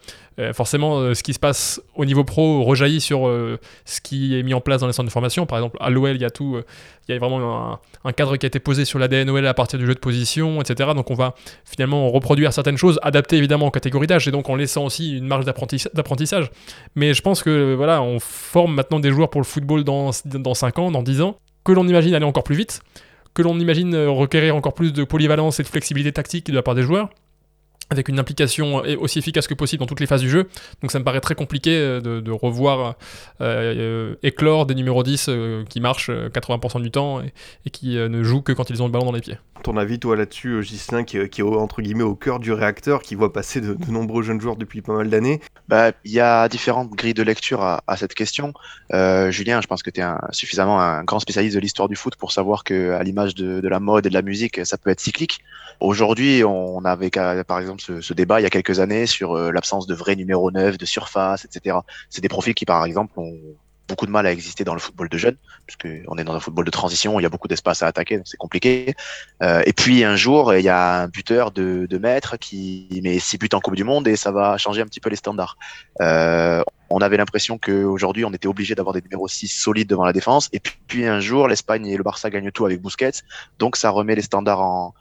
forcément, 0.53 0.99
euh, 0.99 1.15
ce 1.15 1.23
qui 1.23 1.33
se 1.33 1.39
passe 1.39 1.81
au 1.95 2.05
niveau 2.05 2.25
pro 2.25 2.63
rejaillit 2.65 3.01
sur 3.01 3.29
euh, 3.29 3.59
ce 3.85 4.01
qui 4.01 4.39
est 4.39 4.43
mis 4.43 4.55
en 4.55 4.61
place 4.61 4.81
dans 4.81 4.89
les 4.89 4.93
centres 4.93 5.07
de 5.07 5.13
formation. 5.13 5.47
Par 5.47 5.59
exemple, 5.59 5.77
à 5.81 5.89
l'OL, 5.89 6.17
il 6.17 6.21
y 6.21 6.25
a 6.25 6.31
tout, 6.31 6.61
il 7.09 7.13
y 7.13 7.17
a 7.17 7.19
vraiment 7.19 7.79
un, 8.05 8.13
cadre 8.13 8.37
qui 8.37 8.47
a 8.47 8.49
été 8.49 8.59
posé 8.59 8.85
sur 8.85 8.99
l'ADN 8.99 9.31
OL 9.31 9.47
à 9.47 9.55
partir 9.55 9.79
du 9.79 9.87
jeu 9.87 9.95
de 9.95 10.01
position, 10.01 10.61
etc. 10.61 10.91
Donc 10.95 11.11
on 11.11 11.15
va 11.15 11.35
finalement 11.65 12.11
reproduire 12.11 12.53
certaines 12.53 12.77
choses, 12.77 12.99
adaptées 13.03 13.37
évidemment 13.37 13.69
aux 13.69 13.71
catégories 13.71 14.09
d'âge, 14.09 14.27
et 14.27 14.33
donc 14.33 14.51
en 14.51 14.57
laissant 14.57 14.85
aussi 14.85 15.17
une 15.17 15.27
marge 15.27 15.45
d'apprentissage. 15.45 16.51
Mais 16.97 17.15
je 17.15 17.23
pense 17.23 17.43
que 17.43 17.75
voilà, 17.75 18.03
on 18.03 18.19
forme 18.19 18.75
maintenant 18.75 18.99
des 18.99 19.11
joueurs 19.11 19.31
pour 19.31 19.41
le 19.41 19.47
football 19.47 19.85
dans, 19.85 20.11
dans 20.25 20.55
5 20.55 20.79
ans, 20.81 20.91
dans 20.91 21.03
10 21.03 21.23
ans, 21.23 21.37
que 21.65 21.73
l'on 21.73 21.87
imagine 21.87 22.15
aller 22.15 22.25
encore 22.25 22.45
plus 22.45 22.57
vite, 22.57 22.81
que 23.33 23.43
l'on 23.43 23.59
imagine 23.61 23.95
requérir 24.07 24.57
encore 24.57 24.75
plus 24.75 24.93
de 24.93 25.05
polyvalence 25.05 25.61
et 25.61 25.63
de 25.63 25.69
flexibilité 25.69 26.11
tactique 26.11 26.47
de 26.47 26.55
la 26.55 26.63
part 26.63 26.75
des 26.75 26.83
joueurs 26.83 27.11
avec 27.91 28.09
une 28.09 28.19
implication 28.19 28.77
aussi 29.01 29.19
efficace 29.19 29.47
que 29.47 29.55
possible 29.55 29.81
dans 29.81 29.87
toutes 29.87 30.01
les 30.01 30.07
phases 30.07 30.21
du 30.21 30.31
jeu. 30.31 30.49
Donc 30.81 30.91
ça 30.91 30.99
me 30.99 31.05
paraît 31.05 31.21
très 31.21 31.35
compliqué 31.35 31.77
euh, 31.77 32.01
de, 32.01 32.31
revoir 32.31 32.95
euh, 33.41 33.75
euh, 33.77 34.15
éclore 34.23 34.67
des 34.67 34.75
numéros 34.75 35.03
10 35.03 35.31
qui 35.69 35.81
marchent 35.81 36.11
80% 36.11 36.81
du 36.83 36.91
temps 36.91 37.21
et, 37.21 37.71
qui 37.71 37.97
ne 37.97 38.23
jouent 38.23 38.43
que 38.43 38.53
quand 38.53 38.71
ils 38.71 38.83
ont 38.83 38.87
le 38.87 38.93
ballon 38.93 39.07
dans 39.07 39.13
les 39.13 39.21
pieds. 39.21 39.39
Ton 39.63 39.77
avis 39.77 39.99
toi 39.99 40.17
là-dessus, 40.17 40.63
Gislain, 40.63 41.05
qui, 41.05 41.29
qui, 41.29 41.43
est 41.43 41.45
entre 41.45 41.83
guillemets 41.83 42.05
au 42.05 42.15
cœur 42.15 42.39
du 42.39 42.53
réacteur, 42.53 43.03
qui 43.03 43.15
voit 43.15 43.33
passer 43.33 43.61
de, 43.61 43.77
nombreux 43.91 44.23
jeunes 44.23 44.41
joueurs 44.41 44.57
depuis 44.57 44.81
pas 44.81 44.95
mal 44.95 45.11
d'années? 45.11 45.41
Bah, 45.69 45.93
Il 46.05 46.13
y 46.13 46.21
a 46.21 46.49
différentes 46.49 46.91
grilles 46.91 47.13
de 47.13 47.23
lecture 47.23 47.63
à, 47.63 47.97
cette 47.97 48.15
question. 48.15 48.55
Julien, 48.91 49.61
je 49.61 49.67
pense 49.67 49.83
que 49.83 49.91
tu 49.91 50.01
es 50.01 50.05
suffisamment 50.31 50.81
un 50.81 51.05
grand 51.05 51.21
spécialiste 51.21 51.57
de 51.57 51.61
l'histoire 51.61 51.89
du 51.89 51.97
foot 51.97 52.17
pour 52.17 52.33
savoir 52.33 52.65
que 52.65 52.93
à 52.93 53.03
l'image 53.03 53.35
de, 53.35 53.61
de 53.61 53.69
la 53.69 53.81
mode 53.81 54.07
et 54.07 54.09
de 54.09 54.15
la 54.15 54.23
musique, 54.23 54.65
ça 54.65 54.79
peut 54.79 54.91
être 54.91 55.01
cyclique. 55.01 55.41
Aujourd'hui, 55.81 56.45
on 56.45 56.85
avait 56.85 57.11
par 57.11 57.59
exemple 57.59 57.80
ce, 57.81 58.13
débat 58.15 58.41
il 58.41 58.45
y 58.45 58.47
a 58.47 58.51
quelques 58.51 58.81
années 58.81 59.07
sur 59.07 59.37
euh, 59.37 59.51
l'absence 59.51 59.87
de 59.87 59.95
vrais 59.95 60.17
numéro 60.17 60.51
9, 60.51 60.79
de 60.79 60.87
surface, 60.87 61.45
etc. 61.45 61.79
C'est 62.09 62.21
des 62.21 62.29
profils 62.29 62.55
qui, 62.55 62.65
par 62.65 62.85
exemple, 62.85 63.19
ont 63.19 63.39
beaucoup 63.91 64.07
de 64.07 64.11
mal 64.11 64.25
à 64.25 64.33
exister 64.33 64.65
dans 64.65 64.75
le 64.75 64.81
football 64.81 65.09
de 65.09 65.19
jeunes, 65.19 65.37
puisqu'on 65.67 66.17
est 66.17 66.25
dans 66.25 66.35
un 66.35 66.41
football 66.41 66.65
de 66.65 66.71
transition, 66.71 67.19
il 67.19 67.25
y 67.25 67.27
a 67.27 67.29
beaucoup 67.29 67.49
d'espace 67.49 67.83
à 67.83 67.89
attaquer, 67.89 68.17
donc 68.17 68.27
c'est 68.29 68.37
compliqué. 68.37 68.95
Euh, 69.43 69.63
et 69.67 69.73
puis 69.73 70.05
un 70.05 70.17
jour, 70.17 70.55
il 70.55 70.63
y 70.63 70.69
a 70.69 71.03
un 71.03 71.09
buteur 71.09 71.51
de, 71.51 71.87
de 71.91 71.99
maître 71.99 72.37
qui 72.37 73.01
met 73.03 73.19
six 73.19 73.37
buts 73.37 73.49
en 73.53 73.61
Coupe 73.61 73.75
du 73.75 73.85
Monde 73.85 74.07
et 74.07 74.17
ça 74.17 74.31
va 74.31 74.57
changer 74.57 74.81
un 74.81 74.87
petit 74.87 75.01
peu 75.01 75.11
les 75.11 75.17
standards. 75.17 75.57
Euh, 76.01 76.63
on 76.89 76.99
avait 77.01 77.17
l'impression 77.17 77.59
qu'aujourd'hui, 77.59 78.25
on 78.25 78.33
était 78.33 78.49
obligé 78.49 78.75
d'avoir 78.75 78.95
des 78.95 79.03
numéros 79.03 79.29
6 79.29 79.49
solides 79.49 79.89
devant 79.89 80.05
la 80.05 80.13
défense. 80.13 80.49
Et 80.53 80.61
puis, 80.61 80.75
puis 80.87 81.07
un 81.07 81.21
jour, 81.21 81.49
l'Espagne 81.49 81.87
et 81.87 81.97
le 81.97 82.03
Barça 82.03 82.31
gagnent 82.31 82.51
tout 82.51 82.67
avec 82.67 82.81
Busquets. 82.81 83.23
Donc, 83.59 83.77
ça 83.77 83.91
remet 83.91 84.15
les 84.15 84.23
standards 84.23 84.61
en, 84.61 84.95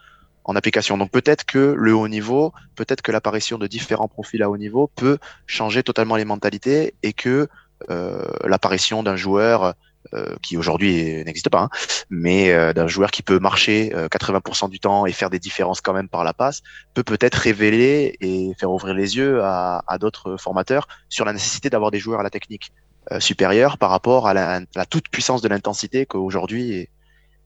en 0.49 0.55
application. 0.55 0.97
Donc 0.97 1.11
peut-être 1.11 1.45
que 1.45 1.75
le 1.77 1.93
haut 1.93 2.07
niveau, 2.07 2.53
peut-être 2.75 3.03
que 3.03 3.11
l'apparition 3.11 3.59
de 3.59 3.67
différents 3.67 4.07
profils 4.07 4.41
à 4.41 4.49
haut 4.49 4.57
niveau 4.57 4.89
peut 4.95 5.19
changer 5.45 5.83
totalement 5.83 6.15
les 6.15 6.25
mentalités 6.25 6.95
et 7.03 7.13
que 7.13 7.47
euh, 7.91 8.25
l'apparition 8.45 9.03
d'un 9.03 9.15
joueur 9.15 9.75
euh, 10.15 10.35
qui 10.41 10.57
aujourd'hui 10.57 11.23
n'existe 11.23 11.49
pas, 11.49 11.59
hein, 11.59 11.69
mais 12.09 12.51
euh, 12.51 12.73
d'un 12.73 12.87
joueur 12.87 13.11
qui 13.11 13.21
peut 13.21 13.37
marcher 13.37 13.91
80% 13.93 14.71
du 14.71 14.79
temps 14.79 15.05
et 15.05 15.11
faire 15.11 15.29
des 15.29 15.37
différences 15.37 15.81
quand 15.81 15.93
même 15.93 16.09
par 16.09 16.23
la 16.23 16.33
passe, 16.33 16.63
peut 16.95 17.03
peut-être 17.03 17.35
révéler 17.35 18.17
et 18.19 18.51
faire 18.59 18.71
ouvrir 18.71 18.95
les 18.95 19.17
yeux 19.17 19.43
à, 19.43 19.97
d'autres 19.99 20.35
formateurs 20.37 20.87
sur 21.09 21.25
la 21.25 21.33
nécessité 21.33 21.69
d'avoir 21.69 21.91
des 21.91 21.99
joueurs 21.99 22.21
à 22.21 22.23
la 22.23 22.31
technique 22.31 22.71
supérieure 23.19 23.77
par 23.77 23.91
rapport 23.91 24.27
à 24.27 24.33
la, 24.33 24.85
toute 24.89 25.09
puissance 25.09 25.43
de 25.43 25.47
l'intensité 25.47 26.07
qu'aujourd'hui 26.07 26.89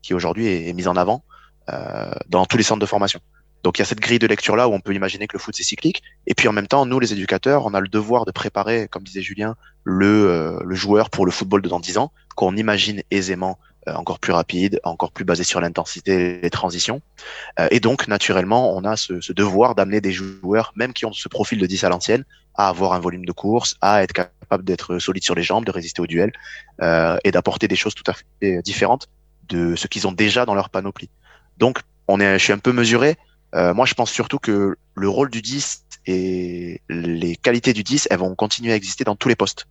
qui 0.02 0.14
aujourd'hui 0.14 0.48
est 0.48 0.74
mise 0.74 0.88
en 0.88 0.96
avant 0.96 1.24
euh, 1.24 1.33
dans 2.28 2.46
tous 2.46 2.58
les 2.58 2.64
centres 2.64 2.82
de 2.82 2.86
formation. 2.86 3.20
Donc 3.64 3.78
il 3.78 3.82
y 3.82 3.84
a 3.84 3.86
cette 3.86 4.02
grille 4.02 4.20
de 4.20 4.28
lecture 4.28 4.56
là 4.56 4.68
où 4.68 4.74
on 4.74 4.82
peut 4.82 4.94
imaginer 4.94 5.28
que 5.28 5.34
le 5.34 5.40
foot 5.40 5.56
c'est 5.56 5.64
cyclique. 5.64 6.04
Et 6.28 6.34
puis 6.36 6.48
en 6.48 6.52
même 6.52 6.68
temps, 6.68 6.86
nous 6.86 7.00
les 7.00 7.14
éducateurs, 7.14 7.66
on 7.66 7.74
a 7.74 7.80
le 7.80 7.88
devoir 7.88 8.26
de 8.26 8.32
préparer, 8.32 8.88
comme 8.90 9.04
disait 9.04 9.22
Julien, 9.22 9.56
le, 9.84 10.06
euh, 10.06 10.60
le 10.64 10.76
joueur 10.76 11.10
pour 11.10 11.26
le 11.26 11.32
football 11.32 11.62
de 11.62 11.70
dans 11.70 11.80
10 11.80 11.98
ans, 11.98 12.12
qu'on 12.36 12.58
imagine 12.58 13.02
aisément 13.10 13.58
euh, 13.88 13.94
encore 13.94 14.20
plus 14.20 14.34
rapide, 14.34 14.82
encore 14.84 15.12
plus 15.12 15.24
basé 15.24 15.46
sur 15.46 15.62
l'intensité 15.62 16.40
et 16.40 16.42
les 16.42 16.50
transitions. 16.50 17.02
et 17.72 17.80
donc 17.80 18.08
naturellement, 18.08 18.76
on 18.76 18.84
a 18.84 18.98
ce, 18.98 19.22
ce 19.22 19.32
devoir 19.32 19.76
d'amener 19.76 20.02
des 20.02 20.12
joueurs, 20.12 20.74
même 20.76 20.92
qui 20.92 21.06
ont 21.06 21.14
ce 21.14 21.30
profil 21.30 21.60
de 21.60 21.66
10 21.66 21.86
à 21.86 21.90
l'ancienne, 21.90 22.26
à 22.56 22.68
avoir 22.68 22.94
un 22.94 23.00
volume 23.00 23.26
de 23.26 23.32
course, 23.32 23.78
à 23.82 24.04
être 24.04 24.14
capable 24.14 24.66
d'être 24.66 25.00
solide 25.00 25.24
sur 25.24 25.36
les 25.36 25.44
jambes, 25.44 25.66
de 25.66 25.72
résister 25.72 26.02
au 26.02 26.08
duel 26.08 26.32
et 26.82 27.32
d'apporter 27.32 27.68
des 27.68 27.76
choses 27.76 27.96
tout 27.96 28.04
à 28.08 28.14
fait 28.14 28.62
différentes 28.62 29.08
de 29.50 29.76
ce 29.76 29.88
qu'ils 29.88 30.08
ont 30.08 30.12
déjà 30.12 30.46
dans 30.46 30.54
leur 30.54 30.70
panoplie. 30.70 31.10
Donc, 31.58 31.80
on 32.08 32.20
est, 32.20 32.38
je 32.38 32.44
suis 32.44 32.54
un 32.54 32.60
peu 32.60 32.72
mesuré. 32.72 33.18
Euh, 33.56 33.74
moi, 33.74 33.86
je 33.86 33.94
pense 33.94 34.12
surtout 34.12 34.40
que 34.40 34.76
le 34.96 35.10
rôle 35.10 35.30
du 35.30 35.42
10 35.42 35.86
et 36.08 36.82
les 36.90 37.36
qualités 37.36 37.74
du 37.74 37.84
10, 37.84 38.08
elles 38.10 38.20
vont 38.20 38.36
continuer 38.36 38.74
à 38.74 38.76
exister 38.76 39.04
dans 39.04 39.16
tous 39.16 39.30
les 39.30 39.36
postes. 39.36 39.68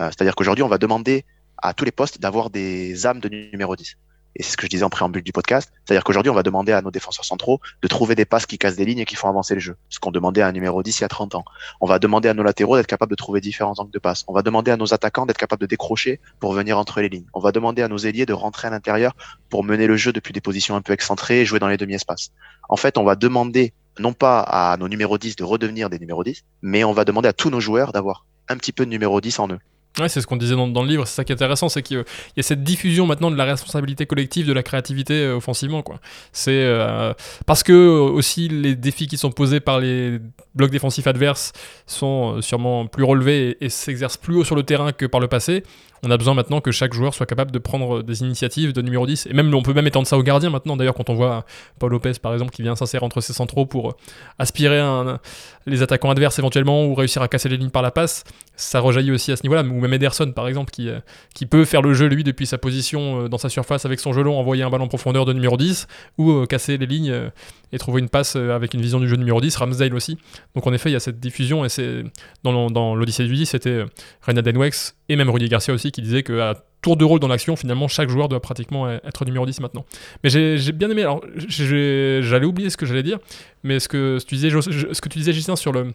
Euh, 0.00 0.06
c'est-à-dire 0.06 0.34
qu'aujourd'hui, 0.34 0.62
on 0.62 0.68
va 0.68 0.78
demander 0.78 1.24
à 1.58 1.72
tous 1.74 1.84
les 1.84 1.92
postes 1.92 2.20
d'avoir 2.20 2.50
des 2.50 3.06
âmes 3.06 3.20
de 3.20 3.28
numéro 3.28 3.76
10. 3.76 3.96
Et 4.36 4.42
c'est 4.42 4.52
ce 4.52 4.56
que 4.56 4.66
je 4.66 4.70
disais 4.70 4.84
en 4.84 4.90
préambule 4.90 5.22
du 5.22 5.32
podcast. 5.32 5.72
C'est-à-dire 5.84 6.04
qu'aujourd'hui, 6.04 6.30
on 6.30 6.34
va 6.34 6.42
demander 6.42 6.72
à 6.72 6.82
nos 6.82 6.90
défenseurs 6.90 7.24
centraux 7.24 7.60
de 7.82 7.88
trouver 7.88 8.14
des 8.14 8.24
passes 8.24 8.46
qui 8.46 8.58
cassent 8.58 8.76
des 8.76 8.84
lignes 8.84 9.00
et 9.00 9.04
qui 9.04 9.16
font 9.16 9.28
avancer 9.28 9.54
le 9.54 9.60
jeu. 9.60 9.76
Ce 9.88 9.98
qu'on 9.98 10.10
demandait 10.10 10.42
à 10.42 10.48
un 10.48 10.52
numéro 10.52 10.82
10 10.82 10.98
il 10.98 11.02
y 11.02 11.04
a 11.04 11.08
30 11.08 11.34
ans. 11.34 11.44
On 11.80 11.86
va 11.86 11.98
demander 11.98 12.28
à 12.28 12.34
nos 12.34 12.42
latéraux 12.42 12.76
d'être 12.76 12.86
capables 12.86 13.10
de 13.10 13.16
trouver 13.16 13.40
différents 13.40 13.74
angles 13.78 13.92
de 13.92 13.98
passe. 13.98 14.24
On 14.28 14.32
va 14.32 14.42
demander 14.42 14.70
à 14.70 14.76
nos 14.76 14.92
attaquants 14.92 15.26
d'être 15.26 15.38
capables 15.38 15.60
de 15.60 15.66
décrocher 15.66 16.20
pour 16.40 16.52
venir 16.52 16.78
entre 16.78 17.00
les 17.00 17.08
lignes. 17.08 17.26
On 17.34 17.40
va 17.40 17.52
demander 17.52 17.82
à 17.82 17.88
nos 17.88 17.98
ailiers 17.98 18.26
de 18.26 18.32
rentrer 18.32 18.68
à 18.68 18.70
l'intérieur 18.70 19.14
pour 19.50 19.64
mener 19.64 19.86
le 19.86 19.96
jeu 19.96 20.12
depuis 20.12 20.32
des 20.32 20.40
positions 20.40 20.76
un 20.76 20.82
peu 20.82 20.92
excentrées 20.92 21.40
et 21.40 21.44
jouer 21.44 21.58
dans 21.58 21.68
les 21.68 21.76
demi-espaces. 21.76 22.30
En 22.68 22.76
fait, 22.76 22.98
on 22.98 23.04
va 23.04 23.16
demander 23.16 23.72
non 23.98 24.12
pas 24.12 24.40
à 24.40 24.76
nos 24.76 24.88
numéros 24.88 25.18
10 25.18 25.36
de 25.36 25.44
redevenir 25.44 25.90
des 25.90 25.98
numéros 25.98 26.24
10, 26.24 26.44
mais 26.62 26.84
on 26.84 26.92
va 26.92 27.04
demander 27.04 27.28
à 27.28 27.32
tous 27.32 27.50
nos 27.50 27.60
joueurs 27.60 27.92
d'avoir 27.92 28.26
un 28.48 28.56
petit 28.56 28.72
peu 28.72 28.84
de 28.84 28.90
numéro 28.90 29.20
10 29.20 29.38
en 29.38 29.48
eux. 29.48 29.58
Ouais, 30.00 30.08
c'est 30.08 30.20
ce 30.20 30.26
qu'on 30.26 30.36
disait 30.36 30.56
dans, 30.56 30.82
le 30.82 30.88
livre, 30.88 31.06
c'est 31.06 31.14
ça 31.14 31.24
qui 31.24 31.30
est 31.30 31.36
intéressant, 31.36 31.68
c'est 31.68 31.82
qu'il 31.82 32.04
y 32.36 32.40
a 32.40 32.42
cette 32.42 32.64
diffusion 32.64 33.06
maintenant 33.06 33.30
de 33.30 33.36
la 33.36 33.44
responsabilité 33.44 34.06
collective, 34.06 34.44
de 34.44 34.52
la 34.52 34.64
créativité 34.64 35.14
euh, 35.14 35.36
offensivement. 35.36 35.84
C'est 36.32 36.64
euh, 36.64 37.14
parce 37.46 37.62
que 37.62 37.72
euh, 37.72 38.00
aussi 38.00 38.48
les 38.48 38.74
défis 38.74 39.06
qui 39.06 39.16
sont 39.16 39.30
posés 39.30 39.60
par 39.60 39.78
les 39.78 40.18
blocs 40.56 40.72
défensifs 40.72 41.06
adverses 41.06 41.52
sont 41.86 42.42
sûrement 42.42 42.86
plus 42.86 43.04
relevés 43.04 43.56
et 43.60 43.68
s'exercent 43.68 44.16
plus 44.16 44.34
haut 44.34 44.44
sur 44.44 44.56
le 44.56 44.64
terrain 44.64 44.90
que 44.90 45.06
par 45.06 45.20
le 45.20 45.28
passé 45.28 45.62
on 46.04 46.10
a 46.10 46.16
besoin 46.16 46.34
maintenant 46.34 46.60
que 46.60 46.70
chaque 46.70 46.92
joueur 46.92 47.14
soit 47.14 47.26
capable 47.26 47.50
de 47.50 47.58
prendre 47.58 48.02
des 48.02 48.22
initiatives 48.22 48.72
de 48.72 48.82
numéro 48.82 49.06
10. 49.06 49.26
Et 49.26 49.32
même, 49.32 49.52
on 49.54 49.62
peut 49.62 49.72
même 49.72 49.86
étendre 49.86 50.06
ça 50.06 50.18
au 50.18 50.22
gardien 50.22 50.50
maintenant. 50.50 50.76
D'ailleurs, 50.76 50.94
quand 50.94 51.08
on 51.10 51.14
voit 51.14 51.44
Paul 51.78 51.90
Lopez, 51.90 52.12
par 52.20 52.32
exemple, 52.32 52.52
qui 52.52 52.62
vient 52.62 52.76
s'insérer 52.76 53.04
entre 53.04 53.20
ses 53.20 53.32
centraux 53.32 53.66
pour 53.66 53.96
aspirer 54.38 54.80
un, 54.80 55.20
les 55.66 55.82
attaquants 55.82 56.10
adverses 56.10 56.38
éventuellement 56.38 56.84
ou 56.84 56.94
réussir 56.94 57.22
à 57.22 57.28
casser 57.28 57.48
les 57.48 57.56
lignes 57.56 57.70
par 57.70 57.82
la 57.82 57.90
passe, 57.90 58.24
ça 58.56 58.80
rejaillit 58.80 59.10
aussi 59.10 59.32
à 59.32 59.36
ce 59.36 59.42
niveau-là. 59.44 59.62
Ou 59.62 59.80
même 59.80 59.92
Ederson, 59.92 60.30
par 60.32 60.48
exemple, 60.48 60.70
qui, 60.70 60.88
euh, 60.88 61.00
qui 61.34 61.46
peut 61.46 61.64
faire 61.64 61.82
le 61.82 61.94
jeu, 61.94 62.06
lui, 62.06 62.24
depuis 62.24 62.46
sa 62.46 62.58
position 62.58 63.24
euh, 63.24 63.28
dans 63.28 63.38
sa 63.38 63.48
surface 63.48 63.84
avec 63.84 64.00
son 64.00 64.12
gelon, 64.12 64.38
envoyer 64.38 64.62
un 64.62 64.70
ballon 64.70 64.84
en 64.84 64.88
profondeur 64.88 65.24
de 65.24 65.32
numéro 65.32 65.56
10 65.56 65.86
ou 66.18 66.30
euh, 66.30 66.46
casser 66.46 66.76
les 66.76 66.86
lignes 66.86 67.30
et 67.72 67.78
trouver 67.78 68.00
une 68.00 68.08
passe 68.08 68.36
avec 68.36 68.74
une 68.74 68.80
vision 68.80 69.00
du 69.00 69.08
jeu 69.08 69.16
numéro 69.16 69.40
10. 69.40 69.56
Ramsdale 69.56 69.94
aussi. 69.94 70.18
Donc, 70.54 70.66
en 70.66 70.72
effet, 70.72 70.90
il 70.90 70.92
y 70.92 70.96
a 70.96 71.00
cette 71.00 71.20
diffusion 71.20 71.64
et 71.64 71.68
c'est 71.68 72.04
dans 72.42 72.94
l'Odyssée 72.94 73.24
du 73.24 73.34
10, 73.34 73.46
c'était 73.46 73.84
Reina 74.22 74.42
Denwex 74.42 74.96
et 75.08 75.16
même 75.16 75.30
Rudy 75.30 75.48
Garcia 75.48 75.74
aussi 75.74 75.92
qui 75.94 76.02
disait 76.02 76.22
qu'à 76.22 76.54
tour 76.82 76.96
de 76.96 77.04
rôle 77.04 77.20
dans 77.20 77.28
l'action, 77.28 77.56
finalement, 77.56 77.88
chaque 77.88 78.10
joueur 78.10 78.28
doit 78.28 78.40
pratiquement 78.40 78.90
être 78.90 79.24
numéro 79.24 79.46
10 79.46 79.60
maintenant. 79.60 79.86
Mais 80.22 80.30
j'ai 80.30 80.72
bien 80.72 80.90
aimé, 80.90 81.02
alors 81.02 81.24
j'allais 81.48 82.44
oublier 82.44 82.68
ce 82.68 82.76
que 82.76 82.84
j'allais 82.84 83.02
dire, 83.02 83.18
mais 83.62 83.80
ce 83.80 83.88
que, 83.88 84.18
tu 84.26 84.34
disais, 84.34 84.50
ce 84.50 85.00
que 85.00 85.08
tu 85.08 85.18
disais, 85.18 85.32
Justin, 85.32 85.56
sur 85.56 85.72
le 85.72 85.92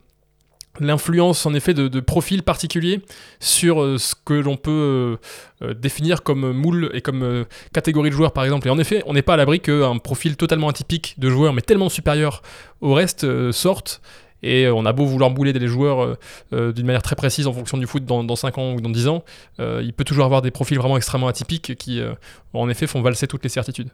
l'influence 0.79 1.45
en 1.45 1.53
effet 1.53 1.73
de, 1.73 1.99
profils 1.99 2.43
particuliers 2.43 3.01
sur 3.39 3.81
euh, 3.81 3.97
ce 3.97 4.15
que 4.15 4.33
l'on 4.33 4.57
peut 4.57 5.17
euh, 5.61 5.65
euh, 5.65 5.73
définir 5.73 6.23
comme 6.23 6.51
moule 6.51 6.89
et 6.93 7.01
comme 7.01 7.45
catégorie 7.73 8.09
de 8.09 8.15
joueurs 8.15 8.31
par 8.31 8.43
exemple. 8.43 8.67
Et 8.67 8.71
en 8.71 8.79
effet, 8.79 9.03
on 9.05 9.13
n'est 9.13 9.21
pas 9.21 9.33
à 9.33 9.37
l'abri 9.37 9.59
qu'un 9.59 9.97
profil 9.97 10.37
totalement 10.37 10.69
atypique 10.69 11.15
de 11.17 11.29
joueur 11.29 11.53
mais 11.53 11.61
tellement 11.61 11.89
supérieur 11.89 12.41
au 12.81 12.93
reste 12.93 13.51
sorte 13.51 14.01
et 14.43 14.67
on 14.67 14.85
a 14.85 14.93
beau 14.93 15.05
vouloir 15.05 15.31
bouler 15.31 15.53
des 15.53 15.67
joueurs 15.67 16.03
euh, 16.03 16.17
euh, 16.53 16.71
d'une 16.71 16.85
manière 16.85 17.01
très 17.01 17.15
précise 17.15 17.47
en 17.47 17.53
fonction 17.53 17.77
du 17.77 17.87
foot 17.87 18.05
dans, 18.05 18.23
dans 18.23 18.35
5 18.35 18.57
ans 18.57 18.73
ou 18.73 18.81
dans 18.81 18.89
10 18.89 19.07
ans, 19.07 19.23
euh, 19.59 19.81
il 19.83 19.93
peut 19.93 20.03
toujours 20.03 20.25
avoir 20.25 20.41
des 20.41 20.51
profils 20.51 20.77
vraiment 20.77 20.97
extrêmement 20.97 21.27
atypiques 21.27 21.75
qui, 21.75 22.01
en 22.53 22.69
effet, 22.69 22.87
font 22.87 23.01
valser 23.01 23.27
toutes 23.27 23.43
les 23.43 23.49
certitudes. 23.49 23.89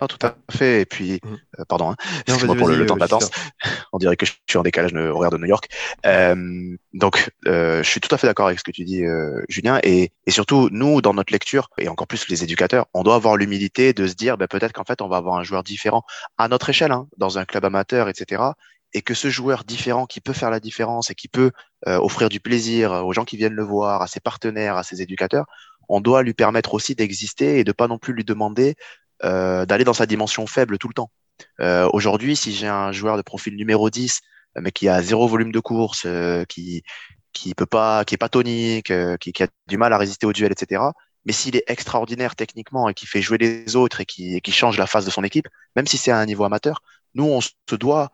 Ah, 0.00 0.08
tout 0.08 0.18
à 0.26 0.34
fait. 0.50 0.80
Et 0.80 0.86
puis, 0.86 1.20
mmh. 1.22 1.64
pardon, 1.68 1.90
hein, 1.90 1.96
excuse-moi 2.26 2.56
pour 2.56 2.66
le, 2.66 2.84
temps 2.84 2.96
de 2.96 3.00
latence. 3.00 3.30
On 3.92 3.98
dirait 3.98 4.16
que 4.16 4.26
je 4.26 4.32
suis 4.48 4.58
en 4.58 4.64
décalage 4.64 4.92
horaire 4.92 5.30
de 5.30 5.36
New 5.36 5.46
York. 5.46 5.68
donc, 6.92 7.30
je 7.46 7.82
suis 7.84 8.00
tout 8.00 8.12
à 8.12 8.18
fait 8.18 8.26
d'accord 8.26 8.46
avec 8.46 8.58
ce 8.58 8.64
que 8.64 8.72
tu 8.72 8.84
dis, 8.84 9.04
Julien. 9.48 9.78
Et, 9.84 10.10
et, 10.26 10.30
surtout, 10.32 10.68
nous, 10.72 11.00
dans 11.00 11.14
notre 11.14 11.32
lecture, 11.32 11.68
et 11.78 11.88
encore 11.88 12.08
plus 12.08 12.28
les 12.28 12.42
éducateurs, 12.42 12.86
on 12.92 13.04
doit 13.04 13.14
avoir 13.14 13.36
l'humilité 13.36 13.92
de 13.92 14.08
se 14.08 14.14
dire, 14.14 14.36
ben, 14.36 14.48
peut-être 14.48 14.72
qu'en 14.72 14.84
fait, 14.84 15.00
on 15.00 15.08
va 15.08 15.18
avoir 15.18 15.36
un 15.36 15.44
joueur 15.44 15.62
différent 15.62 16.02
à 16.38 16.48
notre 16.48 16.70
échelle, 16.70 16.90
hein, 16.90 17.06
dans 17.16 17.38
un 17.38 17.44
club 17.44 17.64
amateur, 17.64 18.08
etc 18.08 18.42
et 18.94 19.02
que 19.02 19.14
ce 19.14 19.28
joueur 19.28 19.64
différent 19.64 20.06
qui 20.06 20.20
peut 20.20 20.32
faire 20.32 20.50
la 20.50 20.60
différence 20.60 21.10
et 21.10 21.14
qui 21.14 21.28
peut 21.28 21.50
euh, 21.86 21.98
offrir 21.98 22.28
du 22.28 22.40
plaisir 22.40 22.92
aux 23.04 23.12
gens 23.12 23.24
qui 23.24 23.36
viennent 23.36 23.54
le 23.54 23.64
voir, 23.64 24.02
à 24.02 24.06
ses 24.06 24.20
partenaires, 24.20 24.76
à 24.76 24.82
ses 24.82 25.02
éducateurs, 25.02 25.46
on 25.88 26.00
doit 26.00 26.22
lui 26.22 26.34
permettre 26.34 26.74
aussi 26.74 26.94
d'exister 26.94 27.58
et 27.58 27.64
de 27.64 27.72
pas 27.72 27.88
non 27.88 27.98
plus 27.98 28.14
lui 28.14 28.24
demander 28.24 28.76
euh, 29.24 29.66
d'aller 29.66 29.84
dans 29.84 29.94
sa 29.94 30.06
dimension 30.06 30.46
faible 30.46 30.78
tout 30.78 30.88
le 30.88 30.94
temps. 30.94 31.10
Euh, 31.60 31.88
Aujourd'hui, 31.92 32.36
si 32.36 32.52
j'ai 32.52 32.68
un 32.68 32.92
joueur 32.92 33.16
de 33.16 33.22
profil 33.22 33.56
numéro 33.56 33.90
10, 33.90 34.20
mais 34.60 34.70
qui 34.70 34.88
a 34.88 35.02
zéro 35.02 35.26
volume 35.26 35.52
de 35.52 35.60
course, 35.60 36.04
euh, 36.06 36.44
qui 36.44 36.82
qui 37.34 37.54
peut 37.54 37.66
pas, 37.66 38.04
qui 38.04 38.14
est 38.14 38.18
pas 38.18 38.28
tonique, 38.28 38.90
euh, 38.90 39.16
qui, 39.18 39.32
qui, 39.32 39.42
a 39.42 39.48
du 39.66 39.76
mal 39.76 39.92
à 39.92 39.98
résister 39.98 40.26
au 40.26 40.32
duel, 40.32 40.52
etc. 40.52 40.82
Mais 41.26 41.32
s'il 41.32 41.56
est 41.56 41.64
extraordinaire 41.66 42.36
techniquement 42.36 42.88
et 42.88 42.94
qui 42.94 43.06
fait 43.06 43.22
jouer 43.22 43.38
les 43.38 43.76
autres 43.76 44.00
et 44.00 44.06
qui, 44.06 44.36
et 44.36 44.40
qui 44.40 44.52
change 44.52 44.78
la 44.78 44.86
face 44.86 45.04
de 45.04 45.10
son 45.10 45.24
équipe, 45.24 45.48
même 45.76 45.86
si 45.86 45.98
c'est 45.98 46.10
à 46.12 46.18
un 46.18 46.26
niveau 46.26 46.44
amateur, 46.44 46.82
nous 47.14 47.24
on 47.24 47.40
se 47.40 47.50
doit 47.72 48.04
euh, 48.04 48.08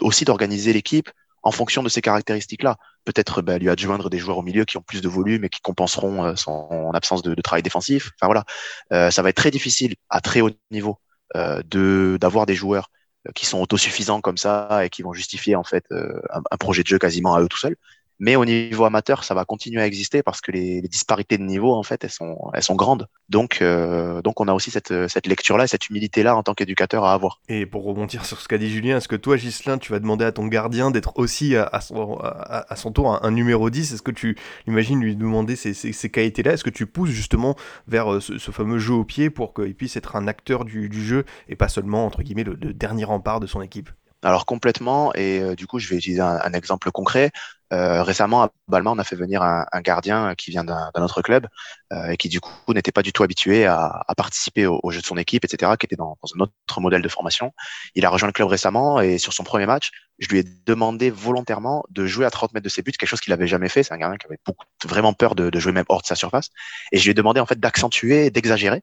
aussi 0.00 0.24
d'organiser 0.24 0.72
l'équipe 0.72 1.10
en 1.42 1.50
fonction 1.50 1.82
de 1.82 1.88
ces 1.88 2.00
caractéristiques-là. 2.00 2.76
Peut-être 3.04 3.42
bah, 3.42 3.58
lui 3.58 3.70
adjoindre 3.70 4.10
des 4.10 4.18
joueurs 4.18 4.38
au 4.38 4.42
milieu 4.42 4.64
qui 4.64 4.76
ont 4.76 4.82
plus 4.82 5.00
de 5.00 5.08
volume 5.08 5.44
et 5.44 5.48
qui 5.48 5.60
compenseront 5.60 6.24
euh, 6.24 6.36
son 6.36 6.90
absence 6.92 7.22
de, 7.22 7.34
travail 7.40 7.62
défensif. 7.62 8.10
Enfin 8.16 8.26
voilà, 8.26 8.44
euh, 8.92 9.10
ça 9.10 9.22
va 9.22 9.30
être 9.30 9.36
très 9.36 9.50
difficile 9.50 9.94
à 10.10 10.20
très 10.20 10.40
haut 10.40 10.50
niveau 10.70 10.98
euh, 11.36 11.62
de 11.66 12.18
d'avoir 12.20 12.46
des 12.46 12.54
joueurs 12.54 12.90
qui 13.34 13.46
sont 13.46 13.60
autosuffisants 13.60 14.20
comme 14.20 14.38
ça 14.38 14.84
et 14.84 14.90
qui 14.90 15.02
vont 15.02 15.12
justifier 15.12 15.56
en 15.56 15.64
fait 15.64 15.84
un, 15.90 16.56
projet 16.56 16.82
de 16.82 16.88
jeu 16.88 16.98
quasiment 16.98 17.34
à 17.34 17.42
eux 17.42 17.48
tout 17.48 17.58
seuls. 17.58 17.76
Mais 18.18 18.36
au 18.36 18.44
niveau 18.44 18.84
amateur, 18.84 19.24
ça 19.24 19.34
va 19.34 19.44
continuer 19.44 19.80
à 19.80 19.86
exister 19.86 20.22
parce 20.22 20.40
que 20.40 20.50
les, 20.52 20.82
disparités 20.82 21.38
de 21.38 21.42
niveau, 21.42 21.74
en 21.74 21.82
fait, 21.82 22.02
elles 22.04 22.10
sont, 22.10 22.36
elles 22.54 22.62
sont 22.62 22.74
grandes. 22.74 23.08
Donc, 23.28 23.58
euh, 23.60 24.22
donc 24.22 24.40
on 24.40 24.48
a 24.48 24.52
aussi 24.52 24.70
cette, 24.70 25.08
cette 25.08 25.26
lecture-là 25.26 25.64
et 25.64 25.66
cette 25.66 25.88
humilité-là 25.88 26.36
en 26.36 26.42
tant 26.42 26.54
qu'éducateur 26.54 27.04
à 27.04 27.12
avoir. 27.12 27.40
Et 27.48 27.66
pour 27.66 27.84
rebondir 27.84 28.24
sur 28.24 28.40
ce 28.40 28.48
qu'a 28.48 28.58
dit 28.58 28.70
Julien, 28.70 28.96
est-ce 28.96 29.08
que 29.08 29.16
toi, 29.16 29.36
Gislin, 29.36 29.78
tu 29.78 29.92
vas 29.92 30.00
demander 30.00 30.24
à 30.24 30.32
ton 30.32 30.46
gardien 30.46 30.90
d'être 30.90 31.12
aussi 31.16 31.56
à, 31.56 31.80
son, 31.80 32.18
à, 32.20 32.76
son 32.76 32.92
tour 32.92 33.24
un, 33.24 33.30
numéro 33.30 33.70
10 33.70 33.92
Est-ce 33.92 34.02
que 34.02 34.10
tu 34.10 34.36
imagines 34.66 35.00
lui 35.00 35.16
demander 35.16 35.56
ces, 35.56 35.74
ces, 35.74 35.92
ces 35.92 36.10
qualités-là? 36.10 36.52
Est-ce 36.52 36.64
que 36.64 36.70
tu 36.70 36.86
pousses 36.86 37.10
justement 37.10 37.56
vers 37.86 38.12
euh, 38.12 38.20
ce, 38.20 38.38
ce, 38.38 38.50
fameux 38.50 38.78
jeu 38.78 38.94
au 38.94 39.04
pied 39.04 39.30
pour 39.30 39.54
qu'il 39.54 39.74
puisse 39.74 39.96
être 39.96 40.16
un 40.16 40.26
acteur 40.26 40.64
du, 40.64 40.88
du 40.88 41.04
jeu 41.04 41.24
et 41.48 41.56
pas 41.56 41.68
seulement, 41.68 42.06
entre 42.06 42.22
guillemets, 42.22 42.44
le, 42.44 42.54
le 42.54 42.72
dernier 42.72 43.04
rempart 43.04 43.40
de 43.40 43.46
son 43.46 43.62
équipe? 43.62 43.90
Alors 44.22 44.46
complètement, 44.46 45.14
et 45.14 45.40
euh, 45.40 45.54
du 45.54 45.66
coup 45.66 45.78
je 45.78 45.88
vais 45.88 45.96
utiliser 45.96 46.20
un, 46.20 46.40
un 46.42 46.52
exemple 46.52 46.90
concret. 46.90 47.30
Euh, 47.72 48.02
récemment, 48.02 48.42
à 48.44 48.50
Balma, 48.66 48.90
on 48.90 48.98
a 48.98 49.04
fait 49.04 49.14
venir 49.14 49.42
un, 49.42 49.66
un 49.70 49.80
gardien 49.82 50.34
qui 50.34 50.50
vient 50.50 50.64
d'un 50.64 50.90
autre 50.96 51.20
club 51.20 51.46
euh, 51.92 52.08
et 52.08 52.16
qui 52.16 52.28
du 52.30 52.40
coup 52.40 52.72
n'était 52.72 52.92
pas 52.92 53.02
du 53.02 53.12
tout 53.12 53.22
habitué 53.22 53.66
à, 53.66 54.04
à 54.08 54.14
participer 54.14 54.66
au, 54.66 54.80
au, 54.82 54.90
jeu 54.90 55.02
de 55.02 55.06
son 55.06 55.18
équipe, 55.18 55.44
etc., 55.44 55.72
qui 55.78 55.84
était 55.84 55.94
dans, 55.96 56.16
dans, 56.22 56.28
un 56.34 56.40
autre 56.40 56.80
modèle 56.80 57.02
de 57.02 57.08
formation. 57.08 57.52
Il 57.94 58.06
a 58.06 58.10
rejoint 58.10 58.26
le 58.28 58.32
club 58.32 58.48
récemment 58.48 59.00
et 59.00 59.18
sur 59.18 59.34
son 59.34 59.44
premier 59.44 59.66
match, 59.66 59.90
je 60.18 60.28
lui 60.28 60.38
ai 60.38 60.44
demandé 60.66 61.10
volontairement 61.10 61.84
de 61.90 62.06
jouer 62.06 62.24
à 62.24 62.30
30 62.30 62.54
mètres 62.54 62.64
de 62.64 62.70
ses 62.70 62.82
buts, 62.82 62.92
quelque 62.92 63.08
chose 63.08 63.20
qu'il 63.20 63.32
avait 63.34 63.46
jamais 63.46 63.68
fait. 63.68 63.82
C'est 63.82 63.92
un 63.94 63.98
gardien 63.98 64.16
qui 64.16 64.26
avait 64.26 64.38
beaucoup, 64.46 64.64
vraiment 64.86 65.12
peur 65.12 65.34
de, 65.34 65.50
de 65.50 65.60
jouer 65.60 65.72
même 65.72 65.84
hors 65.88 66.00
de 66.00 66.06
sa 66.06 66.14
surface. 66.14 66.48
Et 66.92 66.98
je 66.98 67.04
lui 67.04 67.10
ai 67.10 67.14
demandé 67.14 67.38
en 67.38 67.46
fait 67.46 67.60
d'accentuer, 67.60 68.30
d'exagérer 68.30 68.82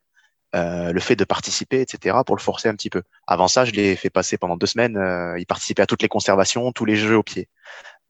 euh, 0.55 0.91
le 0.93 0.99
fait 0.99 1.15
de 1.15 1.25
participer, 1.25 1.81
etc., 1.81 2.17
pour 2.25 2.35
le 2.35 2.41
forcer 2.41 2.69
un 2.69 2.75
petit 2.75 2.89
peu. 2.89 3.03
Avant 3.27 3.47
ça, 3.47 3.65
je 3.65 3.71
l'ai 3.71 3.95
fait 3.95 4.09
passer 4.09 4.37
pendant 4.37 4.57
deux 4.57 4.67
semaines. 4.67 4.97
Euh, 4.97 5.37
il 5.37 5.45
participait 5.45 5.81
à 5.81 5.85
toutes 5.85 6.01
les 6.01 6.07
conservations, 6.07 6.71
tous 6.71 6.85
les 6.85 6.95
jeux 6.95 7.17
au 7.17 7.23
pied. 7.23 7.49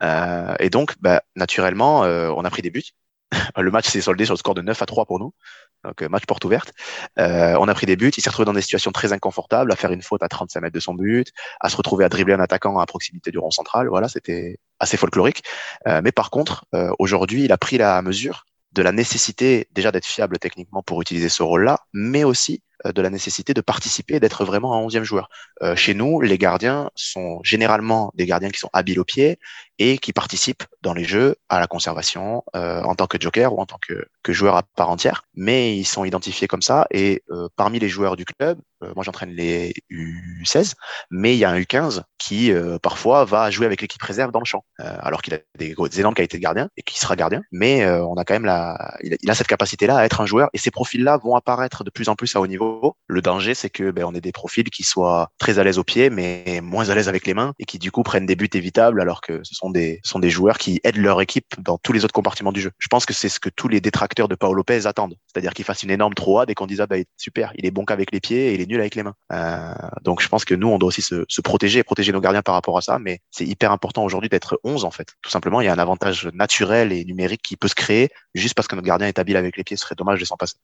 Euh, 0.03 0.55
et 0.59 0.69
donc, 0.69 0.95
bah, 1.01 1.21
naturellement, 1.35 2.03
euh, 2.03 2.29
on 2.35 2.45
a 2.45 2.49
pris 2.49 2.61
des 2.61 2.69
buts. 2.69 2.83
le 3.57 3.71
match 3.71 3.87
s'est 3.87 4.01
soldé 4.01 4.25
sur 4.25 4.33
le 4.33 4.37
score 4.37 4.53
de 4.53 4.61
9 4.61 4.81
à 4.81 4.85
3 4.85 5.05
pour 5.05 5.19
nous. 5.19 5.33
Donc, 5.83 6.01
euh, 6.01 6.09
match 6.09 6.25
porte 6.25 6.45
ouverte. 6.45 6.71
on 7.17 7.67
a 7.67 7.73
pris 7.73 7.85
des 7.85 7.95
buts. 7.95 8.11
Il 8.15 8.21
s'est 8.21 8.29
retrouvé 8.29 8.45
dans 8.45 8.53
des 8.53 8.61
situations 8.61 8.91
très 8.91 9.13
inconfortables, 9.13 9.71
à 9.71 9.75
faire 9.75 9.91
une 9.91 10.01
faute 10.01 10.23
à 10.23 10.27
35 10.27 10.61
mètres 10.61 10.73
de 10.73 10.79
son 10.79 10.93
but, 10.93 11.31
à 11.59 11.69
se 11.69 11.77
retrouver 11.77 12.05
à 12.05 12.09
dribbler 12.09 12.33
un 12.33 12.39
attaquant 12.39 12.77
à 12.79 12.85
proximité 12.85 13.31
du 13.31 13.39
rond 13.39 13.51
central. 13.51 13.87
Voilà, 13.87 14.07
c'était 14.07 14.59
assez 14.79 14.97
folklorique. 14.97 15.43
mais 15.85 16.11
par 16.11 16.29
contre, 16.29 16.65
aujourd'hui, 16.99 17.45
il 17.45 17.51
a 17.51 17.57
pris 17.57 17.77
la 17.77 18.01
mesure 18.01 18.45
de 18.75 18.81
la 18.81 18.91
nécessité 18.91 19.67
déjà 19.71 19.91
d'être 19.91 20.05
fiable 20.05 20.37
techniquement 20.37 20.83
pour 20.83 21.01
utiliser 21.01 21.29
ce 21.29 21.41
rôle-là, 21.43 21.79
mais 21.93 22.23
aussi 22.23 22.61
de 22.93 23.01
la 23.01 23.09
nécessité 23.09 23.53
de 23.53 23.61
participer 23.61 24.15
et 24.15 24.19
d'être 24.19 24.45
vraiment 24.45 24.73
un 24.73 24.79
onzième 24.79 25.03
joueur. 25.03 25.29
Euh, 25.61 25.75
chez 25.75 25.93
nous, 25.93 26.21
les 26.21 26.37
gardiens 26.37 26.89
sont 26.95 27.39
généralement 27.43 28.11
des 28.15 28.25
gardiens 28.25 28.49
qui 28.49 28.59
sont 28.59 28.69
habiles 28.73 28.99
au 28.99 29.05
pied 29.05 29.39
et 29.79 29.97
qui 29.97 30.13
participent 30.13 30.63
dans 30.81 30.93
les 30.93 31.03
jeux 31.03 31.35
à 31.49 31.59
la 31.59 31.67
conservation 31.67 32.43
euh, 32.55 32.81
en 32.83 32.95
tant 32.95 33.07
que 33.07 33.19
joker 33.19 33.53
ou 33.53 33.59
en 33.59 33.65
tant 33.65 33.77
que, 33.85 34.07
que, 34.23 34.33
joueur 34.33 34.55
à 34.55 34.63
part 34.63 34.89
entière. 34.89 35.23
Mais 35.35 35.75
ils 35.75 35.85
sont 35.85 36.05
identifiés 36.05 36.47
comme 36.47 36.61
ça 36.61 36.87
et 36.91 37.23
euh, 37.31 37.49
parmi 37.55 37.79
les 37.79 37.89
joueurs 37.89 38.15
du 38.15 38.23
club, 38.23 38.57
euh, 38.83 38.93
moi 38.95 39.03
j'entraîne 39.03 39.31
les 39.31 39.73
U16, 39.91 40.73
mais 41.11 41.35
il 41.35 41.39
y 41.39 41.45
a 41.45 41.49
un 41.49 41.59
U15 41.59 42.03
qui 42.17 42.51
euh, 42.51 42.77
parfois 42.79 43.25
va 43.25 43.51
jouer 43.51 43.65
avec 43.65 43.81
l'équipe 43.81 44.01
réserve 44.01 44.31
dans 44.31 44.39
le 44.39 44.45
champ, 44.45 44.63
alors 44.77 45.21
qu'il 45.21 45.33
a 45.33 45.39
des, 45.57 45.75
des, 45.75 45.99
énormes 45.99 46.15
qualités 46.15 46.37
de 46.37 46.43
gardien 46.43 46.69
et 46.77 46.81
qui 46.81 46.99
sera 46.99 47.15
gardien. 47.15 47.41
Mais 47.51 47.85
on 47.85 48.15
a 48.15 48.23
quand 48.23 48.33
même 48.33 48.45
la, 48.45 48.75
a, 48.75 48.97
il 49.01 49.29
a 49.29 49.35
cette 49.35 49.47
capacité-là 49.47 49.97
à 49.97 50.05
être 50.05 50.21
un 50.21 50.25
joueur 50.25 50.49
et 50.53 50.57
ces 50.57 50.71
profils-là 50.71 51.17
vont 51.17 51.35
apparaître 51.35 51.83
de 51.83 51.89
plus 51.89 52.09
en 52.09 52.15
plus 52.15 52.35
à 52.35 52.41
haut 52.41 52.47
niveau 52.47 52.74
le 53.07 53.21
danger, 53.21 53.53
c'est 53.53 53.69
que 53.69 53.91
ben, 53.91 54.05
on 54.05 54.13
ait 54.13 54.21
des 54.21 54.31
profils 54.31 54.69
qui 54.69 54.83
soient 54.83 55.29
très 55.37 55.59
à 55.59 55.63
l'aise 55.63 55.77
au 55.77 55.83
pied, 55.83 56.09
mais 56.09 56.61
moins 56.61 56.89
à 56.89 56.95
l'aise 56.95 57.09
avec 57.09 57.25
les 57.25 57.33
mains, 57.33 57.53
et 57.59 57.65
qui 57.65 57.79
du 57.79 57.91
coup 57.91 58.03
prennent 58.03 58.25
des 58.25 58.35
buts 58.35 58.49
évitables, 58.53 59.01
alors 59.01 59.21
que 59.21 59.41
ce 59.43 59.55
sont 59.55 59.69
des, 59.69 59.99
sont 60.03 60.19
des 60.19 60.29
joueurs 60.29 60.57
qui 60.57 60.79
aident 60.83 60.97
leur 60.97 61.21
équipe 61.21 61.55
dans 61.59 61.77
tous 61.77 61.93
les 61.93 62.03
autres 62.03 62.13
compartiments 62.13 62.51
du 62.51 62.61
jeu. 62.61 62.71
Je 62.79 62.87
pense 62.87 63.05
que 63.05 63.13
c'est 63.13 63.29
ce 63.29 63.39
que 63.39 63.49
tous 63.49 63.67
les 63.67 63.81
détracteurs 63.81 64.27
de 64.27 64.35
Paolo 64.35 64.55
Lopez 64.55 64.87
attendent, 64.87 65.15
c'est-à-dire 65.31 65.53
qu'il 65.53 65.65
fasse 65.65 65.83
une 65.83 65.91
énorme 65.91 66.13
3 66.13 66.45
et 66.47 66.53
qu'on 66.53 66.67
dise 66.67 66.81
ah 66.81 66.87
ben, 66.87 67.03
super, 67.17 67.51
il 67.55 67.65
est 67.65 67.71
bon 67.71 67.85
qu'avec 67.85 68.11
les 68.11 68.19
pieds 68.19 68.49
et 68.49 68.53
il 68.55 68.61
est 68.61 68.65
nul 68.65 68.79
avec 68.79 68.95
les 68.95 69.03
mains. 69.03 69.15
Euh, 69.31 69.73
donc 70.01 70.21
je 70.21 70.27
pense 70.27 70.45
que 70.45 70.55
nous, 70.55 70.67
on 70.67 70.77
doit 70.77 70.87
aussi 70.87 71.01
se, 71.01 71.25
se 71.27 71.41
protéger 71.41 71.79
et 71.79 71.83
protéger 71.83 72.11
nos 72.11 72.21
gardiens 72.21 72.41
par 72.41 72.55
rapport 72.55 72.77
à 72.77 72.81
ça, 72.81 72.99
mais 72.99 73.19
c'est 73.31 73.45
hyper 73.45 73.71
important 73.71 74.03
aujourd'hui 74.03 74.29
d'être 74.29 74.59
11 74.63 74.85
en 74.85 74.91
fait. 74.91 75.07
Tout 75.21 75.29
simplement, 75.29 75.61
il 75.61 75.65
y 75.65 75.67
a 75.67 75.73
un 75.73 75.79
avantage 75.79 76.29
naturel 76.33 76.91
et 76.91 77.05
numérique 77.05 77.41
qui 77.41 77.57
peut 77.57 77.67
se 77.67 77.75
créer 77.75 78.09
juste 78.33 78.55
parce 78.55 78.67
que 78.67 78.75
notre 78.75 78.87
gardien 78.87 79.07
est 79.07 79.19
habile 79.19 79.37
avec 79.37 79.57
les 79.57 79.63
pieds. 79.63 79.77
Ce 79.77 79.83
serait 79.83 79.95
dommage 79.95 80.19
de 80.19 80.25
s'en 80.25 80.37
passer. 80.37 80.55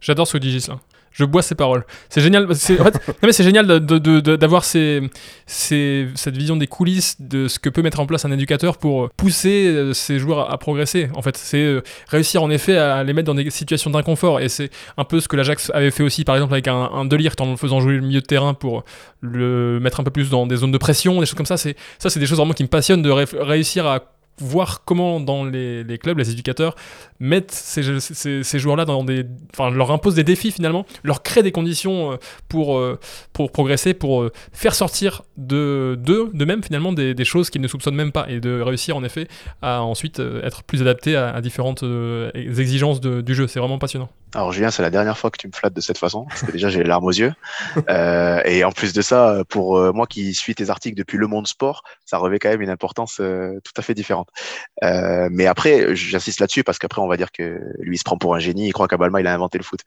J'adore 0.00 0.26
ce 0.26 0.34
que 0.34 0.38
dit 0.38 0.50
Gislain. 0.50 0.80
Je 1.12 1.24
bois 1.24 1.42
ses 1.42 1.56
paroles. 1.56 1.84
C'est 2.08 2.20
génial. 2.20 2.54
c'est- 2.54 2.80
En 2.80 2.84
fait, 2.84 2.94
non, 3.08 3.14
mais 3.24 3.32
c'est 3.32 3.42
génial 3.42 3.66
d'avoir 3.66 4.62
ces, 4.64 5.00
ces- 5.44 6.06
cette 6.14 6.36
vision 6.36 6.56
des 6.56 6.68
coulisses 6.68 7.16
de 7.20 7.48
ce 7.48 7.58
que 7.58 7.68
peut 7.68 7.82
mettre 7.82 7.98
en 7.98 8.06
place 8.06 8.24
un 8.24 8.30
éducateur 8.30 8.78
pour 8.78 9.10
pousser 9.10 9.66
euh, 9.66 9.92
ses 9.92 10.20
joueurs 10.20 10.48
à, 10.48 10.52
à 10.52 10.56
progresser. 10.56 11.08
En 11.16 11.22
fait, 11.22 11.36
c'est 11.36 11.58
euh, 11.64 11.82
réussir 12.08 12.44
en 12.44 12.50
effet 12.50 12.76
à 12.76 13.02
les 13.02 13.12
mettre 13.12 13.26
dans 13.26 13.34
des 13.34 13.50
situations 13.50 13.90
d'inconfort. 13.90 14.38
Et 14.38 14.48
c'est 14.48 14.70
un 14.96 15.04
peu 15.04 15.18
ce 15.18 15.26
que 15.26 15.34
l'Ajax 15.34 15.72
avait 15.74 15.90
fait 15.90 16.04
aussi, 16.04 16.22
par 16.24 16.36
exemple, 16.36 16.54
avec 16.54 16.68
un, 16.68 16.76
un 16.94 17.04
Delirte 17.04 17.40
en 17.40 17.50
le 17.50 17.56
faisant 17.56 17.80
jouer 17.80 17.94
le 17.94 18.02
milieu 18.02 18.20
de 18.20 18.26
terrain 18.26 18.54
pour 18.54 18.84
le 19.20 19.80
mettre 19.80 19.98
un 19.98 20.04
peu 20.04 20.12
plus 20.12 20.30
dans 20.30 20.46
des 20.46 20.56
zones 20.56 20.72
de 20.72 20.78
pression, 20.78 21.18
des 21.18 21.26
choses 21.26 21.34
comme 21.34 21.44
ça. 21.44 21.56
C'est 21.56 21.74
ça, 21.98 22.08
c'est 22.08 22.20
des 22.20 22.26
choses 22.26 22.38
vraiment 22.38 22.54
qui 22.54 22.62
me 22.62 22.68
passionnent 22.68 23.02
de 23.02 23.10
ré- 23.10 23.24
réussir 23.32 23.84
à 23.86 24.00
voir 24.40 24.84
comment 24.84 25.20
dans 25.20 25.44
les, 25.44 25.84
les 25.84 25.98
clubs, 25.98 26.18
les 26.18 26.30
éducateurs 26.30 26.74
mettent 27.18 27.50
ces, 27.52 28.00
ces- 28.00 28.42
ces 28.42 28.58
joueurs-là 28.58 28.84
dans 28.84 29.04
des... 29.04 29.24
Enfin, 29.52 29.70
leur 29.70 29.90
imposent 29.90 30.14
des 30.14 30.24
défis 30.24 30.50
finalement, 30.50 30.86
leur 31.02 31.22
créent 31.22 31.42
des 31.42 31.52
conditions 31.52 32.12
euh, 32.12 32.16
pour, 32.48 32.78
euh, 32.78 32.98
pour 33.32 33.52
progresser, 33.52 33.94
pour 33.94 34.22
euh, 34.22 34.32
faire 34.52 34.74
sortir 34.74 35.22
de 35.36 35.98
d'eux, 36.00 36.30
de 36.32 36.44
même 36.44 36.62
finalement, 36.62 36.92
des, 36.92 37.24
choses 37.24 37.50
qu'ils 37.50 37.60
ne 37.62 37.68
soupçonnent 37.68 37.94
même 37.94 38.12
pas 38.12 38.26
et 38.30 38.40
de 38.40 38.60
réussir 38.60 38.96
en 38.96 39.04
effet 39.04 39.28
à 39.62 39.82
ensuite 39.82 40.20
être 40.42 40.62
plus 40.62 40.80
adapté 40.80 41.16
à, 41.16 41.30
à 41.30 41.40
différentes 41.40 41.84
exigences 42.34 43.00
de- 43.00 43.20
du 43.20 43.34
jeu. 43.34 43.46
C'est 43.46 43.60
vraiment 43.60 43.78
passionnant. 43.78 44.08
Alors 44.34 44.52
Julien, 44.52 44.70
c'est 44.70 44.82
la 44.82 44.90
dernière 44.90 45.18
fois 45.18 45.30
que 45.30 45.38
tu 45.38 45.48
me 45.48 45.52
flattes 45.52 45.74
de 45.74 45.80
cette 45.80 45.98
façon, 45.98 46.24
parce 46.26 46.42
que 46.42 46.52
déjà 46.52 46.68
j'ai 46.68 46.78
les 46.78 46.88
larmes 46.88 47.04
aux 47.04 47.10
yeux. 47.10 47.32
Euh, 47.88 48.40
et 48.44 48.62
en 48.64 48.70
plus 48.70 48.92
de 48.92 49.02
ça, 49.02 49.42
pour 49.48 49.76
euh, 49.76 49.92
moi 49.92 50.06
qui 50.06 50.34
suis 50.34 50.54
tes 50.54 50.70
articles 50.70 50.96
depuis 50.96 51.18
Le 51.18 51.26
Monde 51.26 51.46
Sport, 51.46 51.82
ça 52.04 52.18
revêt 52.18 52.38
quand 52.38 52.48
même 52.48 52.62
une 52.62 52.70
importance 52.70 53.18
euh, 53.20 53.58
tout 53.64 53.72
à 53.76 53.82
fait 53.82 53.94
différente. 53.94 54.28
Euh, 54.84 55.28
mais 55.32 55.46
après, 55.46 55.96
j'insiste 55.96 56.40
là-dessus 56.40 56.62
parce 56.62 56.78
qu'après 56.78 57.00
on 57.00 57.08
va 57.08 57.16
dire 57.16 57.32
que 57.32 57.60
lui 57.80 57.96
il 57.96 57.98
se 57.98 58.04
prend 58.04 58.18
pour 58.18 58.34
un 58.34 58.38
génie, 58.38 58.68
il 58.68 58.72
croit 58.72 58.86
qu'Abalma 58.86 59.20
il 59.20 59.26
a 59.26 59.34
inventé 59.34 59.58
le 59.58 59.64
foot. 59.64 59.80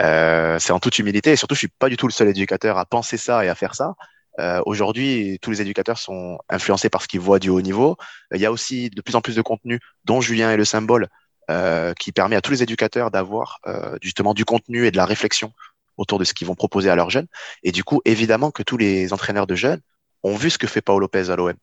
Euh, 0.00 0.58
c'est 0.60 0.72
en 0.72 0.78
toute 0.78 0.98
humilité 0.98 1.32
et 1.32 1.36
surtout 1.36 1.54
je 1.54 1.60
suis 1.60 1.68
pas 1.68 1.88
du 1.88 1.96
tout 1.96 2.06
le 2.06 2.12
seul 2.12 2.28
éducateur 2.28 2.78
à 2.78 2.84
penser 2.84 3.16
ça 3.16 3.44
et 3.44 3.48
à 3.48 3.54
faire 3.54 3.74
ça. 3.74 3.94
Euh, 4.38 4.60
Aujourd'hui, 4.66 5.38
tous 5.42 5.50
les 5.50 5.60
éducateurs 5.60 5.98
sont 5.98 6.38
influencés 6.48 6.88
par 6.88 7.02
ce 7.02 7.08
qu'ils 7.08 7.20
voient 7.20 7.40
du 7.40 7.48
haut 7.48 7.60
niveau. 7.60 7.96
Il 8.32 8.40
y 8.40 8.46
a 8.46 8.52
aussi 8.52 8.90
de 8.90 9.00
plus 9.00 9.16
en 9.16 9.20
plus 9.20 9.34
de 9.34 9.42
contenu, 9.42 9.80
dont 10.04 10.20
Julien 10.20 10.52
est 10.52 10.56
le 10.56 10.64
symbole, 10.64 11.08
euh, 11.50 11.94
qui 11.94 12.12
permet 12.12 12.36
à 12.36 12.40
tous 12.40 12.52
les 12.52 12.62
éducateurs 12.62 13.10
d'avoir 13.10 13.60
euh, 13.66 13.96
justement 14.02 14.34
du 14.34 14.44
contenu 14.44 14.86
et 14.86 14.90
de 14.90 14.96
la 14.96 15.06
réflexion 15.06 15.52
autour 15.96 16.18
de 16.18 16.24
ce 16.24 16.34
qu'ils 16.34 16.46
vont 16.46 16.54
proposer 16.54 16.90
à 16.90 16.96
leurs 16.96 17.10
jeunes. 17.10 17.26
Et 17.62 17.72
du 17.72 17.84
coup, 17.84 18.00
évidemment 18.04 18.50
que 18.50 18.62
tous 18.62 18.76
les 18.76 19.12
entraîneurs 19.12 19.46
de 19.46 19.54
jeunes 19.54 19.80
ont 20.22 20.36
vu 20.36 20.50
ce 20.50 20.58
que 20.58 20.66
fait 20.66 20.80
Paolo 20.80 21.00
Lopez 21.00 21.30
à 21.30 21.36
l'OM, 21.36 21.54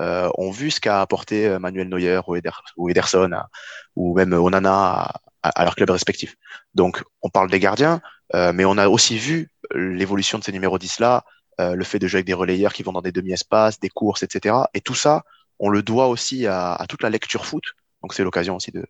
euh, 0.00 0.28
ont 0.36 0.50
vu 0.50 0.70
ce 0.70 0.80
qu'a 0.80 1.00
apporté 1.00 1.46
euh, 1.46 1.58
Manuel 1.58 1.88
Neuer 1.88 2.20
ou, 2.26 2.36
Eder, 2.36 2.50
ou 2.76 2.88
Ederson 2.90 3.30
à- 3.32 3.48
ou 3.96 4.14
même 4.16 4.32
Onana 4.32 5.12
à, 5.42 5.64
leur 5.64 5.76
club 5.76 5.90
respectif. 5.90 6.36
Donc, 6.74 7.04
on 7.22 7.28
parle 7.28 7.50
des 7.50 7.60
gardiens, 7.60 8.00
euh, 8.34 8.52
mais 8.52 8.64
on 8.64 8.78
a 8.78 8.88
aussi 8.88 9.18
vu 9.18 9.50
l'évolution 9.74 10.38
de 10.38 10.44
ces 10.44 10.52
numéros 10.52 10.78
10 10.78 10.98
là, 11.00 11.24
euh, 11.60 11.74
le 11.74 11.84
fait 11.84 11.98
de 11.98 12.08
jouer 12.08 12.18
avec 12.18 12.26
des 12.26 12.34
relayeurs 12.34 12.72
qui 12.72 12.82
vont 12.82 12.92
dans 12.92 13.02
des 13.02 13.12
demi-espaces, 13.12 13.78
des 13.78 13.90
courses, 13.90 14.22
etc. 14.22 14.56
Et 14.74 14.80
tout 14.80 14.94
ça, 14.94 15.22
on 15.58 15.68
le 15.68 15.82
doit 15.82 16.08
aussi 16.08 16.46
à 16.46 16.84
toute 16.88 17.02
la 17.02 17.10
lecture 17.10 17.46
foot. 17.46 17.64
Donc, 18.02 18.14
c'est 18.14 18.24
l'occasion 18.24 18.56
aussi 18.56 18.72
de, 18.72 18.84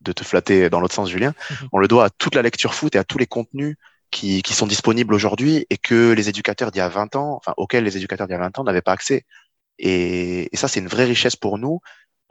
de 0.00 0.12
te 0.12 0.24
flatter 0.24 0.70
dans 0.70 0.80
l'autre 0.80 0.94
sens, 0.94 1.10
Julien. 1.10 1.34
On 1.72 1.78
le 1.78 1.88
doit 1.88 2.06
à 2.06 2.10
toute 2.10 2.34
la 2.34 2.42
lecture 2.42 2.74
foot 2.74 2.94
et 2.94 2.98
à 2.98 3.04
tous 3.04 3.18
les 3.18 3.26
contenus 3.26 3.76
qui, 4.10 4.42
qui 4.42 4.54
sont 4.54 4.66
disponibles 4.66 5.14
aujourd'hui 5.14 5.66
et 5.70 5.76
que 5.76 6.12
les 6.12 6.28
éducateurs 6.28 6.70
d'il 6.70 6.78
y 6.78 6.82
a 6.82 6.88
20 6.88 7.16
ans, 7.16 7.36
enfin, 7.36 7.54
auxquels 7.56 7.84
les 7.84 7.96
éducateurs 7.96 8.26
d'il 8.26 8.32
y 8.32 8.36
a 8.36 8.40
20 8.40 8.58
ans 8.58 8.64
n'avaient 8.64 8.82
pas 8.82 8.92
accès. 8.92 9.24
Et, 9.78 10.48
et 10.52 10.56
ça, 10.56 10.68
c'est 10.68 10.80
une 10.80 10.88
vraie 10.88 11.04
richesse 11.04 11.36
pour 11.36 11.58
nous. 11.58 11.80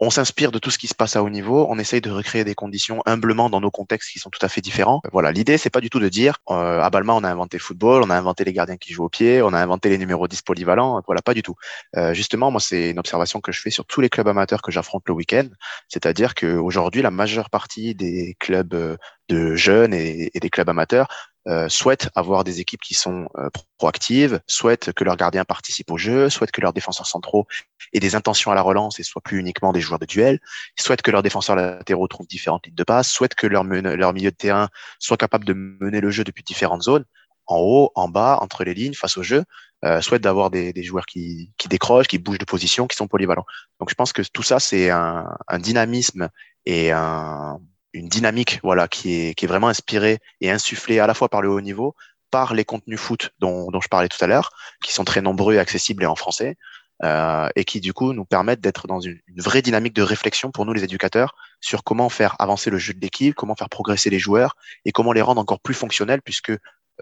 On 0.00 0.10
s'inspire 0.10 0.52
de 0.52 0.58
tout 0.58 0.70
ce 0.70 0.78
qui 0.78 0.86
se 0.86 0.94
passe 0.94 1.16
à 1.16 1.22
haut 1.22 1.30
niveau. 1.30 1.66
On 1.68 1.78
essaye 1.78 2.00
de 2.00 2.10
recréer 2.10 2.44
des 2.44 2.54
conditions 2.54 3.02
humblement 3.04 3.50
dans 3.50 3.60
nos 3.60 3.70
contextes 3.70 4.12
qui 4.12 4.18
sont 4.18 4.30
tout 4.30 4.44
à 4.44 4.48
fait 4.48 4.60
différents. 4.60 5.00
Voilà, 5.12 5.32
l'idée, 5.32 5.58
c'est 5.58 5.70
pas 5.70 5.80
du 5.80 5.90
tout 5.90 5.98
de 5.98 6.08
dire 6.08 6.38
euh, 6.50 6.80
à 6.80 6.88
Balma, 6.90 7.14
on 7.14 7.24
a 7.24 7.30
inventé 7.30 7.56
le 7.56 7.62
football, 7.62 8.02
on 8.04 8.10
a 8.10 8.16
inventé 8.16 8.44
les 8.44 8.52
gardiens 8.52 8.76
qui 8.76 8.92
jouent 8.92 9.04
au 9.04 9.08
pied, 9.08 9.42
on 9.42 9.52
a 9.52 9.60
inventé 9.60 9.88
les 9.88 9.98
numéros 9.98 10.28
10 10.28 10.42
polyvalents. 10.42 11.02
Voilà, 11.06 11.20
pas 11.20 11.34
du 11.34 11.42
tout. 11.42 11.56
Euh, 11.96 12.14
justement, 12.14 12.50
moi, 12.50 12.60
c'est 12.60 12.90
une 12.90 12.98
observation 12.98 13.40
que 13.40 13.50
je 13.50 13.60
fais 13.60 13.70
sur 13.70 13.86
tous 13.86 14.00
les 14.00 14.08
clubs 14.08 14.28
amateurs 14.28 14.62
que 14.62 14.70
j'affronte 14.70 15.02
le 15.08 15.14
week-end. 15.14 15.48
C'est-à-dire 15.88 16.34
qu'aujourd'hui, 16.34 17.02
la 17.02 17.10
majeure 17.10 17.50
partie 17.50 17.94
des 17.94 18.36
clubs 18.38 18.74
euh, 18.74 18.96
de 19.28 19.56
jeunes 19.56 19.92
et 19.92 20.30
des 20.32 20.48
clubs 20.48 20.68
amateurs 20.70 21.08
euh, 21.48 21.68
souhaitent 21.68 22.10
avoir 22.14 22.44
des 22.44 22.60
équipes 22.60 22.82
qui 22.82 22.94
sont 22.94 23.28
euh, 23.38 23.48
proactives, 23.78 24.40
souhaitent 24.46 24.92
que 24.92 25.02
leurs 25.02 25.16
gardiens 25.16 25.44
participent 25.44 25.90
au 25.90 25.96
jeu, 25.96 26.28
souhaitent 26.28 26.50
que 26.50 26.60
leurs 26.60 26.74
défenseurs 26.74 27.06
centraux 27.06 27.46
aient 27.94 28.00
des 28.00 28.14
intentions 28.14 28.50
à 28.50 28.54
la 28.54 28.60
relance 28.60 29.00
et 29.00 29.02
soient 29.02 29.22
plus 29.22 29.38
uniquement 29.38 29.72
des 29.72 29.80
joueurs 29.80 29.98
de 29.98 30.04
duel, 30.04 30.40
souhaitent 30.78 31.02
que 31.02 31.10
leurs 31.10 31.22
défenseurs 31.22 31.56
latéraux 31.56 32.06
trouvent 32.06 32.26
différentes 32.26 32.66
lignes 32.66 32.74
de 32.74 32.84
passe, 32.84 33.08
souhaitent 33.10 33.34
que 33.34 33.46
leur, 33.46 33.64
leur 33.64 34.12
milieu 34.12 34.30
de 34.30 34.36
terrain 34.36 34.68
soit 34.98 35.16
capable 35.16 35.46
de 35.46 35.54
mener 35.54 36.00
le 36.00 36.10
jeu 36.10 36.22
depuis 36.22 36.42
différentes 36.42 36.82
zones, 36.82 37.04
en 37.46 37.56
haut, 37.56 37.92
en 37.94 38.08
bas, 38.08 38.38
entre 38.42 38.62
les 38.62 38.74
lignes, 38.74 38.94
face 38.94 39.16
au 39.16 39.22
jeu, 39.22 39.42
euh, 39.84 40.02
souhaitent 40.02 40.22
d'avoir 40.22 40.50
des, 40.50 40.72
des 40.74 40.82
joueurs 40.82 41.06
qui, 41.06 41.52
qui 41.56 41.68
décrochent, 41.68 42.08
qui 42.08 42.18
bougent 42.18 42.38
de 42.38 42.44
position, 42.44 42.86
qui 42.86 42.96
sont 42.96 43.08
polyvalents. 43.08 43.46
Donc 43.80 43.88
je 43.88 43.94
pense 43.94 44.12
que 44.12 44.20
tout 44.20 44.42
ça, 44.42 44.60
c'est 44.60 44.90
un, 44.90 45.26
un 45.48 45.58
dynamisme 45.58 46.28
et 46.66 46.92
un, 46.92 47.58
une 47.92 48.08
dynamique 48.08 48.60
voilà 48.62 48.88
qui 48.88 49.14
est 49.14 49.34
qui 49.34 49.44
est 49.44 49.48
vraiment 49.48 49.68
inspirée 49.68 50.18
et 50.40 50.50
insufflée 50.50 50.98
à 50.98 51.06
la 51.06 51.14
fois 51.14 51.28
par 51.28 51.42
le 51.42 51.48
haut 51.48 51.60
niveau, 51.60 51.94
par 52.30 52.54
les 52.54 52.64
contenus 52.64 53.00
foot 53.00 53.30
dont, 53.38 53.70
dont 53.70 53.80
je 53.80 53.88
parlais 53.88 54.08
tout 54.08 54.22
à 54.22 54.26
l'heure, 54.26 54.50
qui 54.82 54.92
sont 54.92 55.04
très 55.04 55.22
nombreux 55.22 55.54
et 55.54 55.58
accessibles 55.58 56.02
et 56.02 56.06
en 56.06 56.16
français, 56.16 56.56
euh, 57.04 57.48
et 57.54 57.64
qui 57.64 57.80
du 57.80 57.92
coup 57.92 58.12
nous 58.12 58.24
permettent 58.24 58.60
d'être 58.60 58.88
dans 58.88 59.00
une, 59.00 59.20
vraie 59.36 59.62
dynamique 59.62 59.94
de 59.94 60.02
réflexion 60.02 60.50
pour 60.50 60.66
nous 60.66 60.72
les 60.72 60.82
éducateurs 60.82 61.36
sur 61.60 61.84
comment 61.84 62.08
faire 62.08 62.34
avancer 62.40 62.70
le 62.70 62.78
jeu 62.78 62.92
de 62.92 63.00
l'équipe, 63.00 63.34
comment 63.34 63.54
faire 63.54 63.68
progresser 63.68 64.10
les 64.10 64.18
joueurs 64.18 64.56
et 64.84 64.90
comment 64.90 65.12
les 65.12 65.22
rendre 65.22 65.40
encore 65.40 65.60
plus 65.60 65.74
fonctionnels 65.74 66.22
puisque 66.22 66.52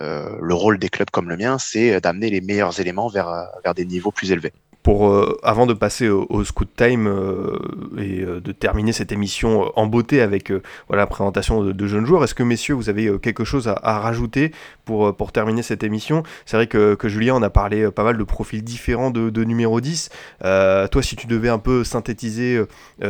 euh, 0.03 0.37
le 0.41 0.55
rôle 0.55 0.79
des 0.79 0.91
clubs 0.91 1.09
comme 1.11 1.31
le 1.31 1.39
mien, 1.39 1.59
c'est 1.59 1.99
d'amener 2.03 2.29
les 2.29 2.43
meilleurs 2.43 2.79
éléments 2.79 3.09
vers, 3.09 3.29
euh, 3.29 3.45
vers 3.65 3.75
des 3.75 3.87
niveaux 3.87 4.11
plus 4.11 4.33
élevés. 4.33 4.53
Euh, 4.89 5.37
avant 5.43 5.67
de 5.67 5.75
passer 5.75 6.09
au, 6.09 6.45
Scoot 6.45 6.69
Time 6.77 7.07
euh, 7.07 7.59
et 7.99 8.21
euh, 8.21 8.41
de 8.41 8.53
terminer 8.53 8.93
cette 8.93 9.11
émission 9.11 9.73
en 9.77 9.87
beauté 9.87 10.21
avec 10.21 10.53
voilà, 10.89 11.03
la 11.03 11.07
présentation 11.07 11.63
de, 11.65 11.87
jeunes 11.87 12.07
joueurs, 12.07 12.23
est-ce 12.25 12.35
que 12.35 12.43
messieurs, 12.43 12.75
vous 12.75 12.89
avez 12.89 13.19
quelque 13.21 13.45
chose 13.45 13.69
à, 13.69 13.99
rajouter 13.99 14.53
pour, 14.85 15.15
pour 15.17 15.33
terminer 15.33 15.63
cette 15.63 15.83
émission? 15.83 16.23
C'est 16.45 16.57
vrai 16.57 16.67
que, 16.67 16.95
que 16.95 17.09
Julien, 17.09 17.35
on 17.35 17.43
a 17.43 17.51
parlé 17.51 17.91
pas 17.91 18.05
mal 18.05 18.17
de 18.17 18.25
profils 18.25 18.63
différents 18.63 19.11
de, 19.11 19.45
numéro 19.45 19.81
10. 19.81 20.11
Euh, 20.45 20.89
toi, 20.89 21.03
si 21.03 21.17
tu 21.17 21.27
devais 21.27 21.49
un 21.49 21.59
peu 21.59 21.85
synthétiser 21.85 22.61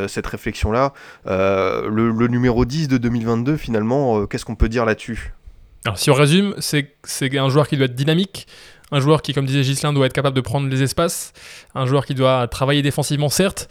cette 0.09 0.27
réflexion-là, 0.27 0.93
le, 1.27 2.27
numéro 2.29 2.65
10 2.65 2.89
de 2.89 2.99
2022, 2.99 3.57
finalement, 3.57 4.27
qu'est-ce 4.27 4.45
qu'on 4.45 4.57
peut 4.57 4.69
dire 4.69 4.85
là-dessus? 4.85 5.33
Alors 5.85 5.99
si 5.99 6.11
on 6.11 6.15
résume, 6.15 6.55
c'est 6.59 7.39
un 7.39 7.49
joueur 7.49 7.69
qui 7.69 7.77
doit 7.77 7.87
être 7.87 7.95
dynamique, 7.95 8.49
un 8.93 9.01
joueur 9.01 9.23
qui, 9.23 9.33
comme 9.33 9.47
disait 9.47 9.63
Gislain, 9.63 9.93
doit 9.93 10.07
être 10.07 10.13
capable 10.13 10.37
de 10.37 10.41
prendre 10.41 10.69
les 10.69 10.83
espaces, 10.83 11.33
un 11.75 11.87
joueur 11.87 12.07
qui 12.07 12.15
doit 12.15 12.47
travailler 12.49 12.83
défensivement, 12.83 13.29
certes, 13.29 13.69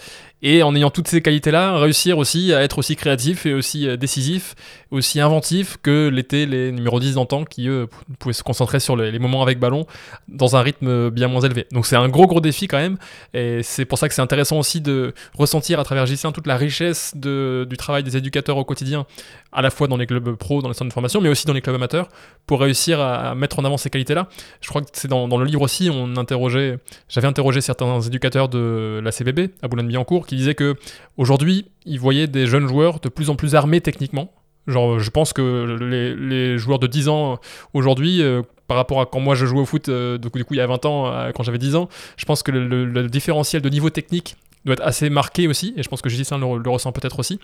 et 0.47 0.61
en 0.61 0.75
ayant 0.75 0.91
toutes 0.91 1.07
ces 1.07 1.23
qualités-là, 1.23 1.79
réussir 1.79 2.19
aussi 2.19 2.53
à 2.53 2.61
être 2.61 2.77
aussi 2.77 2.95
créatif 2.95 3.47
et 3.47 3.55
aussi 3.55 3.89
euh, 3.89 3.97
décisif, 3.97 4.53
aussi 4.91 5.19
inventif 5.19 5.77
que 5.81 6.07
l'étaient 6.07 6.45
les 6.45 6.71
numéros 6.71 6.99
10 6.99 7.15
d'antan 7.15 7.45
qui, 7.45 7.67
eux, 7.67 7.87
pouvaient 8.19 8.31
se 8.31 8.43
concentrer 8.43 8.79
sur 8.79 8.95
les, 8.95 9.17
moments 9.17 9.41
avec 9.41 9.59
ballon 9.59 9.87
dans 10.27 10.55
un 10.55 10.61
rythme 10.61 11.09
bien 11.09 11.29
moins 11.29 11.41
élevé. 11.41 11.65
Donc 11.71 11.87
c'est 11.87 11.95
un 11.95 12.07
gros, 12.09 12.27
gros 12.27 12.41
défi 12.41 12.67
quand 12.67 12.77
même, 12.77 12.97
et 13.33 13.63
c'est 13.63 13.85
pour 13.85 13.97
ça 13.97 14.07
que 14.07 14.13
c'est 14.13 14.21
intéressant 14.21 14.59
aussi 14.59 14.81
de 14.81 15.15
ressentir 15.33 15.79
à 15.79 15.83
travers 15.83 16.05
Gislain 16.05 16.31
toute 16.31 16.45
la 16.45 16.57
richesse 16.57 17.15
du 17.15 17.77
travail 17.77 18.03
des 18.03 18.15
éducateurs 18.15 18.57
au 18.57 18.65
quotidien, 18.65 19.07
à 19.51 19.63
la 19.63 19.71
fois 19.71 19.87
dans 19.87 19.97
les 19.97 20.05
clubs 20.05 20.35
pro, 20.35 20.61
dans 20.61 20.67
les 20.67 20.75
centres 20.75 20.89
de 20.89 20.93
formation, 20.93 21.21
mais 21.21 21.29
aussi 21.29 21.47
dans 21.47 21.53
les 21.53 21.61
clubs 21.61 21.75
amateurs, 21.75 22.07
pour 22.45 22.61
réussir 22.61 22.99
à, 22.99 23.31
à 23.31 23.35
mettre 23.35 23.57
en 23.57 23.65
avant 23.65 23.77
ces 23.77 23.89
qualités-là. 23.89 24.27
Je 24.61 24.69
crois 24.69 24.83
que 24.83 24.89
c'est 24.93 25.07
dans, 25.07 25.27
dans 25.27 25.39
le 25.39 25.45
livre 25.45 25.63
aussi, 25.63 25.89
on 25.91 26.17
interrogeait, 26.17 26.77
j'avais 27.09 27.27
interrogé 27.27 27.61
certains 27.61 27.99
éducateurs 28.01 28.47
de 28.47 29.01
la 29.03 29.11
CBB 29.11 29.49
à 29.63 29.67
Boulogne-Billancourt 29.67 30.27
qui 30.27 30.34
disaient 30.36 30.55
que 30.55 30.75
aujourd'hui, 31.17 31.65
ils 31.86 31.99
voyaient 31.99 32.27
des 32.27 32.47
jeunes 32.47 32.67
joueurs 32.67 32.99
de 32.99 33.09
plus 33.09 33.29
en 33.29 33.36
plus 33.36 33.55
armés 33.55 33.81
techniquement. 33.81 34.31
Genre, 34.67 34.99
je 34.99 35.09
pense 35.11 35.31
que 35.31 35.77
les, 35.79 36.57
joueurs 36.57 36.79
de 36.79 36.88
10 36.88 37.07
ans 37.09 37.39
aujourd'hui, 37.73 38.23
euh, 38.23 38.41
par 38.67 38.77
rapport 38.77 38.99
à 38.99 39.05
quand 39.05 39.19
moi 39.19 39.36
je 39.36 39.45
jouais 39.45 39.59
au 39.61 39.65
foot, 39.65 39.89
euh, 39.89 40.17
du, 40.17 40.29
coup, 40.29 40.39
du 40.39 40.45
coup, 40.45 40.55
il 40.55 40.57
y 40.57 40.61
a 40.61 40.67
20 40.67 40.86
ans, 40.86 41.07
euh, 41.07 41.31
quand 41.33 41.43
j'avais 41.43 41.59
10 41.59 41.75
ans, 41.75 41.88
je 42.17 42.25
pense 42.25 42.41
que 42.41 42.51
le, 42.51 43.07
différentiel 43.07 43.61
de 43.61 43.69
niveau 43.69 43.91
technique 43.91 44.36
doit 44.65 44.73
être 44.73 44.86
assez 44.86 45.11
marqué 45.11 45.47
aussi, 45.47 45.75
et 45.77 45.83
je 45.83 45.89
pense 45.89 46.01
que 46.01 46.09
Gislain 46.09 46.39
le, 46.39 46.57
le 46.57 46.69
ressent 46.71 46.91
peut-être 46.91 47.19
aussi. 47.19 47.39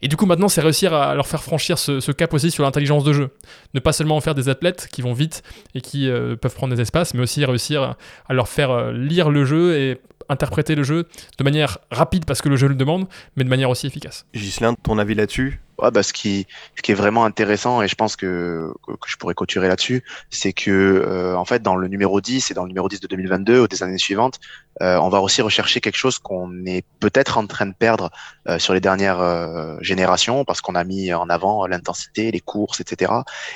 Et 0.00 0.08
du 0.08 0.16
coup, 0.16 0.26
maintenant, 0.26 0.48
c'est 0.48 0.60
réussir 0.60 0.94
à 0.94 1.14
leur 1.14 1.26
faire 1.26 1.42
franchir 1.42 1.78
ce, 1.78 2.12
cap 2.12 2.32
aussi 2.32 2.50
sur 2.50 2.62
l'intelligence 2.62 3.04
de 3.04 3.12
jeu. 3.12 3.30
Ne 3.74 3.80
pas 3.80 3.92
seulement 3.92 4.16
en 4.16 4.20
faire 4.20 4.34
des 4.34 4.48
athlètes 4.48 4.88
qui 4.92 5.02
vont 5.02 5.12
vite 5.12 5.42
et 5.74 5.80
qui 5.80 6.08
euh, 6.08 6.36
peuvent 6.36 6.54
prendre 6.54 6.74
des 6.74 6.80
espaces, 6.80 7.14
mais 7.14 7.22
aussi 7.22 7.44
réussir 7.44 7.96
à, 8.28 8.34
leur 8.34 8.48
faire 8.48 8.70
euh, 8.70 8.92
lire 8.92 9.30
le 9.30 9.44
jeu 9.44 9.76
et 9.76 10.00
interpréter 10.28 10.74
le 10.74 10.82
jeu 10.82 11.06
de 11.38 11.44
manière 11.44 11.78
rapide 11.90 12.24
parce 12.24 12.42
que 12.42 12.48
le 12.48 12.56
jeu 12.56 12.68
le 12.68 12.74
demande, 12.74 13.06
mais 13.36 13.44
de 13.44 13.48
manière 13.48 13.70
aussi 13.70 13.86
efficace. 13.86 14.26
Gislain, 14.34 14.74
ton 14.74 14.98
avis 14.98 15.14
là-dessus? 15.14 15.60
Ouais, 15.80 15.92
bah, 15.92 16.02
ce, 16.02 16.12
qui, 16.12 16.46
ce 16.76 16.82
qui 16.82 16.90
est 16.90 16.96
vraiment 16.96 17.24
intéressant, 17.24 17.82
et 17.82 17.88
je 17.88 17.94
pense 17.94 18.16
que, 18.16 18.72
que, 18.84 18.94
je 19.06 19.16
pourrais 19.16 19.34
couturer 19.34 19.68
là-dessus, 19.68 20.02
c'est 20.28 20.52
que 20.52 20.70
euh, 20.70 21.36
en 21.36 21.44
fait, 21.44 21.62
dans 21.62 21.76
le 21.76 21.86
numéro 21.86 22.20
10 22.20 22.50
et 22.50 22.54
dans 22.54 22.62
le 22.62 22.68
numéro 22.68 22.88
10 22.88 22.98
de 22.98 23.06
2022 23.06 23.60
ou 23.60 23.68
des 23.68 23.82
années 23.84 23.98
suivantes, 23.98 24.40
euh, 24.82 24.96
on 24.98 25.08
va 25.08 25.20
aussi 25.20 25.42
rechercher 25.42 25.80
quelque 25.80 25.96
chose 25.96 26.18
qu'on 26.18 26.64
est 26.66 26.84
peut-être 27.00 27.38
en 27.38 27.46
train 27.46 27.66
de 27.66 27.74
perdre 27.74 28.10
euh, 28.48 28.58
sur 28.58 28.74
les 28.74 28.80
dernières 28.80 29.20
euh, 29.20 29.76
générations, 29.80 30.44
parce 30.44 30.60
qu'on 30.60 30.74
a 30.74 30.84
mis 30.84 31.12
en 31.12 31.28
avant 31.28 31.66
l'intensité, 31.66 32.30
les 32.30 32.40
courses, 32.40 32.80
etc. 32.80 33.12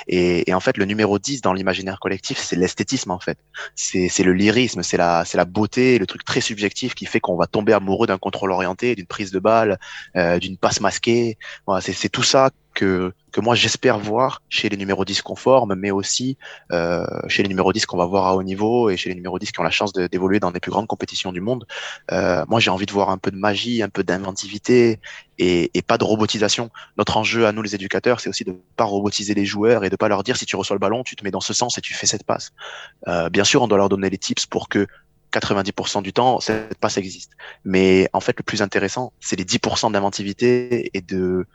Et, 0.07 0.49
et, 0.49 0.53
en 0.53 0.59
fait, 0.59 0.77
le 0.77 0.85
numéro 0.85 1.19
10 1.19 1.41
dans 1.41 1.53
l'imaginaire 1.53 1.99
collectif, 1.99 2.37
c'est 2.37 2.55
l'esthétisme, 2.55 3.11
en 3.11 3.19
fait. 3.19 3.37
C'est 3.75 4.23
le 4.23 4.33
lyrisme, 4.33 4.83
c'est 4.83 4.97
la, 4.97 5.23
la 5.33 5.45
beauté, 5.45 5.97
le 5.97 6.05
truc 6.05 6.23
très 6.23 6.41
subjectif 6.41 6.95
qui 6.95 7.05
fait 7.05 7.19
qu'on 7.19 7.35
va 7.35 7.47
tomber 7.47 7.73
amoureux 7.73 8.07
d'un 8.07 8.17
contrôle 8.17 8.51
orienté, 8.51 8.95
d'une 8.95 9.05
prise 9.05 9.31
de 9.31 9.39
balle, 9.39 9.79
d'une 10.15 10.57
passe 10.57 10.81
masquée. 10.81 11.37
C'est 11.81 12.11
tout 12.13 12.23
ça 12.23 12.51
que, 12.73 13.11
que 13.31 13.41
moi 13.41 13.55
j'espère 13.55 13.99
voir 13.99 14.41
chez 14.47 14.69
les 14.69 14.77
numéros 14.77 15.03
10 15.03 15.21
conformes, 15.23 15.75
mais 15.75 15.91
aussi 15.91 16.37
euh, 16.71 17.05
chez 17.27 17.43
les 17.43 17.49
numéros 17.49 17.73
10 17.73 17.85
qu'on 17.85 17.97
va 17.97 18.05
voir 18.05 18.27
à 18.27 18.35
haut 18.35 18.43
niveau 18.43 18.89
et 18.89 18.97
chez 18.97 19.09
les 19.09 19.15
numéros 19.15 19.39
10 19.39 19.51
qui 19.51 19.59
ont 19.59 19.63
la 19.63 19.71
chance 19.71 19.93
d'évoluer 19.93 20.39
dans 20.39 20.51
les 20.51 20.59
plus 20.59 20.71
grandes 20.71 20.87
compétitions 20.87 21.31
du 21.31 21.41
monde. 21.41 21.65
Euh, 22.11 22.45
moi 22.47 22.59
j'ai 22.59 22.69
envie 22.69 22.85
de 22.85 22.91
voir 22.91 23.09
un 23.09 23.17
peu 23.17 23.31
de 23.31 23.35
magie, 23.35 23.81
un 23.83 23.89
peu 23.89 24.03
d'inventivité 24.03 24.99
et, 25.39 25.71
et, 25.73 25.81
pas 25.81 25.97
de 25.97 26.03
robotisation. 26.03 26.69
Notre 26.97 27.17
enjeu 27.17 27.47
à 27.47 27.51
nous 27.51 27.63
les 27.63 27.73
éducateurs, 27.75 28.19
c'est 28.19 28.29
aussi 28.29 28.43
de 28.43 28.55
pas 28.75 28.85
robotiser 28.85 29.33
les 29.33 29.45
joueurs 29.45 29.83
et 29.83 29.89
de 29.89 29.95
pas 29.95 30.07
leur 30.07 30.23
dire 30.23 30.37
si 30.37 30.45
tu 30.45 30.55
reçois 30.55 30.75
le 30.75 30.79
ballon, 30.79 31.03
tu 31.03 31.15
te 31.15 31.23
mets 31.23 31.31
dans 31.31 31.41
ce 31.41 31.53
sens 31.53 31.77
et 31.79 31.81
tu 31.81 31.95
fais 31.95 32.05
cette 32.05 32.23
passe. 32.23 32.53
Euh, 33.07 33.29
bien 33.29 33.43
sûr, 33.43 33.63
on 33.63 33.67
doit 33.67 33.79
leur 33.79 33.89
donner 33.89 34.11
les 34.11 34.19
tips 34.19 34.45
pour 34.45 34.69
que 34.69 34.87
90% 35.33 36.03
du 36.03 36.13
temps, 36.13 36.39
cette 36.39 36.77
passe 36.77 36.97
existe. 36.97 37.31
Mais 37.65 38.07
en 38.13 38.19
fait, 38.19 38.35
le 38.37 38.43
plus 38.43 38.61
intéressant, 38.61 39.13
c'est 39.19 39.35
les 39.35 39.45
10% 39.45 39.91
d'inventivité 39.91 40.91
et 40.93 41.01
de, 41.01 41.47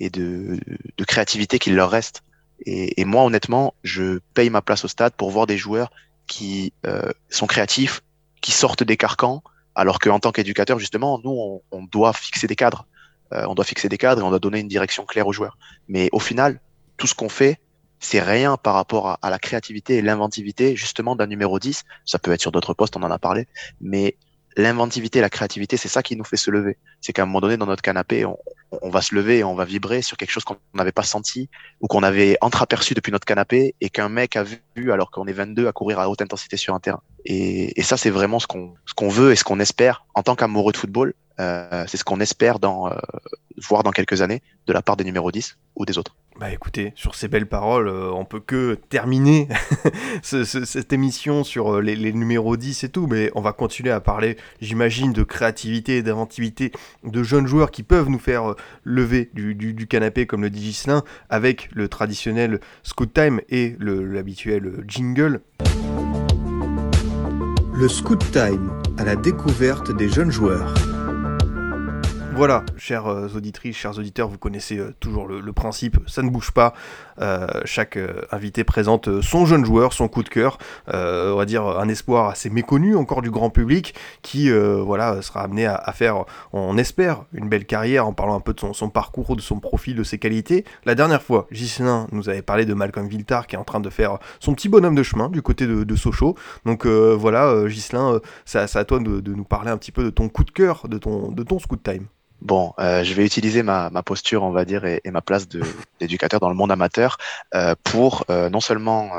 et 0.00 0.10
de, 0.10 0.58
de 0.96 1.04
créativité 1.04 1.58
qu'il 1.58 1.74
leur 1.74 1.90
reste. 1.90 2.22
Et, 2.64 3.00
et, 3.00 3.04
moi, 3.04 3.24
honnêtement, 3.24 3.74
je 3.82 4.20
paye 4.34 4.50
ma 4.50 4.62
place 4.62 4.84
au 4.84 4.88
stade 4.88 5.12
pour 5.14 5.30
voir 5.30 5.46
des 5.46 5.58
joueurs 5.58 5.90
qui 6.26 6.72
euh, 6.86 7.10
sont 7.28 7.46
créatifs, 7.46 8.02
qui 8.40 8.52
sortent 8.52 8.82
des 8.82 8.96
carcans, 8.96 9.42
alors 9.74 9.98
qu'en 9.98 10.18
tant 10.18 10.32
qu'éducateur, 10.32 10.78
justement, 10.78 11.20
nous, 11.22 11.30
on, 11.30 11.62
on, 11.70 11.84
doit 11.84 12.12
fixer 12.12 12.46
des 12.46 12.56
cadres. 12.56 12.86
Euh, 13.32 13.44
on 13.48 13.54
doit 13.54 13.64
fixer 13.64 13.88
des 13.88 13.98
cadres 13.98 14.22
et 14.22 14.24
on 14.24 14.30
doit 14.30 14.38
donner 14.38 14.60
une 14.60 14.68
direction 14.68 15.04
claire 15.04 15.26
aux 15.26 15.32
joueurs. 15.32 15.58
Mais 15.88 16.08
au 16.12 16.18
final, 16.18 16.60
tout 16.96 17.06
ce 17.06 17.14
qu'on 17.14 17.28
fait, 17.28 17.60
c'est 17.98 18.20
rien 18.20 18.56
par 18.56 18.74
rapport 18.74 19.08
à, 19.08 19.18
à 19.22 19.30
la 19.30 19.38
créativité 19.38 19.96
et 19.96 20.02
l'inventivité, 20.02 20.76
justement, 20.76 21.14
d'un 21.14 21.26
numéro 21.26 21.58
10. 21.58 21.84
Ça 22.04 22.18
peut 22.18 22.32
être 22.32 22.40
sur 22.40 22.52
d'autres 22.52 22.74
postes, 22.74 22.96
on 22.96 23.02
en 23.02 23.10
a 23.10 23.18
parlé. 23.18 23.46
Mais 23.80 24.16
l'inventivité, 24.56 25.20
la 25.20 25.30
créativité, 25.30 25.76
c'est 25.76 25.88
ça 25.88 26.02
qui 26.02 26.16
nous 26.16 26.24
fait 26.24 26.36
se 26.36 26.50
lever. 26.50 26.78
C'est 27.00 27.12
qu'à 27.12 27.22
un 27.22 27.26
moment 27.26 27.40
donné, 27.40 27.56
dans 27.56 27.66
notre 27.66 27.82
canapé, 27.82 28.24
on, 28.24 28.90
va 28.90 29.02
se 29.02 29.14
lever 29.14 29.38
et 29.38 29.44
on 29.44 29.54
va 29.54 29.64
vibrer 29.64 30.02
sur 30.02 30.16
quelque 30.16 30.30
chose 30.30 30.44
qu'on 30.44 30.56
n'avait 30.74 30.92
pas 30.92 31.02
senti 31.02 31.48
ou 31.80 31.86
qu'on 31.86 32.02
avait 32.02 32.38
entreaperçu 32.40 32.94
depuis 32.94 33.12
notre 33.12 33.26
canapé 33.26 33.74
et 33.80 33.90
qu'un 33.90 34.08
mec 34.08 34.36
a 34.36 34.44
vu 34.44 34.92
alors 34.92 35.10
qu'on 35.10 35.26
est 35.26 35.32
22 35.32 35.68
à 35.68 35.72
courir 35.72 36.00
à 36.00 36.08
haute 36.08 36.22
intensité 36.22 36.56
sur 36.56 36.74
un 36.74 36.80
terrain. 36.80 37.02
Et, 37.24 37.78
et 37.78 37.82
ça, 37.82 37.96
c'est 37.96 38.10
vraiment 38.10 38.38
ce 38.38 38.46
qu'on 38.46 38.74
ce 38.86 38.94
qu'on 38.94 39.08
veut 39.08 39.32
et 39.32 39.36
ce 39.36 39.44
qu'on 39.44 39.60
espère 39.60 40.06
en 40.14 40.22
tant 40.22 40.34
qu'amoureux 40.34 40.72
de 40.72 40.78
football. 40.78 41.14
Euh, 41.38 41.84
c'est 41.86 41.98
ce 41.98 42.04
qu'on 42.04 42.20
espère 42.20 42.58
dans, 42.58 42.90
euh, 42.90 42.96
voir 43.62 43.82
dans 43.82 43.90
quelques 43.90 44.22
années 44.22 44.42
de 44.66 44.72
la 44.72 44.82
part 44.82 44.96
des 44.96 45.04
numéros 45.04 45.30
10 45.30 45.58
ou 45.76 45.84
des 45.84 45.98
autres. 45.98 46.14
Bah 46.38 46.52
écoutez, 46.52 46.92
sur 46.96 47.14
ces 47.14 47.28
belles 47.28 47.46
paroles, 47.46 47.88
euh, 47.88 48.10
on 48.12 48.26
peut 48.26 48.40
que 48.40 48.78
terminer 48.90 49.48
ce, 50.22 50.44
ce, 50.44 50.66
cette 50.66 50.92
émission 50.92 51.44
sur 51.44 51.76
euh, 51.76 51.80
les, 51.80 51.96
les, 51.96 52.12
numéros 52.12 52.58
10 52.58 52.84
et 52.84 52.88
tout, 52.90 53.06
mais 53.06 53.30
on 53.34 53.40
va 53.40 53.52
continuer 53.52 53.90
à 53.90 54.00
parler, 54.00 54.36
j'imagine, 54.60 55.14
de 55.14 55.22
créativité 55.22 55.96
et 55.96 56.02
d'inventivité 56.02 56.72
de 57.04 57.22
jeunes 57.22 57.46
joueurs 57.46 57.70
qui 57.70 57.82
peuvent 57.82 58.10
nous 58.10 58.18
faire 58.18 58.50
euh, 58.50 58.56
lever 58.84 59.30
du, 59.32 59.54
du, 59.54 59.72
du, 59.72 59.86
canapé, 59.86 60.26
comme 60.26 60.42
le 60.42 60.50
dit 60.50 60.62
Gislain, 60.62 61.04
avec 61.30 61.70
le 61.72 61.88
traditionnel 61.88 62.60
Scoot 62.82 63.14
Time 63.14 63.40
et 63.48 63.76
l'habituel 63.80 64.84
jingle. 64.86 65.40
Le 67.74 67.88
Scoot 67.88 68.30
Time, 68.30 68.72
à 68.98 69.04
la 69.04 69.16
découverte 69.16 69.90
des 69.96 70.10
jeunes 70.10 70.30
joueurs. 70.30 70.74
Voilà, 72.36 72.64
chères 72.76 73.06
auditrices, 73.34 73.78
chers 73.78 73.98
auditeurs, 73.98 74.28
vous 74.28 74.36
connaissez 74.36 74.76
euh, 74.76 74.94
toujours 75.00 75.26
le, 75.26 75.52
principe, 75.54 75.96
ça 76.06 76.20
ne 76.20 76.28
bouge 76.28 76.50
pas. 76.50 76.74
Euh, 77.18 77.46
chaque 77.64 77.96
euh, 77.96 78.20
invité 78.30 78.62
présente 78.62 79.22
son 79.22 79.46
jeune 79.46 79.64
joueur, 79.64 79.94
son 79.94 80.06
coup 80.06 80.22
de 80.22 80.28
cœur, 80.28 80.58
on 80.86 81.34
va 81.34 81.46
dire 81.46 81.66
un 81.66 81.88
espoir 81.88 82.28
assez 82.28 82.50
méconnu 82.50 82.94
encore 82.94 83.22
du 83.22 83.30
grand 83.30 83.48
public, 83.48 83.94
qui 84.20 84.50
voilà 84.50 85.22
sera 85.22 85.40
amené 85.44 85.64
à, 85.64 85.92
faire, 85.92 86.26
on 86.52 86.76
espère, 86.76 87.24
une 87.32 87.48
belle 87.48 87.64
carrière 87.64 88.06
en 88.06 88.12
parlant 88.12 88.36
un 88.36 88.40
peu 88.40 88.52
de 88.52 88.60
son, 88.60 88.90
parcours, 88.90 89.34
de 89.34 89.40
son 89.40 89.58
profil, 89.58 89.96
de 89.96 90.02
ses 90.02 90.18
qualités. 90.18 90.66
La 90.84 90.94
dernière 90.94 91.22
fois, 91.22 91.46
Gislain 91.50 92.06
nous 92.12 92.28
avait 92.28 92.42
parlé 92.42 92.66
de 92.66 92.74
Malcolm 92.74 93.08
Viltar 93.08 93.46
qui 93.46 93.56
est 93.56 93.58
en 93.58 93.64
train 93.64 93.80
de 93.80 93.88
faire 93.88 94.18
son 94.40 94.54
petit 94.54 94.68
bonhomme 94.68 94.94
de 94.94 95.02
chemin 95.02 95.30
du 95.30 95.40
côté 95.40 95.66
de, 95.66 95.84
de 95.84 95.96
Sochaux. 95.96 96.36
Donc 96.66 96.84
voilà, 96.84 97.66
Gislain, 97.66 98.20
c'est 98.44 98.58
à 98.58 98.84
toi 98.84 98.98
de, 98.98 99.20
de, 99.20 99.32
nous 99.32 99.44
parler 99.44 99.70
un 99.70 99.78
petit 99.78 99.92
peu 99.92 100.04
de 100.04 100.10
ton 100.10 100.28
coup 100.28 100.44
de 100.44 100.50
cœur, 100.50 100.86
de 100.88 100.98
ton, 100.98 101.32
de 101.32 101.42
ton 101.42 101.58
scoot 101.58 101.82
time. 101.82 102.06
Bon, 102.40 102.74
euh, 102.78 103.02
je 103.02 103.14
vais 103.14 103.24
utiliser 103.24 103.62
ma, 103.62 103.90
posture, 104.04 104.42
on 104.42 104.50
va 104.50 104.64
dire, 104.64 104.84
et, 104.84 105.00
ma 105.06 105.22
place 105.22 105.48
d'éducateur 106.00 106.40
dans 106.40 106.48
le 106.48 106.54
monde 106.54 106.70
amateur 106.70 107.18
euh, 107.54 107.74
pour 107.82 108.24
euh, 108.30 108.50
non 108.50 108.60
seulement, 108.60 109.10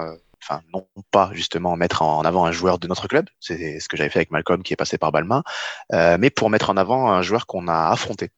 enfin 0.41 0.61
non 0.73 0.87
pas 1.11 1.31
justement 1.33 1.75
mettre 1.75 2.03
en 2.03 2.23
avant 2.23 2.45
un 2.45 2.51
joueur 2.51 2.79
de 2.79 2.87
notre 2.87 3.07
club, 3.07 3.25
c'est 3.39 3.79
ce 3.79 3.89
que 3.89 3.97
j'avais 3.97 4.09
fait 4.09 4.19
avec 4.19 4.31
Malcolm 4.31 4.63
qui 4.63 4.73
est 4.73 4.77
passé 4.77 4.97
par 4.97 5.11
Balma, 5.11 5.43
mais 5.91 6.29
pour 6.29 6.49
mettre 6.49 6.69
en 6.69 6.77
avant 6.77 7.11
un 7.11 7.21
joueur 7.21 7.47
qu'on 7.47 7.67
a 7.67 7.89
affronté 7.89 8.29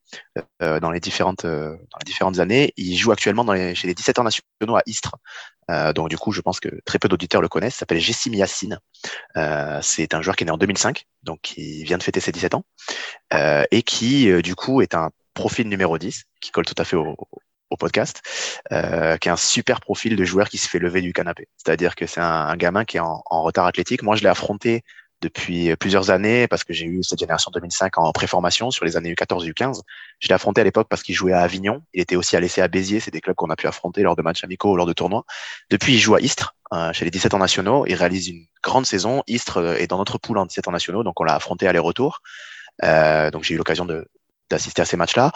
dans 0.59 0.91
les 0.91 0.99
différentes 0.99 1.45
dans 1.45 1.99
les 1.99 2.05
différentes 2.05 2.39
années. 2.39 2.73
Il 2.77 2.95
joue 2.95 3.11
actuellement 3.11 3.43
dans 3.43 3.53
les, 3.53 3.75
chez 3.75 3.88
les 3.88 3.93
17 3.93 4.19
ans 4.19 4.23
nationaux 4.23 4.75
à 4.75 4.82
Istres. 4.86 5.15
Donc 5.93 6.09
du 6.09 6.17
coup, 6.17 6.32
je 6.32 6.41
pense 6.41 6.59
que 6.59 6.70
très 6.86 6.99
peu 6.99 7.07
d'auditeurs 7.07 7.41
le 7.41 7.47
connaissent. 7.47 7.76
S'appelle 7.76 7.99
Jessim 7.99 8.34
Yassine. 8.34 8.80
c'est 9.82 10.13
un 10.13 10.22
joueur 10.22 10.36
qui 10.36 10.43
est 10.43 10.45
né 10.45 10.51
en 10.51 10.57
2005, 10.57 11.05
donc 11.24 11.39
qui 11.41 11.84
vient 11.84 11.97
de 11.97 12.03
fêter 12.03 12.20
ses 12.20 12.32
17 12.32 12.55
ans 12.55 12.63
euh, 13.34 13.63
et 13.72 13.84
qui, 13.84 14.30
euh, 14.30 14.41
du 14.41 14.55
coup, 14.55 14.82
est 14.82 14.95
un 14.95 15.09
profil 15.34 15.67
numéro 15.70 15.97
10 15.97 16.24
qui 16.41 16.51
colle 16.51 16.65
tout 16.65 16.76
à 16.78 16.84
fait 16.84 16.95
au, 16.95 17.15
au 17.70 17.78
podcast, 17.78 18.22
euh, 18.72 19.17
qui 19.17 19.28
est 19.28 19.32
un 19.32 19.38
super 19.38 19.80
profil 19.80 20.15
de 20.15 20.24
joueur 20.26 20.49
qui 20.49 20.57
se 20.57 20.67
fait 20.67 20.80
lever 20.80 21.01
du 21.01 21.13
canapé. 21.13 21.47
C'est-à-dire 21.57 21.95
que 21.95 22.07
c'est 22.07 22.22
un, 22.22 22.47
un, 22.47 22.57
gamin 22.57 22.86
qui 22.86 22.97
est 22.97 23.01
en, 23.01 23.22
en 23.26 23.43
retard 23.43 23.65
athlétique. 23.65 24.03
Moi, 24.03 24.15
je 24.15 24.24
l'ai 24.24 24.30
affronté 24.30 24.84
depuis 25.22 25.76
plusieurs 25.76 26.11
années 26.11 26.47
parce 26.47 26.63
que 26.63 26.74
j'ai 26.74 26.86
eu 26.86 27.03
cette 27.03 27.20
génération 27.20 27.51
2005 27.53 27.97
en 27.97 28.11
préformation 28.11 28.72
sur 28.72 28.86
les 28.86 28.97
années 28.97 29.13
U14 29.13 29.45
et 29.45 29.51
U15. 29.51 29.82
Je 30.20 30.28
l'ai 30.28 30.34
affronté 30.34 30.61
à 30.61 30.63
l'époque 30.63 30.88
parce 30.89 31.03
qu'il 31.03 31.15
jouait 31.15 31.34
à 31.34 31.41
Avignon. 31.41 31.82
Il 31.93 32.01
était 32.01 32.15
aussi 32.15 32.36
à 32.36 32.39
l'essai 32.39 32.61
à 32.61 32.67
Béziers. 32.67 32.99
C'est 32.99 33.11
des 33.11 33.22
clubs 33.22 33.36
qu'on 33.36 33.49
a 33.49 33.55
pu 33.55 33.67
affronter 33.67 34.01
lors 34.01 34.15
de 34.15 34.22
matchs 34.22 34.43
amicaux 34.43 34.72
ou 34.72 34.76
lors 34.76 34.86
de 34.86 34.93
tournois. 34.93 35.26
Depuis, 35.70 35.93
il 35.93 35.99
joue 35.99 36.15
à 36.15 36.22
Istres, 36.22 36.55
euh, 36.74 36.93
chez 36.93 37.05
les 37.05 37.11
17 37.11 37.34
ans 37.34 37.39
nationaux. 37.39 37.86
Il 37.86 37.95
réalise 37.95 38.28
une 38.30 38.45
grande 38.63 38.86
saison. 38.86 39.24
Istres 39.28 39.78
est 39.80 39.88
dans 39.88 39.97
notre 39.97 40.17
poule 40.17 40.38
en 40.38 40.45
17 40.45 40.67
ans 40.67 40.72
nationaux, 40.72 41.03
donc 41.03 41.20
on 41.20 41.24
l'a 41.24 41.36
affronté 41.36 41.67
aller-retour. 41.67 42.22
Euh, 42.84 43.32
donc 43.32 43.43
j'ai 43.43 43.55
eu 43.55 43.57
l'occasion 43.57 43.88
d'assister 44.49 44.82
à 44.82 44.86
ces 44.86 44.97
matchs-là. 44.97 45.32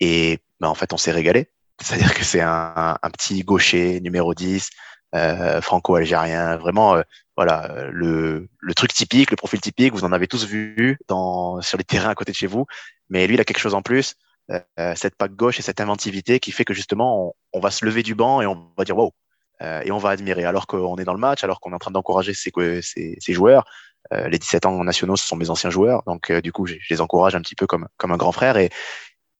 Et 0.00 0.38
ben, 0.60 0.68
en 0.68 0.74
fait, 0.74 0.92
on 0.92 0.96
s'est 0.96 1.12
régalé. 1.12 1.50
C'est-à-dire 1.82 2.14
que 2.14 2.24
c'est 2.24 2.40
un, 2.40 2.98
un, 3.02 3.10
petit 3.10 3.42
gaucher 3.42 4.00
numéro 4.00 4.34
10, 4.34 4.70
euh, 5.14 5.60
franco-algérien, 5.60 6.56
vraiment 6.56 6.96
euh, 6.96 7.02
voilà 7.36 7.88
le, 7.90 8.48
le, 8.58 8.74
truc 8.74 8.92
typique, 8.92 9.30
le 9.30 9.36
profil 9.36 9.60
typique. 9.60 9.92
Vous 9.92 10.04
en 10.04 10.12
avez 10.12 10.26
tous 10.26 10.46
vu 10.46 10.98
dans, 11.08 11.60
sur 11.60 11.78
les 11.78 11.84
terrains 11.84 12.10
à 12.10 12.14
côté 12.14 12.32
de 12.32 12.36
chez 12.36 12.46
vous. 12.46 12.66
Mais 13.10 13.26
lui, 13.26 13.34
il 13.34 13.40
a 13.40 13.44
quelque 13.44 13.58
chose 13.58 13.74
en 13.74 13.82
plus. 13.82 14.14
Euh, 14.50 14.94
cette 14.94 15.16
pack 15.16 15.32
gauche 15.32 15.58
et 15.58 15.62
cette 15.62 15.80
inventivité 15.80 16.38
qui 16.38 16.52
fait 16.52 16.64
que 16.64 16.72
justement, 16.72 17.28
on, 17.28 17.58
on, 17.58 17.60
va 17.60 17.70
se 17.70 17.84
lever 17.84 18.02
du 18.02 18.14
banc 18.14 18.40
et 18.40 18.46
on 18.46 18.72
va 18.78 18.84
dire 18.84 18.96
wow. 18.96 19.12
et 19.60 19.90
on 19.90 19.98
va 19.98 20.10
admirer. 20.10 20.44
Alors 20.44 20.66
qu'on 20.66 20.96
est 20.96 21.04
dans 21.04 21.14
le 21.14 21.20
match, 21.20 21.44
alors 21.44 21.60
qu'on 21.60 21.72
est 21.72 21.74
en 21.74 21.78
train 21.78 21.90
d'encourager 21.90 22.32
ses 22.34 23.32
joueurs, 23.32 23.64
euh, 24.12 24.28
les 24.28 24.38
17 24.38 24.66
ans 24.66 24.84
nationaux, 24.84 25.16
ce 25.16 25.26
sont 25.26 25.36
mes 25.36 25.50
anciens 25.50 25.70
joueurs, 25.70 26.02
donc 26.06 26.30
euh, 26.30 26.40
du 26.40 26.52
coup, 26.52 26.66
je, 26.66 26.74
je, 26.80 26.94
les 26.94 27.00
encourage 27.00 27.34
un 27.34 27.40
petit 27.40 27.56
peu 27.56 27.66
comme, 27.66 27.88
comme 27.96 28.12
un 28.12 28.16
grand 28.16 28.32
frère. 28.32 28.56
Et, 28.56 28.70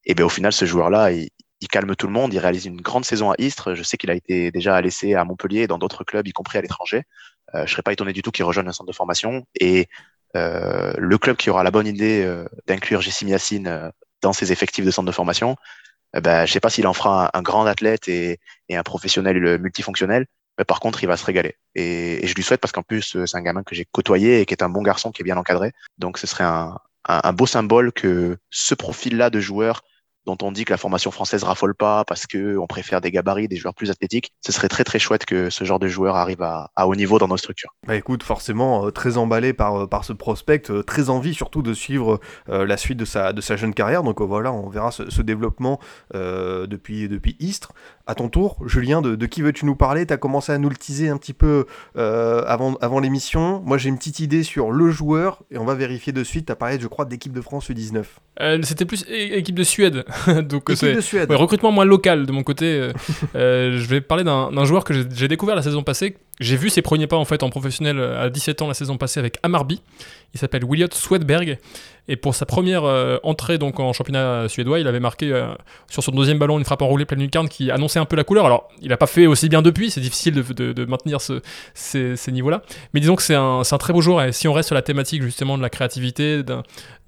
et 0.05 0.14
ben, 0.14 0.24
au 0.24 0.28
final, 0.28 0.53
ce 0.53 0.64
joueur-là, 0.64 1.12
il, 1.12 1.28
il, 1.61 1.68
calme 1.68 1.94
tout 1.94 2.07
le 2.07 2.12
monde. 2.12 2.34
Il 2.34 2.38
réalise 2.38 2.66
une 2.66 2.80
grande 2.80 3.05
saison 3.05 3.30
à 3.30 3.34
Istres. 3.38 3.74
Je 3.74 3.82
sais 3.82 3.97
qu'il 3.97 4.11
a 4.11 4.14
été 4.14 4.51
déjà 4.51 4.80
laissé 4.80 5.14
à 5.14 5.24
Montpellier 5.24 5.62
et 5.62 5.66
dans 5.66 5.78
d'autres 5.78 6.05
clubs, 6.05 6.26
y 6.26 6.32
compris 6.32 6.59
à 6.59 6.62
l'étranger. 6.62 7.03
Euh, 7.55 7.66
je 7.66 7.72
serais 7.72 7.82
pas 7.82 7.92
étonné 7.92 8.12
du 8.12 8.22
tout 8.22 8.30
qu'il 8.30 8.44
rejoigne 8.44 8.68
un 8.68 8.72
centre 8.72 8.90
de 8.90 8.94
formation. 8.94 9.47
Et 9.59 9.88
euh, 10.36 10.92
le 10.99 11.18
club 11.18 11.36
qui 11.36 11.51
aura 11.51 11.62
la 11.62 11.70
bonne 11.70 11.86
idée 11.86 12.24
euh, 12.24 12.47
d'inclure 12.66 13.01
Jessim 13.01 13.28
Yassine 13.28 13.92
dans 14.22 14.32
ses 14.32 14.53
effectifs 14.53 14.84
de 14.84 14.90
centre 14.90 15.07
de 15.07 15.12
formation, 15.12 15.57
ben, 16.14 16.47
je 16.47 16.53
sais 16.53 16.61
pas 16.61 16.70
s'il 16.70 16.86
en 16.86 16.92
fera 16.92 17.30
un, 17.34 17.42
grand 17.42 17.66
athlète 17.66 18.09
et, 18.09 18.40
et, 18.68 18.76
un 18.76 18.82
professionnel 18.82 19.59
multifonctionnel, 19.59 20.26
mais 20.59 20.64
par 20.64 20.80
contre, 20.80 21.03
il 21.03 21.07
va 21.07 21.16
se 21.16 21.24
régaler. 21.24 21.57
Et, 21.74 22.24
et 22.24 22.26
je 22.26 22.34
lui 22.34 22.42
souhaite 22.42 22.61
parce 22.61 22.72
qu'en 22.72 22.82
plus, 22.82 23.18
c'est 23.26 23.36
un 23.36 23.42
gamin 23.42 23.62
que 23.62 23.74
j'ai 23.74 23.84
côtoyé 23.84 24.40
et 24.40 24.47
qui 24.47 24.55
est 24.55 24.62
un 24.62 24.70
bon 24.70 24.82
garçon, 24.82 25.12
qui 25.12 25.22
est 25.22 25.24
bien 25.24 25.36
encadré. 25.36 25.72
Donc, 25.99 26.16
ce 26.16 26.26
serait 26.26 26.44
un, 26.44 26.78
un, 27.07 27.20
un 27.22 27.32
beau 27.32 27.47
symbole 27.47 27.92
que 27.92 28.38
ce 28.51 28.74
profil-là 28.74 29.28
de 29.28 29.40
joueur 29.40 29.82
dont 30.26 30.36
on 30.42 30.52
dit 30.52 30.64
que 30.64 30.72
la 30.72 30.76
formation 30.76 31.10
française 31.10 31.44
raffole 31.44 31.74
pas 31.74 32.04
parce 32.04 32.26
que 32.26 32.56
on 32.58 32.66
préfère 32.66 33.00
des 33.00 33.10
gabarits, 33.10 33.48
des 33.48 33.56
joueurs 33.56 33.74
plus 33.74 33.90
athlétiques. 33.90 34.32
Ce 34.44 34.52
serait 34.52 34.68
très 34.68 34.84
très 34.84 34.98
chouette 34.98 35.24
que 35.24 35.50
ce 35.50 35.64
genre 35.64 35.78
de 35.78 35.88
joueur 35.88 36.16
arrive 36.16 36.42
à, 36.42 36.70
à 36.76 36.86
haut 36.86 36.94
niveau 36.94 37.18
dans 37.18 37.28
nos 37.28 37.36
structures. 37.36 37.74
Bah 37.86 37.94
écoute, 37.96 38.22
forcément, 38.22 38.86
euh, 38.86 38.90
très 38.90 39.16
emballé 39.16 39.52
par, 39.52 39.82
euh, 39.82 39.86
par 39.86 40.04
ce 40.04 40.12
prospect, 40.12 40.70
euh, 40.70 40.82
très 40.82 41.08
envie 41.10 41.34
surtout 41.34 41.62
de 41.62 41.72
suivre 41.74 42.20
euh, 42.48 42.66
la 42.66 42.76
suite 42.76 42.98
de 42.98 43.04
sa, 43.04 43.32
de 43.32 43.40
sa 43.40 43.56
jeune 43.56 43.74
carrière. 43.74 44.02
Donc 44.02 44.20
voilà, 44.20 44.52
on 44.52 44.68
verra 44.68 44.90
ce, 44.90 45.10
ce 45.10 45.22
développement 45.22 45.80
euh, 46.14 46.66
depuis, 46.66 47.08
depuis 47.08 47.36
Istres. 47.40 47.72
À 48.08 48.14
ton 48.14 48.28
tour, 48.28 48.56
Julien, 48.66 49.02
de, 49.02 49.16
de 49.16 49.26
qui 49.26 49.42
veux-tu 49.42 49.64
nous 49.66 49.74
parler? 49.74 50.06
Tu 50.06 50.12
as 50.12 50.16
commencé 50.16 50.52
à 50.52 50.58
nous 50.58 50.68
le 50.68 50.76
teaser 50.76 51.08
un 51.08 51.16
petit 51.16 51.32
peu 51.32 51.66
euh, 51.96 52.44
avant, 52.46 52.74
avant 52.80 53.00
l'émission. 53.00 53.60
Moi, 53.64 53.78
j'ai 53.78 53.88
une 53.88 53.98
petite 53.98 54.20
idée 54.20 54.44
sur 54.44 54.70
le 54.70 54.90
joueur 54.90 55.42
et 55.50 55.58
on 55.58 55.64
va 55.64 55.74
vérifier 55.74 56.12
de 56.12 56.22
suite. 56.22 56.46
Tu 56.46 56.52
as 56.52 56.56
parlé, 56.56 56.78
je 56.80 56.86
crois, 56.86 57.04
d'équipe 57.04 57.32
de 57.32 57.40
France 57.40 57.68
U19. 57.68 58.04
Euh, 58.40 58.60
C'était 58.62 58.84
plus 58.84 59.04
équipe 59.08 59.56
de 59.56 59.64
Suède. 59.64 60.04
Donc, 60.48 60.64
c'est- 60.74 60.94
de 60.94 61.00
Suède. 61.00 61.30
Ouais, 61.30 61.36
recrutement 61.36 61.72
moins 61.72 61.84
local 61.84 62.26
de 62.26 62.32
mon 62.32 62.42
côté. 62.42 62.66
euh, 62.78 62.92
euh, 63.36 63.78
je 63.78 63.86
vais 63.86 64.00
parler 64.00 64.24
d'un 64.24 64.64
joueur 64.64 64.84
que 64.84 64.94
j'ai 65.14 65.28
découvert 65.28 65.56
la 65.56 65.62
saison 65.62 65.82
passée. 65.82 66.16
J'ai 66.39 66.57
vu 66.57 66.68
ses 66.68 66.82
premiers 66.82 67.07
pas 67.07 67.16
en 67.16 67.24
fait 67.24 67.43
en 67.43 67.49
professionnel 67.49 67.99
euh, 67.99 68.24
à 68.24 68.30
17 68.30 68.62
ans 68.62 68.68
la 68.68 68.74
saison 68.74 68.99
passée 68.99 69.20
avec 69.20 69.39
Amarby. 69.43 69.80
Il 70.34 70.41
s'appelle 70.41 70.64
Williot 70.64 70.89
Swedberg 70.93 71.59
et 72.09 72.16
pour 72.16 72.34
sa 72.34 72.45
première 72.45 72.84
euh, 72.84 73.16
entrée 73.22 73.57
donc 73.57 73.80
en 73.80 73.95
championnat 73.95 74.47
suédois, 74.49 74.78
il 74.78 74.87
avait 74.87 75.01
marqué 75.01 75.32
euh, 75.32 75.47
sur 75.89 76.03
son 76.03 76.12
deuxième 76.12 76.39
ballon 76.39 76.59
une 76.59 76.64
frappe 76.64 76.82
enroulée 76.82 77.07
pleine 77.07 77.20
lucarne 77.20 77.49
qui 77.49 77.70
annonçait 77.70 77.99
un 77.99 78.05
peu 78.05 78.16
la 78.16 78.24
couleur. 78.24 78.45
Alors, 78.45 78.68
il 78.82 78.91
n'a 78.91 78.99
pas 78.99 79.07
fait 79.07 79.26
aussi 79.26 79.49
bien 79.49 79.62
depuis, 79.62 79.91
c'est 79.91 80.01
difficile 80.01 80.34
de, 80.34 80.84
maintenir 80.84 81.22
ce- 81.22 81.41
ces, 81.74 82.16
niveaux-là. 82.30 82.62
Mais 82.93 83.01
disons 83.01 83.16
que 83.16 83.22
c'est 83.22 83.34
un, 83.34 83.62
très 83.62 83.95
beau 83.95 84.03
joueur 84.03 84.22
et 84.22 84.32
si 84.32 84.47
on 84.47 84.53
reste 84.53 84.68
sur 84.68 84.74
la 84.74 84.82
thématique 84.82 85.22
justement 85.22 85.57
de 85.57 85.62
la 85.62 85.70
créativité, 85.70 86.43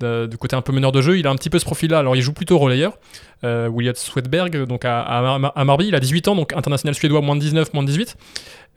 du 0.01 0.39
côté 0.39 0.57
un 0.57 0.62
peu 0.62 0.72
meneur 0.72 0.91
de 0.91 1.03
jeu, 1.03 1.18
il 1.18 1.26
a 1.26 1.31
un 1.31 1.37
petit 1.37 1.51
peu 1.51 1.59
ce 1.59 1.64
profil-là. 1.66 1.99
Alors, 1.99 2.16
il 2.16 2.22
joue 2.22 2.33
plutôt 2.33 2.59
relayeur. 2.59 2.97
Euh, 3.45 3.68
William 3.68 3.95
Swedberg, 3.95 4.64
donc 4.66 4.84
à, 4.84 5.01
à, 5.01 5.53
à 5.55 5.64
Marby, 5.64 5.89
il 5.89 5.95
a 5.95 6.01
18 6.01 6.28
ans, 6.28 6.34
donc 6.34 6.53
international 6.55 6.95
suédois, 6.95 7.20
moins 7.20 7.36
de 7.36 7.41
19, 7.41 7.72
moins 7.72 7.84
de 7.84 7.89
18. 7.89 8.16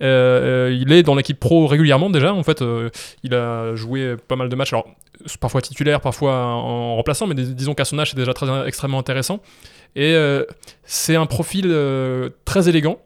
Euh, 0.01 0.67
euh, 0.69 0.77
il 0.79 0.91
est 0.91 1.03
dans 1.03 1.15
l'équipe 1.15 1.39
pro 1.39 1.67
régulièrement 1.67 2.09
déjà. 2.09 2.33
En 2.33 2.43
fait, 2.43 2.61
euh, 2.61 2.89
il 3.23 3.33
a 3.33 3.75
joué 3.75 4.15
pas 4.27 4.35
mal 4.35 4.49
de 4.49 4.55
matchs. 4.55 4.73
Alors, 4.73 4.87
parfois 5.39 5.61
titulaire, 5.61 6.01
parfois 6.01 6.33
en 6.35 6.95
remplaçant, 6.95 7.27
mais 7.27 7.35
dis- 7.35 7.53
disons 7.53 7.73
qu'à 7.73 7.85
son 7.85 7.99
âge, 7.99 8.11
c'est 8.11 8.17
déjà 8.17 8.33
très, 8.33 8.67
extrêmement 8.67 8.99
intéressant. 8.99 9.39
Et 9.95 10.15
c'est 10.83 11.15
un 11.15 11.25
profil 11.25 11.75
très 12.45 12.69
élégant. 12.69 12.97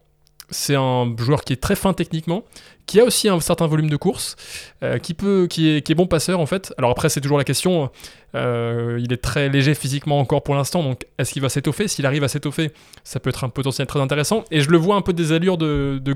C'est 0.52 0.76
un 0.76 1.16
joueur 1.18 1.44
qui 1.44 1.54
est 1.54 1.62
très 1.62 1.76
fin 1.76 1.94
techniquement, 1.94 2.44
qui 2.86 3.00
a 3.00 3.04
aussi 3.04 3.28
un 3.30 3.40
certain 3.40 3.68
volume 3.68 3.90
de 3.90 3.98
course, 3.98 4.36
euh, 4.84 4.98
qui, 5.00 5.14
peut, 5.14 5.48
qui, 5.50 5.70
est, 5.70 5.82
qui 5.82 5.92
est 5.92 5.96
bon 5.96 6.08
passeur 6.08 6.40
en 6.40 6.46
fait. 6.46 6.74
Alors 6.78 6.92
après, 6.92 7.10
c'est 7.10 7.22
toujours 7.22 7.38
la 7.38 7.44
question. 7.44 7.90
euh, 8.36 9.00
il 9.02 9.14
est 9.14 9.18
très 9.24 9.48
léger 9.50 9.74
physiquement 9.76 10.20
encore 10.20 10.44
pour 10.44 10.56
l'instant, 10.56 10.84
donc 10.84 11.06
est-ce 11.18 11.32
qu'il 11.34 11.42
va 11.42 11.50
s'étoffer? 11.50 11.88
S'il 11.88 12.06
arrive 12.06 12.24
à 12.24 12.28
s'étoffer, 12.28 12.72
ça 13.04 13.20
peut 13.20 13.30
être 13.30 13.44
un 13.44 13.50
potentiel 13.50 13.88
très 13.88 14.00
intéressant. 14.02 14.44
Et 14.52 14.62
je 14.62 14.70
le 14.70 14.78
vois 14.78 14.96
un 14.98 15.02
peu 15.02 15.14
des 15.14 15.32
allures 15.32 15.58
de, 15.58 16.00
de 16.04 16.14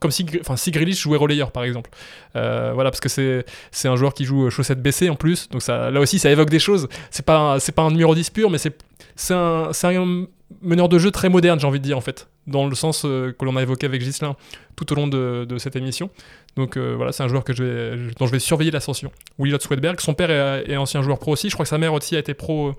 comme 0.00 0.10
si, 0.10 0.24
enfin, 0.40 0.56
si 0.56 0.72
jouait 1.02 1.18
relayeur 1.18 1.52
par 1.52 1.64
exemple. 1.64 1.90
Euh, 2.36 2.72
voilà, 2.74 2.90
parce 2.90 3.00
que 3.00 3.08
c'est 3.70 3.88
un 3.88 3.96
joueur 3.96 4.14
qui 4.14 4.24
joue 4.24 4.48
chaussettes 4.50 4.82
baissées 4.82 5.10
en 5.10 5.16
plus, 5.16 5.48
donc 5.50 5.62
ça, 5.62 5.90
là 5.90 6.00
aussi 6.00 6.18
ça 6.18 6.30
évoque 6.30 6.50
des 6.50 6.58
choses. 6.58 6.88
C'est 7.10 7.24
pas, 7.24 7.54
un- 7.54 7.58
pas 7.74 7.82
un 7.82 7.90
numéro 7.90 8.14
10 8.14 8.30
pur, 8.30 8.50
mais 8.50 8.58
c'est 8.58 9.34
un, 9.34 9.68
c'est 9.72 9.86
un 9.96 10.26
meneur 10.62 10.88
de 10.88 10.98
jeu 10.98 11.10
très 11.10 11.28
moderne, 11.28 11.58
j'ai 11.60 11.66
envie 11.66 11.78
de 11.78 11.84
dire 11.84 11.96
en 11.96 12.00
fait, 12.00 12.28
dans 12.46 12.66
le 12.66 12.74
sens 12.74 13.04
euh, 13.04 13.34
que 13.38 13.44
l'on 13.44 13.56
a 13.56 13.62
évoqué 13.62 13.86
avec 13.86 14.02
Gislin 14.02 14.36
tout 14.76 14.92
au 14.92 14.96
long 14.96 15.06
de, 15.06 15.46
cette 15.58 15.76
émission. 15.76 16.10
Donc 16.56 16.76
euh, 16.76 16.94
voilà, 16.96 17.12
c'est 17.12 17.22
un 17.22 17.28
joueur 17.28 17.44
que 17.44 17.52
dont 18.18 18.26
je 18.26 18.32
vais 18.32 18.38
surveiller 18.38 18.70
l'ascension. 18.70 19.12
Willot 19.38 19.60
Swedberg, 19.60 20.00
son 20.00 20.14
père 20.14 20.30
est, 20.30 20.76
ancien 20.76 21.02
joueur 21.02 21.18
pro 21.18 21.32
aussi, 21.32 21.48
je 21.48 21.54
crois 21.54 21.64
que 21.64 21.70
sa 21.70 21.78
mère 21.78 21.92
aussi 21.92 22.16
a 22.16 22.18
été 22.18 22.34
pro 22.34 22.72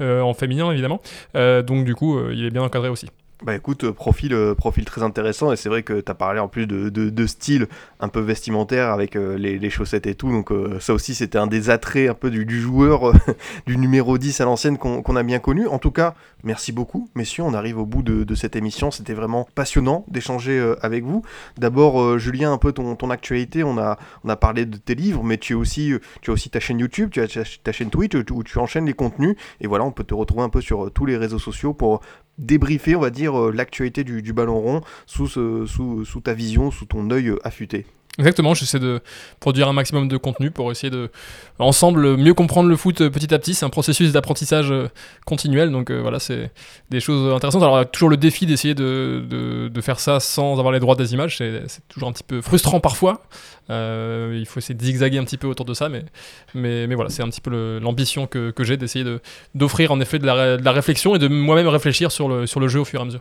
euh, 0.00 0.20
en 0.20 0.34
féminin 0.34 0.70
évidemment, 0.70 1.00
donc 1.34 1.84
du 1.84 1.94
coup 1.94 2.18
il 2.30 2.44
est 2.44 2.50
bien 2.50 2.62
encadré 2.62 2.88
aussi. 2.88 3.08
Bah 3.42 3.54
écoute, 3.54 3.84
euh, 3.84 3.92
profil, 3.92 4.32
euh, 4.32 4.54
profil 4.54 4.86
très 4.86 5.02
intéressant 5.02 5.52
et 5.52 5.56
c'est 5.56 5.68
vrai 5.68 5.82
que 5.82 6.00
tu 6.00 6.10
as 6.10 6.14
parlé 6.14 6.40
en 6.40 6.48
plus 6.48 6.66
de, 6.66 6.88
de, 6.88 7.26
style 7.26 7.66
un 8.00 8.08
peu 8.08 8.20
vestimentaire 8.20 8.88
avec 8.88 9.14
euh, 9.14 9.36
les, 9.36 9.68
chaussettes 9.68 10.06
et 10.06 10.14
tout, 10.14 10.30
donc 10.30 10.50
ça 10.80 10.94
aussi 10.94 11.14
c'était 11.14 11.36
un 11.36 11.46
des 11.46 11.68
attraits 11.68 12.08
un 12.08 12.14
peu 12.14 12.30
du, 12.30 12.60
joueur, 12.60 13.12
du 13.66 13.76
numéro 13.76 14.16
10 14.16 14.40
à 14.40 14.44
l'ancienne 14.46 14.78
qu'on 14.78 15.16
a 15.16 15.22
bien 15.22 15.38
connu. 15.38 15.66
En 15.66 15.78
tout 15.78 15.90
cas, 15.90 16.14
merci 16.44 16.72
beaucoup 16.72 17.10
messieurs, 17.14 17.42
on 17.42 17.52
arrive 17.52 17.78
au 17.78 17.84
bout 17.84 18.02
de, 18.02 18.34
cette 18.34 18.56
émission, 18.56 18.90
c'était 18.90 19.12
vraiment 19.12 19.46
passionnant 19.54 20.06
d'échanger 20.08 20.74
avec 20.80 21.04
vous. 21.04 21.22
D'abord 21.58 22.18
Julien, 22.18 22.52
un 22.52 22.58
peu 22.58 22.72
ton, 22.72 23.10
actualité, 23.10 23.64
on 23.64 23.76
a, 23.76 23.98
parlé 24.36 24.64
de 24.64 24.78
tes 24.78 24.94
livres, 24.94 25.22
mais 25.24 25.36
tu 25.36 25.54
as 25.54 25.58
aussi, 25.58 25.92
tu 26.22 26.30
as 26.30 26.32
aussi 26.32 26.48
ta 26.48 26.60
chaîne 26.60 26.78
YouTube, 26.78 27.10
tu 27.10 27.20
as 27.20 27.28
ta, 27.28 27.42
ta 27.62 27.72
chaîne 27.72 27.90
Twitch 27.90 28.14
où 28.30 28.42
tu- 28.44 28.58
enchaînes 28.58 28.86
les 28.86 28.94
contenus 28.94 29.36
et 29.60 29.66
voilà, 29.66 29.84
on 29.84 29.92
peut 29.92 30.04
te 30.04 30.14
retrouver 30.14 30.44
un 30.44 30.48
peu 30.48 30.62
sur 30.62 30.90
tous 30.90 31.04
les 31.04 31.18
réseaux 31.18 31.38
sociaux 31.38 31.74
pour 31.74 32.00
débriefer, 32.38 32.96
on 32.96 33.00
va 33.00 33.10
dire, 33.10 33.38
euh, 33.38 33.52
l'actualité 33.52 34.04
du, 34.04 34.32
ballon 34.32 34.60
rond 34.60 34.80
sous, 35.06 35.26
sous 35.28 36.20
ta 36.22 36.34
vision, 36.34 36.70
sous 36.70 36.86
ton 36.86 37.10
œil 37.10 37.28
euh, 37.28 37.38
affûté. 37.44 37.86
Exactement, 38.18 38.54
j'essaie 38.54 38.78
de 38.78 39.00
produire 39.40 39.68
un 39.68 39.74
maximum 39.74 40.08
de 40.08 40.16
contenu 40.16 40.50
pour 40.50 40.70
essayer 40.70 40.90
de, 40.90 41.10
ensemble, 41.58 42.16
mieux 42.16 42.32
comprendre 42.32 42.68
le 42.68 42.76
foot 42.76 43.02
euh, 43.02 43.10
petit 43.10 43.34
à 43.34 43.38
petit. 43.38 43.54
C'est 43.54 43.66
un 43.66 43.70
processus 43.70 44.12
d'apprentissage 44.12 44.72
euh, 44.72 44.88
continuel, 45.26 45.70
donc 45.70 45.90
euh, 45.90 46.00
voilà, 46.00 46.18
c'est 46.18 46.50
des 46.88 47.00
choses 47.00 47.30
intéressantes. 47.34 47.62
Alors, 47.62 47.90
toujours 47.90 48.08
le 48.08 48.16
défi 48.16 48.46
d'essayer 48.46 48.74
de, 48.74 49.22
de, 49.70 49.80
faire 49.82 50.00
ça 50.00 50.18
sans 50.18 50.58
avoir 50.58 50.72
les 50.72 50.80
droits 50.80 50.96
des 50.96 51.12
images, 51.12 51.36
c'est 51.36 51.62
toujours 51.88 52.08
un 52.08 52.12
petit 52.12 52.24
peu 52.24 52.40
frustrant 52.40 52.80
parfois. 52.80 53.22
Il 53.68 54.44
faut 54.48 54.58
essayer 54.60 54.74
de 54.74 54.82
zigzaguer 54.82 55.18
un 55.18 55.24
petit 55.24 55.36
peu 55.36 55.46
autour 55.46 55.66
de 55.66 55.74
ça, 55.74 55.88
mais, 55.90 56.04
mais, 56.54 56.86
mais 56.86 56.94
voilà, 56.94 57.10
c'est 57.10 57.22
un 57.22 57.28
petit 57.28 57.42
peu 57.42 57.78
l'ambition 57.80 58.26
que, 58.26 58.52
j'ai 58.60 58.76
d'essayer 58.78 59.04
de- 59.04 59.20
d'offrir 59.54 59.92
en 59.92 60.00
effet 60.00 60.18
de 60.18 60.26
la, 60.26 60.56
de 60.56 60.64
la 60.64 60.72
réflexion 60.72 61.14
et 61.14 61.18
de 61.18 61.28
moi-même 61.28 61.68
réfléchir 61.68 62.10
sur 62.10 62.28
le, 62.28 62.46
sur 62.46 62.60
le 62.60 62.68
jeu 62.68 62.80
au 62.80 62.84
fur 62.84 63.00
et 63.00 63.02
à 63.02 63.04
mesure. 63.04 63.20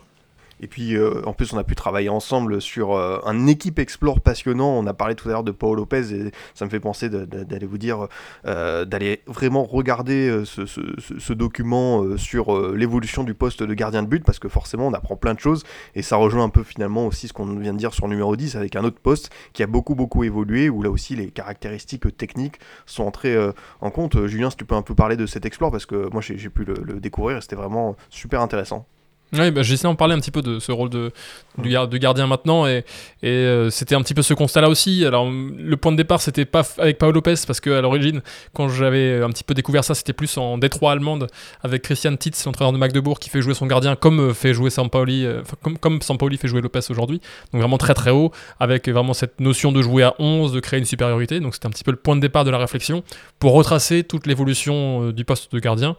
Et 0.61 0.67
puis, 0.67 0.95
euh, 0.95 1.21
en 1.25 1.33
plus, 1.33 1.51
on 1.53 1.57
a 1.57 1.63
pu 1.63 1.75
travailler 1.75 2.09
ensemble 2.09 2.61
sur 2.61 2.93
euh, 2.93 3.19
un 3.25 3.47
équipe 3.47 3.79
explore 3.79 4.21
passionnant. 4.21 4.69
On 4.69 4.87
a 4.87 4.93
parlé 4.93 5.15
tout 5.15 5.27
à 5.27 5.33
l'heure 5.33 5.43
de 5.43 5.51
Paul 5.51 5.77
Lopez 5.77 6.13
et 6.13 6.31
ça 6.53 6.65
me 6.65 6.69
fait 6.69 6.79
penser 6.79 7.09
d'aller 7.09 7.65
vous 7.65 7.77
dire, 7.77 8.07
euh, 8.45 8.85
d'aller 8.85 9.21
vraiment 9.27 9.63
regarder 9.63 10.43
ce, 10.45 11.33
document 11.33 12.17
sur 12.17 12.71
l'évolution 12.71 13.23
du 13.23 13.33
poste 13.33 13.61
de 13.61 13.73
gardien 13.73 14.03
de 14.03 14.07
but 14.07 14.23
parce 14.23 14.39
que 14.39 14.47
forcément, 14.47 14.87
on 14.87 14.93
apprend 14.93 15.17
plein 15.17 15.33
de 15.33 15.39
choses 15.39 15.63
et 15.95 16.01
ça 16.01 16.15
rejoint 16.15 16.45
un 16.45 16.49
peu 16.49 16.63
finalement 16.63 17.05
aussi 17.05 17.27
ce 17.27 17.33
qu'on 17.33 17.45
vient 17.57 17.73
de 17.73 17.77
dire 17.77 17.93
sur 17.93 18.07
numéro 18.07 18.35
10 18.37 18.55
avec 18.55 18.77
un 18.77 18.83
autre 18.85 18.99
poste 18.99 19.31
qui 19.51 19.63
a 19.63 19.67
beaucoup, 19.67 19.95
beaucoup 19.95 20.23
évolué 20.23 20.69
où 20.69 20.81
là 20.81 20.89
aussi 20.89 21.15
les 21.15 21.29
caractéristiques 21.29 22.15
techniques 22.15 22.59
sont 22.85 23.03
entrées 23.03 23.37
en 23.81 23.91
compte. 23.91 24.25
Julien, 24.27 24.49
si 24.49 24.55
tu 24.55 24.65
peux 24.65 24.75
un 24.75 24.81
peu 24.81 24.95
parler 24.95 25.17
de 25.17 25.25
cet 25.25 25.45
explore 25.45 25.71
parce 25.71 25.85
que 25.85 26.09
moi, 26.11 26.21
j'ai 26.21 26.37
j'ai 26.37 26.49
pu 26.49 26.63
le, 26.63 26.75
le 26.81 26.99
découvrir 26.99 27.37
et 27.37 27.41
c'était 27.41 27.55
vraiment 27.55 27.95
super 28.09 28.41
intéressant. 28.41 28.87
Oui, 29.33 29.51
bah, 29.51 29.63
j'ai 29.63 29.73
essayé 29.73 29.89
d'en 29.89 29.95
parler 29.95 30.13
un 30.13 30.19
petit 30.19 30.31
peu 30.31 30.41
de 30.41 30.59
ce 30.59 30.71
rôle 30.71 30.89
de, 30.89 31.11
de 31.57 31.97
gardien 31.97 32.27
maintenant, 32.27 32.67
et, 32.67 32.83
euh, 33.23 33.69
c'était 33.69 33.95
un 33.95 34.01
petit 34.01 34.13
peu 34.13 34.21
ce 34.21 34.33
constat-là 34.33 34.69
aussi. 34.69 35.05
Alors, 35.05 35.23
hum, 35.23 35.55
le 35.57 35.77
point 35.77 35.91
de 35.91 35.97
départ, 35.97 36.21
c'était 36.21 36.45
pas 36.45 36.61
avec 36.77 36.97
Paolo 36.97 37.13
Lopez, 37.13 37.35
parce 37.45 37.59
que 37.59 37.69
à 37.71 37.81
l'origine, 37.81 38.21
quand 38.53 38.69
j'avais 38.69 39.21
un 39.21 39.29
petit 39.29 39.43
peu 39.43 39.53
découvert 39.53 39.83
ça, 39.83 39.95
c'était 39.95 40.13
plus 40.13 40.37
en 40.37 40.57
Détroit 40.57 40.93
allemande, 40.93 41.27
avec 41.63 41.81
Christian 41.81 42.15
Titz, 42.15 42.45
l'entraîneur 42.45 42.71
de 42.71 42.77
Magdebourg, 42.77 43.19
qui 43.19 43.29
fait 43.29 43.41
jouer 43.41 43.53
son 43.53 43.65
gardien 43.65 43.95
comme 43.95 44.19
euh, 44.19 44.33
fait 44.33 44.53
jouer 44.53 44.69
Sampaoli, 44.69 45.25
euh, 45.25 45.41
comme, 45.61 45.77
comme 45.77 45.99
fait 46.01 46.47
jouer 46.47 46.61
Lopez 46.61 46.79
aujourd'hui. 46.89 47.19
Donc, 47.51 47.61
vraiment 47.61 47.77
très 47.77 47.93
très 47.93 48.11
haut, 48.11 48.31
avec 48.59 48.87
vraiment 48.87 49.13
cette 49.13 49.39
notion 49.39 49.71
de 49.71 49.81
jouer 49.81 50.03
à 50.03 50.13
11, 50.19 50.53
de 50.53 50.59
créer 50.59 50.79
une 50.79 50.85
supériorité. 50.85 51.39
Donc, 51.39 51.55
c'était 51.55 51.67
un 51.67 51.71
petit 51.71 51.83
peu 51.83 51.91
le 51.91 51.97
point 51.97 52.15
de 52.15 52.21
départ 52.21 52.45
de 52.45 52.51
la 52.51 52.57
réflexion 52.57 53.03
pour 53.39 53.53
retracer 53.53 54.03
toute 54.03 54.27
l'évolution 54.27 55.07
euh, 55.07 55.13
du 55.13 55.25
poste 55.25 55.51
de 55.51 55.59
gardien. 55.59 55.95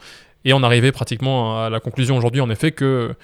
Et 0.47 0.53
on 0.53 0.63
arrivait 0.63 0.93
pratiquement 0.93 1.61
à 1.65 1.69
la 1.71 1.81
conclusion 1.81 2.17
aujourd'hui, 2.17 2.41
en 2.41 2.49
effet, 2.51 2.71
que 2.71 3.15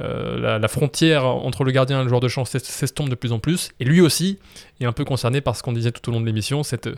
euh, 0.00 0.58
la, 0.58 0.68
frontière 0.68 1.24
entre 1.24 1.62
le 1.62 1.70
gardien 1.70 2.00
et 2.00 2.02
le 2.02 2.08
joueur 2.08 2.20
de 2.20 2.26
champ 2.26 2.44
s'es- 2.44 2.58
s'estompe 2.58 3.08
de 3.08 3.14
plus 3.14 3.30
en 3.30 3.38
plus. 3.38 3.70
Et 3.78 3.84
lui 3.84 4.00
aussi 4.00 4.40
est 4.80 4.84
un 4.84 4.92
peu 4.92 5.04
concerné 5.04 5.40
par 5.40 5.54
ce 5.54 5.62
qu'on 5.62 5.72
disait 5.72 5.92
tout 5.92 6.10
au 6.10 6.12
long 6.12 6.20
de 6.20 6.26
l'émission, 6.26 6.64
cette 6.64 6.88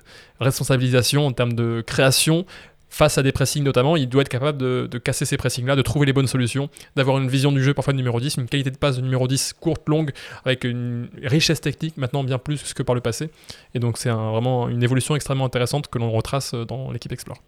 responsabilisation 0.41 1.27
en 1.27 1.33
termes 1.33 1.53
de 1.53 1.85
création. 1.87 2.47
Face 2.89 3.19
à 3.19 3.23
des 3.23 3.33
pressings 3.33 3.63
notamment, 3.63 3.97
il 3.97 4.09
doit 4.09 4.23
être 4.23 4.29
capable 4.31 4.57
de, 4.57 4.99
casser 4.99 5.27
ces 5.27 5.37
pressings-là, 5.37 5.77
de 5.77 5.83
trouver 5.83 6.07
les 6.07 6.15
bonnes 6.15 6.29
solutions, 6.29 6.71
d'avoir 6.97 7.19
une 7.19 7.29
vision 7.29 7.53
du 7.53 7.63
jeu 7.63 7.75
parfois 7.75 7.93
de 7.93 7.99
numéro 7.99 8.21
10, 8.21 8.37
une 8.37 8.47
qualité 8.47 8.71
de 8.71 8.79
passe 8.79 8.97
de 8.97 9.03
numéro 9.03 9.29
10 9.29 9.53
courte, 9.61 9.87
longue, 9.87 10.13
avec 10.47 10.65
une 10.65 11.09
richesse 11.25 11.61
technique 11.61 11.99
maintenant 11.99 12.25
bien 12.25 12.39
plus 12.39 12.73
que 12.73 12.83
par 12.83 12.95
le 12.95 13.03
passé. 13.03 13.29
Et 13.75 13.81
donc 13.81 13.99
c'est 13.99 14.11
vraiment 14.11 14.69
une 14.71 14.83
évolution 14.83 15.15
extrêmement 15.15 15.45
intéressante 15.45 15.89
que 15.89 15.99
l'on 15.99 16.11
retrace 16.11 16.55
dans 16.55 16.91
l'équipe 16.91 17.13
Explore. 17.13 17.43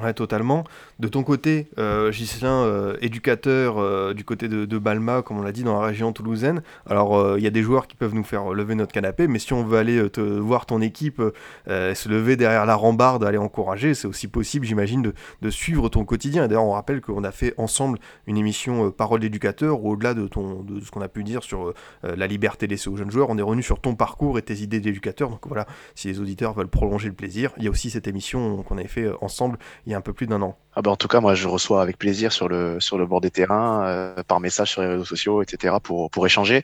Ouais, 0.00 0.14
totalement. 0.14 0.62
De 1.00 1.08
ton 1.08 1.24
côté, 1.24 1.66
euh, 1.78 2.12
euh, 2.44 2.96
éducateur 3.00 3.78
euh, 3.78 4.14
du 4.14 4.24
côté 4.24 4.46
de, 4.46 4.64
de 4.64 4.78
Balma, 4.78 5.22
comme 5.22 5.40
on 5.40 5.42
l'a 5.42 5.50
dit, 5.50 5.64
dans 5.64 5.80
la 5.80 5.86
région 5.86 6.12
toulousaine. 6.12 6.62
Alors, 6.86 7.18
euh, 7.18 7.38
il 7.38 7.42
y 7.42 7.46
a 7.48 7.50
des 7.50 7.62
joueurs 7.62 7.88
qui 7.88 7.96
peuvent 7.96 8.14
nous 8.14 8.22
faire 8.22 8.50
lever 8.50 8.76
notre 8.76 8.92
canapé, 8.92 9.26
mais 9.26 9.40
si 9.40 9.52
on 9.52 9.64
veut 9.64 9.78
aller 9.78 10.08
te, 10.08 10.20
voir 10.20 10.66
ton 10.66 10.80
équipe 10.80 11.20
se 11.66 12.08
lever 12.08 12.36
derrière 12.36 12.66
la 12.66 12.76
rambarde, 12.76 13.24
aller 13.24 13.36
encourager, 13.36 13.94
c'est 13.94 14.06
aussi 14.06 14.28
possible, 14.28 14.64
j'imagine, 14.64 15.02
de, 15.02 15.12
de 15.42 15.50
suivre 15.50 15.88
ton 15.88 16.04
quotidien. 16.04 16.46
D'ailleurs, 16.46 16.64
on 16.64 16.72
rappelle 16.72 17.00
qu'on 17.00 17.24
a 17.24 17.32
fait 17.32 17.52
ensemble 17.56 17.98
une 18.28 18.36
émission 18.36 18.92
Parole 18.92 19.20
d'éducateur, 19.20 19.84
au-delà 19.84 20.14
de, 20.14 20.22
de 20.22 20.80
ce 20.84 20.90
qu'on 20.92 21.00
a 21.00 21.08
pu 21.08 21.24
dire 21.24 21.42
sur 21.42 21.74
la 22.04 22.26
liberté 22.28 22.68
laissée 22.68 22.88
aux 22.88 22.96
jeunes 22.96 23.10
joueurs, 23.10 23.28
on 23.30 23.38
est 23.38 23.42
revenu 23.42 23.62
sur 23.64 23.80
ton 23.80 23.96
parcours 23.96 24.38
et 24.38 24.42
tes 24.42 24.62
idées 24.62 24.78
d'éducateur. 24.78 25.30
Donc 25.30 25.40
voilà, 25.48 25.66
si 25.96 26.06
les 26.06 26.20
auditeurs 26.20 26.52
veulent 26.54 26.68
prolonger 26.68 27.08
le 27.08 27.14
plaisir, 27.14 27.50
il 27.56 27.64
y 27.64 27.66
a 27.66 27.70
aussi 27.70 27.90
cette 27.90 28.06
émission 28.06 28.62
qu'on 28.62 28.78
avait 28.78 28.86
fait 28.86 29.10
ensemble 29.20 29.58
il 29.86 29.92
y 29.92 29.94
a 29.94 29.98
un 29.98 30.02
peu 30.02 30.12
plus 30.12 30.26
d'un 30.26 30.42
an. 30.42 30.58
Ah 30.72 30.82
bah 30.82 30.90
en 30.92 30.96
tout 30.96 31.08
cas, 31.08 31.18
moi, 31.20 31.34
je 31.34 31.48
reçois 31.48 31.82
avec 31.82 31.98
plaisir 31.98 32.30
sur 32.32 32.48
le 32.48 32.78
sur 32.78 32.96
le 32.96 33.04
bord 33.04 33.20
des 33.20 33.30
terrains, 33.30 33.84
euh, 33.88 34.22
par 34.22 34.38
message 34.38 34.70
sur 34.70 34.82
les 34.82 34.88
réseaux 34.88 35.04
sociaux, 35.04 35.42
etc. 35.42 35.74
pour 35.82 36.10
pour 36.10 36.24
échanger. 36.26 36.62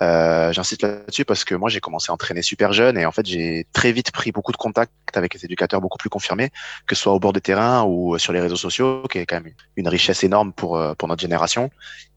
Euh, 0.00 0.52
J'insiste 0.52 0.82
là-dessus 0.82 1.24
parce 1.24 1.44
que 1.44 1.56
moi, 1.56 1.68
j'ai 1.68 1.80
commencé 1.80 2.10
à 2.10 2.14
entraîner 2.14 2.42
super 2.42 2.72
jeune 2.72 2.96
et 2.96 3.04
en 3.04 3.10
fait, 3.10 3.26
j'ai 3.26 3.66
très 3.72 3.90
vite 3.90 4.12
pris 4.12 4.30
beaucoup 4.30 4.52
de 4.52 4.56
contacts 4.56 4.92
avec 5.14 5.32
des 5.32 5.44
éducateurs 5.44 5.80
beaucoup 5.80 5.98
plus 5.98 6.08
confirmés, 6.08 6.50
que 6.86 6.94
ce 6.94 7.02
soit 7.02 7.12
au 7.12 7.18
bord 7.18 7.32
des 7.32 7.40
terrains 7.40 7.82
ou 7.82 8.16
sur 8.18 8.32
les 8.32 8.40
réseaux 8.40 8.56
sociaux, 8.56 9.02
qui 9.10 9.18
est 9.18 9.26
quand 9.26 9.40
même 9.42 9.52
une 9.76 9.88
richesse 9.88 10.22
énorme 10.22 10.52
pour 10.52 10.76
euh, 10.76 10.94
pour 10.94 11.08
notre 11.08 11.20
génération. 11.20 11.70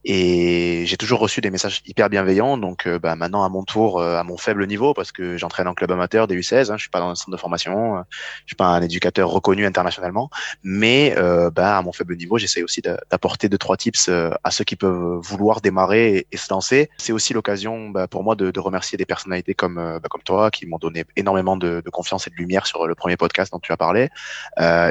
Et 0.03 0.83
j'ai 0.87 0.97
toujours 0.97 1.19
reçu 1.19 1.41
des 1.41 1.51
messages 1.51 1.81
hyper 1.85 2.09
bienveillants. 2.09 2.57
Donc, 2.57 2.87
euh, 2.87 2.97
bah, 2.97 3.15
maintenant, 3.15 3.43
à 3.43 3.49
mon 3.49 3.63
tour, 3.63 3.99
euh, 3.99 4.17
à 4.17 4.23
mon 4.23 4.35
faible 4.35 4.65
niveau, 4.65 4.93
parce 4.93 5.11
que 5.11 5.37
j'entraîne 5.37 5.67
en 5.67 5.75
club 5.75 5.91
amateur 5.91 6.27
des 6.27 6.35
U16, 6.35 6.71
hein, 6.71 6.77
je 6.77 6.81
suis 6.81 6.89
pas 6.89 6.99
dans 6.99 7.09
un 7.09 7.15
centre 7.15 7.29
de 7.31 7.37
formation, 7.37 7.97
euh, 7.97 8.01
je 8.45 8.49
suis 8.49 8.55
pas 8.55 8.65
un 8.65 8.81
éducateur 8.81 9.29
reconnu 9.29 9.65
internationalement, 9.65 10.29
mais 10.63 11.15
bah, 11.53 11.77
à 11.77 11.81
mon 11.81 11.91
faible 11.91 12.15
niveau, 12.15 12.37
j'essaie 12.37 12.63
aussi 12.63 12.81
d'apporter 12.81 13.49
deux 13.49 13.57
trois 13.57 13.77
tips 13.77 14.09
à 14.09 14.51
ceux 14.51 14.63
qui 14.63 14.75
peuvent 14.75 15.19
vouloir 15.21 15.61
démarrer 15.61 16.27
et, 16.31 16.37
se 16.37 16.53
lancer. 16.53 16.89
C'est 16.97 17.13
aussi 17.13 17.33
l'occasion 17.33 17.89
bah, 17.89 18.07
pour 18.07 18.23
moi 18.23 18.35
de, 18.35 18.59
remercier 18.59 18.97
des 18.97 19.05
personnalités 19.05 19.53
comme 19.53 19.75
bah, 19.75 20.07
comme 20.09 20.23
toi, 20.23 20.51
qui 20.51 20.65
m'ont 20.65 20.77
donné 20.77 21.05
énormément 21.15 21.57
de, 21.57 21.81
confiance 21.91 22.27
et 22.27 22.29
de 22.29 22.35
lumière 22.35 22.67
sur 22.67 22.87
le 22.87 22.95
premier 22.95 23.17
podcast 23.17 23.51
dont 23.51 23.59
tu 23.59 23.71
as 23.71 23.77
parlé. 23.77 24.09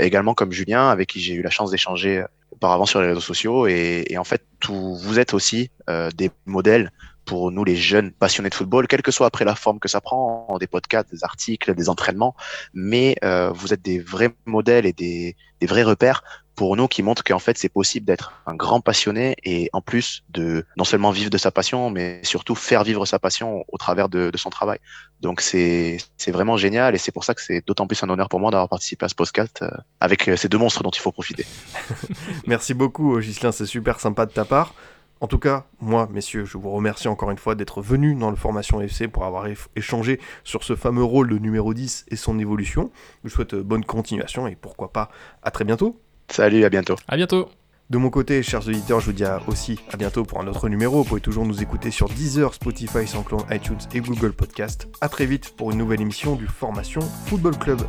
également 0.01 0.35
comme 0.35 0.53
Julien, 0.53 0.89
avec 0.89 1.09
qui 1.09 1.21
j'ai 1.21 1.35
eu 1.35 1.43
la 1.43 1.51
chance 1.51 1.71
d'échanger 1.71 2.25
auparavant 2.53 2.87
sur 2.87 3.01
les 3.01 3.09
réseaux 3.09 3.21
sociaux. 3.21 3.67
Et, 3.67 4.17
en 4.19 4.25
fait, 4.25 4.43
vous 4.69 5.19
êtes 5.19 5.35
aussi 5.35 5.71
euh, 5.89 6.11
des 6.11 6.31
modèles 6.47 6.93
pour 7.31 7.53
nous 7.53 7.63
les 7.63 7.77
jeunes 7.77 8.11
passionnés 8.11 8.51
de 8.51 8.57
football, 8.57 8.89
quelle 8.89 9.03
que 9.03 9.13
soit 9.13 9.29
après 9.29 9.45
la 9.45 9.55
forme 9.55 9.79
que 9.79 9.87
ça 9.87 10.01
prend, 10.01 10.57
des 10.59 10.67
podcasts, 10.67 11.09
des 11.13 11.23
articles, 11.23 11.77
des 11.77 11.89
entraînements, 11.89 12.35
mais 12.75 13.15
euh, 13.23 13.51
vous 13.53 13.73
êtes 13.73 13.83
des 13.83 14.01
vrais 14.01 14.35
modèles 14.47 14.85
et 14.85 14.93
des, 14.93 15.37
vrais 15.63 15.85
repères 15.85 16.25
pour 16.57 16.75
nous 16.77 16.89
qui 16.89 17.05
montrent 17.05 17.23
qu'en 17.23 17.39
fait 17.39 17.57
c'est 17.57 17.69
possible 17.69 18.05
d'être 18.05 18.33
un 18.47 18.57
grand 18.57 18.81
passionné 18.81 19.37
et 19.45 19.71
en 19.73 19.81
plus 19.81 20.25
de 20.31 20.67
non 20.77 20.83
seulement 20.83 21.13
vivre 21.13 21.31
de 21.31 21.39
sa 21.39 21.53
passion, 21.53 21.89
mais 21.89 22.21
surtout 22.25 22.57
faire 22.57 22.83
vivre 22.83 23.07
sa 23.07 23.21
passion 23.21 23.65
au 23.69 23.79
travers 23.79 24.09
de, 24.09 24.31
de 24.31 24.37
son 24.37 24.51
travail. 24.51 24.81
Donc 25.21 25.41
c'est 25.41 25.99
vraiment 26.27 26.57
génial 26.57 26.97
et 26.97 26.99
c'est 26.99 27.13
pour 27.13 27.23
ça 27.23 27.35
que 27.35 27.43
c'est 27.43 27.65
d'autant 27.65 27.87
plus 27.87 28.03
un 28.03 28.09
honneur 28.09 28.29
pour 28.29 28.41
moi 28.41 28.51
d'avoir 28.51 28.69
participé 28.69 29.05
à 29.05 29.09
ce 29.09 29.15
podcast 29.15 29.61
euh, 29.63 29.71
avec 30.01 30.29
euh, 30.29 30.37
ces 30.37 30.49
deux 30.49 30.59
monstres 30.59 30.83
dont 30.83 30.91
il 30.91 31.01
faut 31.01 31.13
profiter. 31.13 31.47
Merci 32.49 32.75
beaucoup 32.75 33.21
Gislain, 33.21 33.53
c'est 33.53 33.67
super 33.67 34.01
sympa 34.01 34.27
de 34.27 34.33
ta 34.33 34.45
part. 34.45 34.75
En 35.21 35.27
tout 35.27 35.39
cas, 35.39 35.67
moi, 35.81 36.09
messieurs, 36.11 36.47
je 36.47 36.57
vous 36.57 36.71
remercie 36.71 37.07
encore 37.07 37.31
une 37.31 37.37
fois 37.37 37.55
d'être 37.55 37.83
venus 37.83 38.19
dans 38.19 38.31
le 38.31 38.37
Formation 38.37 38.81
FC 38.81 39.07
pour 39.07 39.25
avoir 39.25 39.47
échangé 39.77 40.19
sur 40.45 40.65
ce 40.65 40.75
fameux 40.75 41.05
rôle 41.05 41.29
de 41.29 41.37
numéro 41.37 41.75
10 41.75 42.07
et 42.09 42.17
son 42.17 42.39
évolution. 42.39 42.91
Je 43.23 43.29
vous 43.29 43.35
souhaite 43.35 43.53
euh, 43.53 43.63
bonne 43.63 43.85
continuation 43.85 44.47
et 44.47 44.57
pourquoi 44.57 44.93
pas 44.93 45.11
à 45.43 45.51
très 45.51 45.65
bientôt. 45.65 46.01
Salut, 46.29 46.65
à 46.65 46.71
bientôt. 46.71 46.97
À 47.07 47.17
bientôt. 47.17 47.51
De 47.91 47.99
mon 47.99 48.09
côté, 48.09 48.43
chers 48.43 48.67
auditeurs, 48.67 49.01
je 49.01 49.07
vous 49.07 49.13
dis 49.13 49.25
aussi 49.47 49.79
à 49.93 49.97
bientôt 49.97 50.25
pour 50.25 50.41
un 50.41 50.47
autre 50.47 50.69
numéro. 50.69 50.99
Vous 50.99 51.09
pouvez 51.09 51.21
toujours 51.21 51.45
nous 51.45 51.61
écouter 51.61 51.91
sur 51.91 52.09
Deezer, 52.09 52.55
Spotify, 52.55 53.07
SoundCloud, 53.07 53.43
iTunes 53.51 53.81
et 53.93 54.01
Google 54.01 54.33
Podcast. 54.33 54.89
A 55.01 55.09
très 55.09 55.27
vite 55.27 55.51
pour 55.57 55.71
une 55.73 55.79
nouvelle 55.79 56.01
émission 56.01 56.37
du 56.37 56.47
Formation 56.47 57.01
Football 57.27 57.59
Club. 57.59 57.81